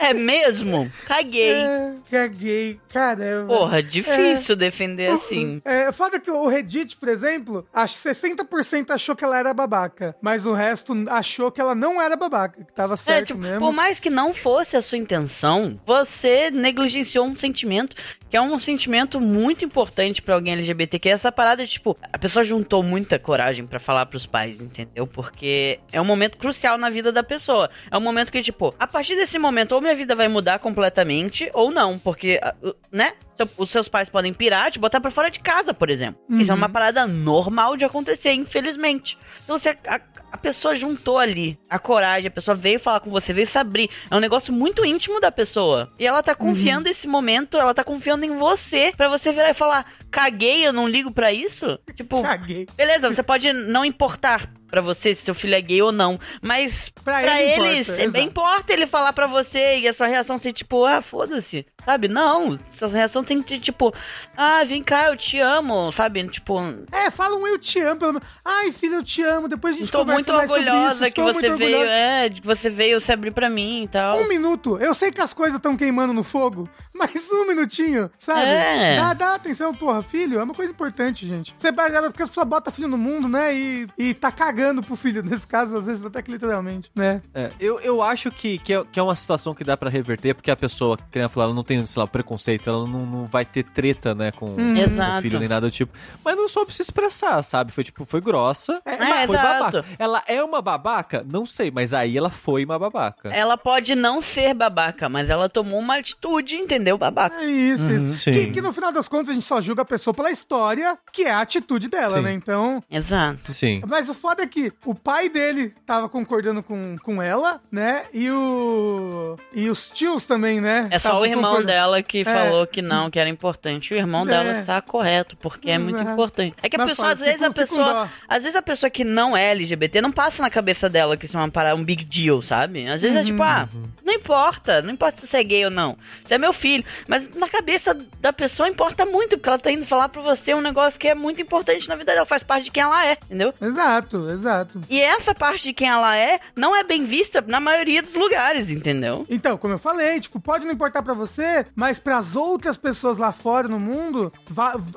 é 0.00 0.14
mesmo? 0.14 0.90
Caguei. 1.06 1.52
É, 1.52 1.94
caguei, 2.10 2.80
caramba. 2.88 3.54
Porra, 3.54 3.82
difícil 3.82 4.54
é. 4.54 4.58
defender 4.58 5.12
assim. 5.12 5.60
É, 5.64 5.92
foda 5.92 6.18
que 6.18 6.30
o 6.30 6.48
Reddit, 6.48 6.96
por 6.96 7.08
exemplo, 7.08 7.66
acho 7.72 7.96
60% 7.96 8.90
achou 8.90 9.14
que 9.14 9.22
ela 9.22 9.38
era 9.38 9.52
babaca, 9.52 10.16
mas 10.22 10.46
o 10.46 10.54
resto 10.54 10.94
achou 11.08 11.52
que 11.52 11.60
ela 11.60 11.74
não 11.74 12.00
era 12.00 12.16
babaca, 12.16 12.64
que 12.64 12.72
tava 12.72 12.94
é, 12.94 12.96
certo 12.96 13.22
é, 13.22 13.26
tipo, 13.26 13.40
mesmo. 13.40 13.60
Por 13.60 13.72
mais 13.72 14.00
que 14.00 14.08
não 14.08 14.32
fosse 14.32 14.76
a 14.76 14.82
sua 14.82 14.96
intenção, 14.96 15.78
você 15.84 16.50
negligenciou 16.50 17.26
um 17.26 17.34
sentimento 17.34 17.94
que 18.30 18.36
é 18.36 18.40
um 18.40 18.58
sentimento 18.60 19.20
muito 19.20 19.64
importante 19.64 20.22
para 20.22 20.36
alguém 20.36 20.52
LGBT, 20.52 21.00
que 21.00 21.08
é 21.08 21.12
essa 21.12 21.32
parada, 21.32 21.66
tipo, 21.66 21.98
a 22.12 22.16
pessoa 22.16 22.44
juntou 22.44 22.80
muita 22.80 23.18
coragem 23.18 23.66
para 23.66 23.80
falar 23.80 24.06
pros 24.06 24.24
pais, 24.24 24.60
entendeu? 24.60 25.04
Porque 25.04 25.80
é 25.90 26.00
um 26.00 26.04
momento 26.04 26.38
crucial 26.38 26.78
na 26.78 26.88
vida 26.88 27.10
da 27.10 27.24
pessoa. 27.24 27.68
É 27.90 27.98
um 27.98 28.00
momento 28.00 28.30
que, 28.30 28.40
tipo, 28.40 28.72
a 28.78 28.86
partir 28.86 29.16
desse 29.16 29.36
momento, 29.36 29.72
ou 29.72 29.80
minha 29.90 29.96
vida 29.96 30.14
vai 30.14 30.28
mudar 30.28 30.58
completamente, 30.58 31.50
ou 31.52 31.70
não, 31.70 31.98
porque, 31.98 32.38
ah, 32.42 32.54
né? 32.92 33.14
Os 33.56 33.70
seus 33.70 33.88
pais 33.88 34.08
podem 34.08 34.32
pirar, 34.32 34.70
te 34.70 34.78
botar 34.78 35.00
pra 35.00 35.10
fora 35.10 35.30
de 35.30 35.38
casa, 35.38 35.72
por 35.74 35.90
exemplo. 35.90 36.20
Uhum. 36.28 36.40
Isso 36.40 36.52
é 36.52 36.54
uma 36.54 36.68
parada 36.68 37.06
normal 37.06 37.76
de 37.76 37.84
acontecer, 37.84 38.32
infelizmente. 38.32 39.18
Então, 39.44 39.58
você, 39.58 39.76
a, 39.86 40.00
a 40.32 40.36
pessoa 40.36 40.76
juntou 40.76 41.18
ali 41.18 41.58
a 41.68 41.78
coragem, 41.78 42.28
a 42.28 42.30
pessoa 42.30 42.54
veio 42.54 42.78
falar 42.78 43.00
com 43.00 43.10
você, 43.10 43.32
veio 43.32 43.46
se 43.46 43.58
abrir. 43.58 43.90
É 44.10 44.16
um 44.16 44.20
negócio 44.20 44.52
muito 44.52 44.84
íntimo 44.84 45.20
da 45.20 45.32
pessoa. 45.32 45.92
E 45.98 46.06
ela 46.06 46.22
tá 46.22 46.34
confiando 46.34 46.86
uhum. 46.86 46.88
nesse 46.88 47.06
momento, 47.06 47.56
ela 47.56 47.74
tá 47.74 47.84
confiando 47.84 48.24
em 48.24 48.36
você, 48.36 48.92
para 48.96 49.08
você 49.08 49.32
virar 49.32 49.50
e 49.50 49.54
falar: 49.54 49.86
caguei, 50.10 50.66
eu 50.66 50.72
não 50.72 50.88
ligo 50.88 51.10
para 51.10 51.32
isso? 51.32 51.78
Tipo, 51.94 52.22
caguei. 52.22 52.66
Beleza, 52.76 53.10
você 53.10 53.22
pode 53.22 53.52
não 53.52 53.84
importar 53.84 54.50
para 54.70 54.80
você 54.80 55.14
se 55.14 55.22
seu 55.22 55.34
filho 55.34 55.54
é 55.54 55.60
gay 55.60 55.82
ou 55.82 55.90
não. 55.92 56.18
Mas 56.40 56.88
pra, 56.88 57.20
pra 57.20 57.42
ele 57.42 57.68
eles, 57.68 57.88
importa, 57.88 58.18
é, 58.18 58.22
importa 58.22 58.72
ele 58.72 58.86
falar 58.86 59.12
para 59.12 59.26
você 59.26 59.78
e 59.80 59.88
a 59.88 59.92
sua 59.92 60.06
reação 60.06 60.38
ser 60.38 60.52
tipo, 60.52 60.84
ah, 60.84 61.02
foda-se. 61.02 61.66
Sabe? 61.84 62.08
Não. 62.08 62.58
Sua 62.72 62.88
reação 62.88 63.24
tem 63.30 63.40
que 63.40 63.60
tipo, 63.60 63.94
ah, 64.36 64.64
vem 64.64 64.82
cá, 64.82 65.08
eu 65.08 65.16
te 65.16 65.38
amo, 65.38 65.92
sabe? 65.92 66.26
Tipo. 66.26 66.58
É, 66.90 67.10
fala 67.12 67.36
um 67.36 67.46
eu 67.46 67.58
te 67.58 67.78
amo, 67.78 68.00
pelo 68.00 68.12
menos. 68.14 68.28
Ai, 68.44 68.72
filho, 68.72 68.94
eu 68.96 69.04
te 69.04 69.22
amo. 69.22 69.48
Depois 69.48 69.74
a 69.74 69.78
gente 69.78 69.84
Estou 69.86 70.00
conversa 70.04 70.32
muito 70.32 70.52
orgulhosa 70.52 71.04
isso, 71.06 71.14
que 71.14 71.22
você 71.22 71.40
veio, 71.40 71.52
orgulhosa. 71.52 71.90
é, 71.90 72.30
que 72.30 72.44
você 72.44 72.68
veio 72.68 73.00
se 73.00 73.12
abrir 73.12 73.30
pra 73.30 73.48
mim 73.48 73.84
e 73.84 73.88
tal. 73.88 74.18
Um 74.18 74.26
minuto. 74.26 74.76
Eu 74.78 74.94
sei 74.94 75.12
que 75.12 75.20
as 75.20 75.32
coisas 75.32 75.56
estão 75.56 75.76
queimando 75.76 76.12
no 76.12 76.24
fogo, 76.24 76.68
mas 76.92 77.30
um 77.30 77.46
minutinho, 77.46 78.10
sabe? 78.18 78.48
É. 78.48 78.96
Dá, 78.96 79.14
dá 79.14 79.34
atenção, 79.36 79.72
porra, 79.72 80.02
filho, 80.02 80.40
é 80.40 80.42
uma 80.42 80.54
coisa 80.54 80.72
importante, 80.72 81.26
gente. 81.26 81.54
Você 81.56 81.70
porque 81.72 82.22
as 82.22 82.28
pessoas 82.28 82.46
botam 82.48 82.72
filho 82.72 82.88
no 82.88 82.98
mundo, 82.98 83.28
né? 83.28 83.54
E, 83.54 83.86
e 83.96 84.14
tá 84.14 84.32
cagando 84.32 84.82
pro 84.82 84.96
filho, 84.96 85.22
nesse 85.24 85.46
caso, 85.46 85.76
às 85.78 85.86
vezes 85.86 86.04
até 86.04 86.20
que 86.20 86.32
literalmente, 86.32 86.90
né? 86.94 87.22
É, 87.32 87.52
eu, 87.60 87.78
eu 87.80 88.02
acho 88.02 88.30
que, 88.32 88.58
que, 88.58 88.74
é, 88.74 88.84
que 88.84 88.98
é 88.98 89.02
uma 89.02 89.14
situação 89.14 89.54
que 89.54 89.62
dá 89.62 89.76
pra 89.76 89.88
reverter, 89.88 90.34
porque 90.34 90.50
a 90.50 90.56
pessoa, 90.56 90.98
que 91.10 91.18
nem 91.18 91.28
falar, 91.28 91.46
ela 91.46 91.54
não 91.54 91.62
tem, 91.62 91.86
sei 91.86 92.00
lá, 92.00 92.06
preconceito, 92.06 92.68
ela 92.68 92.86
não, 92.86 93.06
não 93.06 93.19
vai 93.26 93.44
ter 93.44 93.64
treta, 93.64 94.14
né, 94.14 94.30
com, 94.30 94.46
hum. 94.46 94.74
com 94.74 95.18
o 95.18 95.22
filho 95.22 95.38
nem 95.38 95.48
nada 95.48 95.66
do 95.66 95.70
tipo. 95.70 95.92
Mas 96.24 96.36
não 96.36 96.48
soube 96.48 96.74
se 96.74 96.82
expressar, 96.82 97.42
sabe? 97.42 97.72
Foi 97.72 97.84
tipo, 97.84 98.04
foi 98.04 98.20
grossa, 98.20 98.80
é, 98.84 98.96
mas 98.96 99.08
é, 99.08 99.26
foi 99.26 99.36
exato. 99.36 99.58
babaca. 99.64 99.84
Ela 99.98 100.22
é 100.26 100.42
uma 100.42 100.62
babaca? 100.62 101.24
Não 101.28 101.46
sei, 101.46 101.70
mas 101.70 101.92
aí 101.94 102.16
ela 102.16 102.30
foi 102.30 102.64
uma 102.64 102.78
babaca. 102.78 103.28
Ela 103.28 103.56
pode 103.56 103.94
não 103.94 104.20
ser 104.20 104.54
babaca, 104.54 105.08
mas 105.08 105.30
ela 105.30 105.48
tomou 105.48 105.80
uma 105.80 105.96
atitude, 105.96 106.56
entendeu? 106.56 106.96
Babaca. 106.98 107.36
É 107.42 107.46
isso, 107.46 107.84
uhum, 107.84 108.04
isso. 108.04 108.30
Que, 108.30 108.46
que, 108.48 108.60
no 108.60 108.72
final 108.72 108.92
das 108.92 109.08
contas 109.08 109.30
a 109.30 109.32
gente 109.32 109.44
só 109.44 109.60
julga 109.60 109.82
a 109.82 109.84
pessoa 109.84 110.12
pela 110.12 110.30
história, 110.30 110.98
que 111.12 111.22
é 111.22 111.30
a 111.30 111.40
atitude 111.40 111.88
dela, 111.88 112.16
sim. 112.16 112.22
né? 112.22 112.32
Então. 112.32 112.82
Exato. 112.90 113.50
Sim. 113.50 113.82
Mas 113.86 114.08
o 114.08 114.14
foda 114.14 114.42
é 114.42 114.46
que 114.46 114.72
o 114.84 114.94
pai 114.94 115.28
dele 115.28 115.74
tava 115.86 116.08
concordando 116.08 116.62
com, 116.62 116.96
com 117.02 117.22
ela, 117.22 117.60
né? 117.70 118.04
E 118.12 118.30
o. 118.30 119.36
E 119.60 119.70
os 119.70 119.90
tios 119.90 120.26
também, 120.26 120.60
né? 120.60 120.88
É 120.90 120.98
só 120.98 121.20
o 121.20 121.26
irmão 121.26 121.62
dela 121.62 122.02
que 122.02 122.20
é, 122.20 122.24
falou 122.24 122.66
que 122.66 122.80
não, 122.80 123.10
que 123.10 123.18
era 123.18 123.28
importante. 123.28 123.92
O 123.92 123.96
irmão 123.96 124.24
dela 124.24 124.56
É. 124.56 124.60
está 124.60 124.80
correto, 124.80 125.36
porque 125.36 125.70
é 125.70 125.78
muito 125.78 125.96
Exato. 125.96 126.10
importante. 126.12 126.56
É 126.62 126.68
que 126.68 126.76
a 126.76 126.78
Mas 126.78 126.88
pessoa, 126.88 127.04
fala, 127.08 127.12
às 127.14 127.20
vezes, 127.20 127.42
a 127.42 127.50
pessoa. 127.50 128.10
Às 128.28 128.42
vezes 128.42 128.56
a 128.56 128.62
pessoa 128.62 128.88
que 128.90 129.04
não 129.04 129.36
é 129.36 129.50
LGBT 129.50 130.00
não 130.00 130.12
passa 130.12 130.42
na 130.42 130.50
cabeça 130.50 130.88
dela 130.88 131.16
que 131.16 131.26
isso 131.26 131.36
é 131.36 131.40
uma 131.40 131.50
parada, 131.50 131.76
um 131.76 131.84
big 131.84 132.04
deal, 132.04 132.40
sabe? 132.42 132.86
Às 132.88 133.02
vezes 133.02 133.16
é 133.18 133.24
tipo, 133.24 133.42
ah, 133.42 133.68
não 134.04 134.14
importa, 134.14 134.82
não 134.82 134.92
importa 134.92 135.20
se 135.20 135.26
você 135.26 135.38
é 135.38 135.44
gay 135.44 135.64
ou 135.64 135.70
não. 135.70 135.96
Você 136.24 136.34
é 136.34 136.38
meu 136.38 136.52
filho. 136.52 136.84
Mas 137.06 137.28
na 137.34 137.48
cabeça 137.48 137.94
da 138.20 138.32
pessoa 138.32 138.68
importa 138.68 139.04
muito, 139.04 139.36
porque 139.36 139.48
ela 139.48 139.58
tá 139.58 139.70
indo 139.70 139.86
falar 139.86 140.08
pra 140.08 140.22
você 140.22 140.54
um 140.54 140.60
negócio 140.60 140.98
que 140.98 141.08
é 141.08 141.14
muito 141.14 141.40
importante 141.42 141.88
na 141.88 141.96
vida 141.96 142.12
dela, 142.12 142.26
faz 142.26 142.42
parte 142.42 142.64
de 142.64 142.70
quem 142.70 142.82
ela 142.82 143.06
é, 143.06 143.12
entendeu? 143.24 143.52
Exato, 143.60 144.30
exato. 144.30 144.80
E 144.88 145.00
essa 145.00 145.34
parte 145.34 145.64
de 145.64 145.72
quem 145.72 145.88
ela 145.88 146.16
é 146.16 146.40
não 146.54 146.74
é 146.76 146.82
bem 146.84 147.04
vista 147.04 147.42
na 147.46 147.58
maioria 147.60 148.02
dos 148.02 148.14
lugares, 148.14 148.70
entendeu? 148.70 149.26
Então, 149.28 149.49
como 149.58 149.74
eu 149.74 149.78
falei, 149.78 150.20
tipo, 150.20 150.38
pode 150.40 150.64
não 150.64 150.72
importar 150.72 151.02
pra 151.02 151.14
você, 151.14 151.66
mas 151.74 151.98
pras 151.98 152.34
outras 152.36 152.76
pessoas 152.76 153.16
lá 153.18 153.32
fora 153.32 153.68
no 153.68 153.78
mundo, 153.78 154.32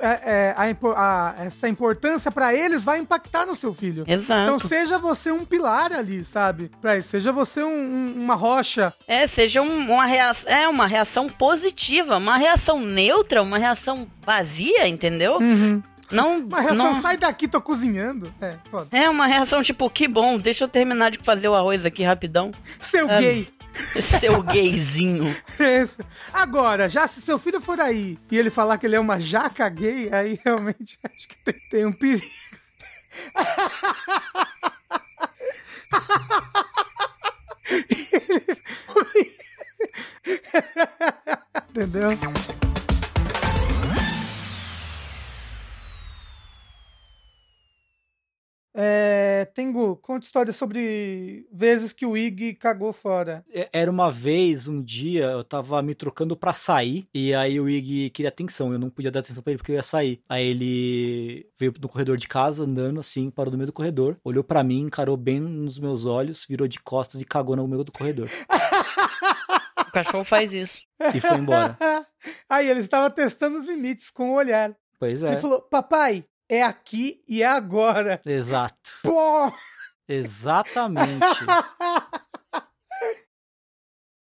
é- 0.02 0.22
é, 0.24 0.56
a 0.58 0.64
a- 0.98 1.36
essa 1.46 1.68
importância 1.70 2.32
pra 2.32 2.54
eles 2.54 2.84
vai 2.84 3.00
impactar 3.00 3.46
no 3.46 3.56
seu 3.56 3.74
filho. 3.74 4.04
Exato. 4.08 4.44
Então 4.44 4.60
seja 4.68 4.98
você 4.98 5.32
um 5.32 5.46
pilar 5.46 5.92
ali, 5.94 6.24
sabe? 6.24 6.72
Pra 6.82 6.98
isso, 6.98 7.10
seja 7.10 7.32
você 7.32 7.64
um- 7.64 7.68
um- 7.70 8.14
uma 8.24 8.36
rocha. 8.36 8.94
É, 9.08 9.28
seja 9.28 9.62
um- 9.62 9.92
uma 9.92 10.06
reação, 10.06 10.52
é 10.52 10.68
uma 10.68 10.88
reação 10.88 11.28
positiva, 11.30 12.18
uma 12.18 12.38
reação 12.38 12.80
neutra, 12.80 13.42
uma 13.42 13.58
reação 13.58 14.08
vazia, 14.26 14.88
entendeu? 14.88 15.40
Não, 16.12 16.38
Uma 16.40 16.60
reação, 16.62 16.86
não 16.94 16.96
sai 17.02 17.18
daqui, 17.18 17.48
tô 17.48 17.60
cozinhando. 17.60 18.32
É, 18.40 18.56
foda. 18.70 18.88
é 18.92 19.10
uma 19.10 19.26
reação 19.26 19.64
tipo, 19.64 19.90
que 19.90 20.08
bom, 20.08 20.38
deixa 20.38 20.64
eu 20.66 20.68
terminar 20.68 21.10
de 21.10 21.18
fazer 21.20 21.48
o 21.48 21.56
arroz 21.56 21.86
aqui 21.86 22.04
rapidão. 22.04 22.52
Seu 22.80 23.10
É. 23.10 23.20
gay. 23.20 23.48
Seu 24.20 24.44
gayzinho. 24.44 25.36
Agora, 26.32 26.90
já 26.90 27.08
se 27.08 27.22
seu 27.22 27.40
filho 27.40 27.62
for 27.62 27.80
aí 27.80 28.20
e 28.30 28.38
ele 28.38 28.50
falar 28.50 28.78
que 28.78 28.86
ele 28.86 28.96
é 28.96 29.00
uma 29.00 29.20
jaca 29.20 29.68
gay, 29.70 30.10
aí 30.12 30.40
realmente 30.44 31.00
acho 31.04 31.28
que 31.28 31.38
tem, 31.44 31.56
tem 31.70 31.86
um 31.86 31.92
perigo. 31.92 32.24
Entendeu? 41.70 42.10
É, 48.76 49.46
Tengu, 49.54 49.96
conta 49.98 50.26
história 50.26 50.52
sobre 50.52 51.48
vezes 51.54 51.94
que 51.94 52.06
o 52.06 52.18
Ig 52.18 52.56
cagou 52.56 52.92
fora. 52.92 53.46
É- 53.54 53.70
Era 53.72 53.92
uma 53.92 54.12
vez, 54.12 54.68
um 54.68 54.82
dia, 54.82 55.26
eu 55.26 55.44
tava 55.44 55.82
me 55.84 55.94
trocando 55.94 56.36
pra 56.36 56.54
sair, 56.54 57.08
e 57.14 57.34
aí 57.36 57.60
o 57.60 57.70
Ig 57.70 58.10
queria 58.10 58.30
atenção, 58.30 58.74
eu 58.74 58.80
não 58.80 58.90
podia 58.90 59.12
dar 59.12 59.20
atenção 59.20 59.44
pra 59.44 59.52
ele 59.52 59.58
porque 59.60 59.72
eu 59.72 59.76
ia 59.76 59.84
sair. 59.84 60.22
Aí 60.28 60.46
ele 60.48 61.48
veio 61.58 61.74
no 61.80 61.88
corredor 61.88 62.18
de 62.18 62.28
casa, 62.28 62.64
andando 62.64 63.00
assim, 63.00 63.30
parou 63.30 63.52
no 63.52 63.58
meio 63.58 63.68
do 63.68 63.74
corredor, 63.74 64.18
olhou 64.24 64.44
pra 64.44 64.64
mim, 64.64 64.82
encarou 64.82 65.16
bem 65.18 65.40
nos 65.40 65.78
meus 65.80 66.06
olhos, 66.06 66.46
virou 66.50 66.68
de 66.68 66.80
costas 66.80 67.22
e 67.22 67.26
cagou 67.26 67.56
no 67.56 67.68
meio 67.68 67.84
do 67.84 67.92
corredor. 67.92 68.28
O 69.88 69.92
cachorro 69.94 70.24
faz 70.24 70.52
isso. 70.52 70.80
E 71.14 71.20
foi 71.22 71.38
embora. 71.38 71.78
Aí 72.50 72.68
ele 72.68 72.80
estava 72.80 73.10
testando 73.12 73.60
os 73.60 73.66
limites 73.66 74.10
com 74.10 74.32
o 74.32 74.36
olhar. 74.36 74.76
Pois 75.00 75.22
Ele 75.22 75.36
é. 75.36 75.38
falou: 75.38 75.62
Papai, 75.62 76.24
é 76.56 76.64
aqui 76.64 77.24
e 77.28 77.42
é 77.44 77.48
agora. 77.48 78.22
Exato. 78.26 78.92
Pô! 79.02 79.52
Exatamente. 80.08 81.20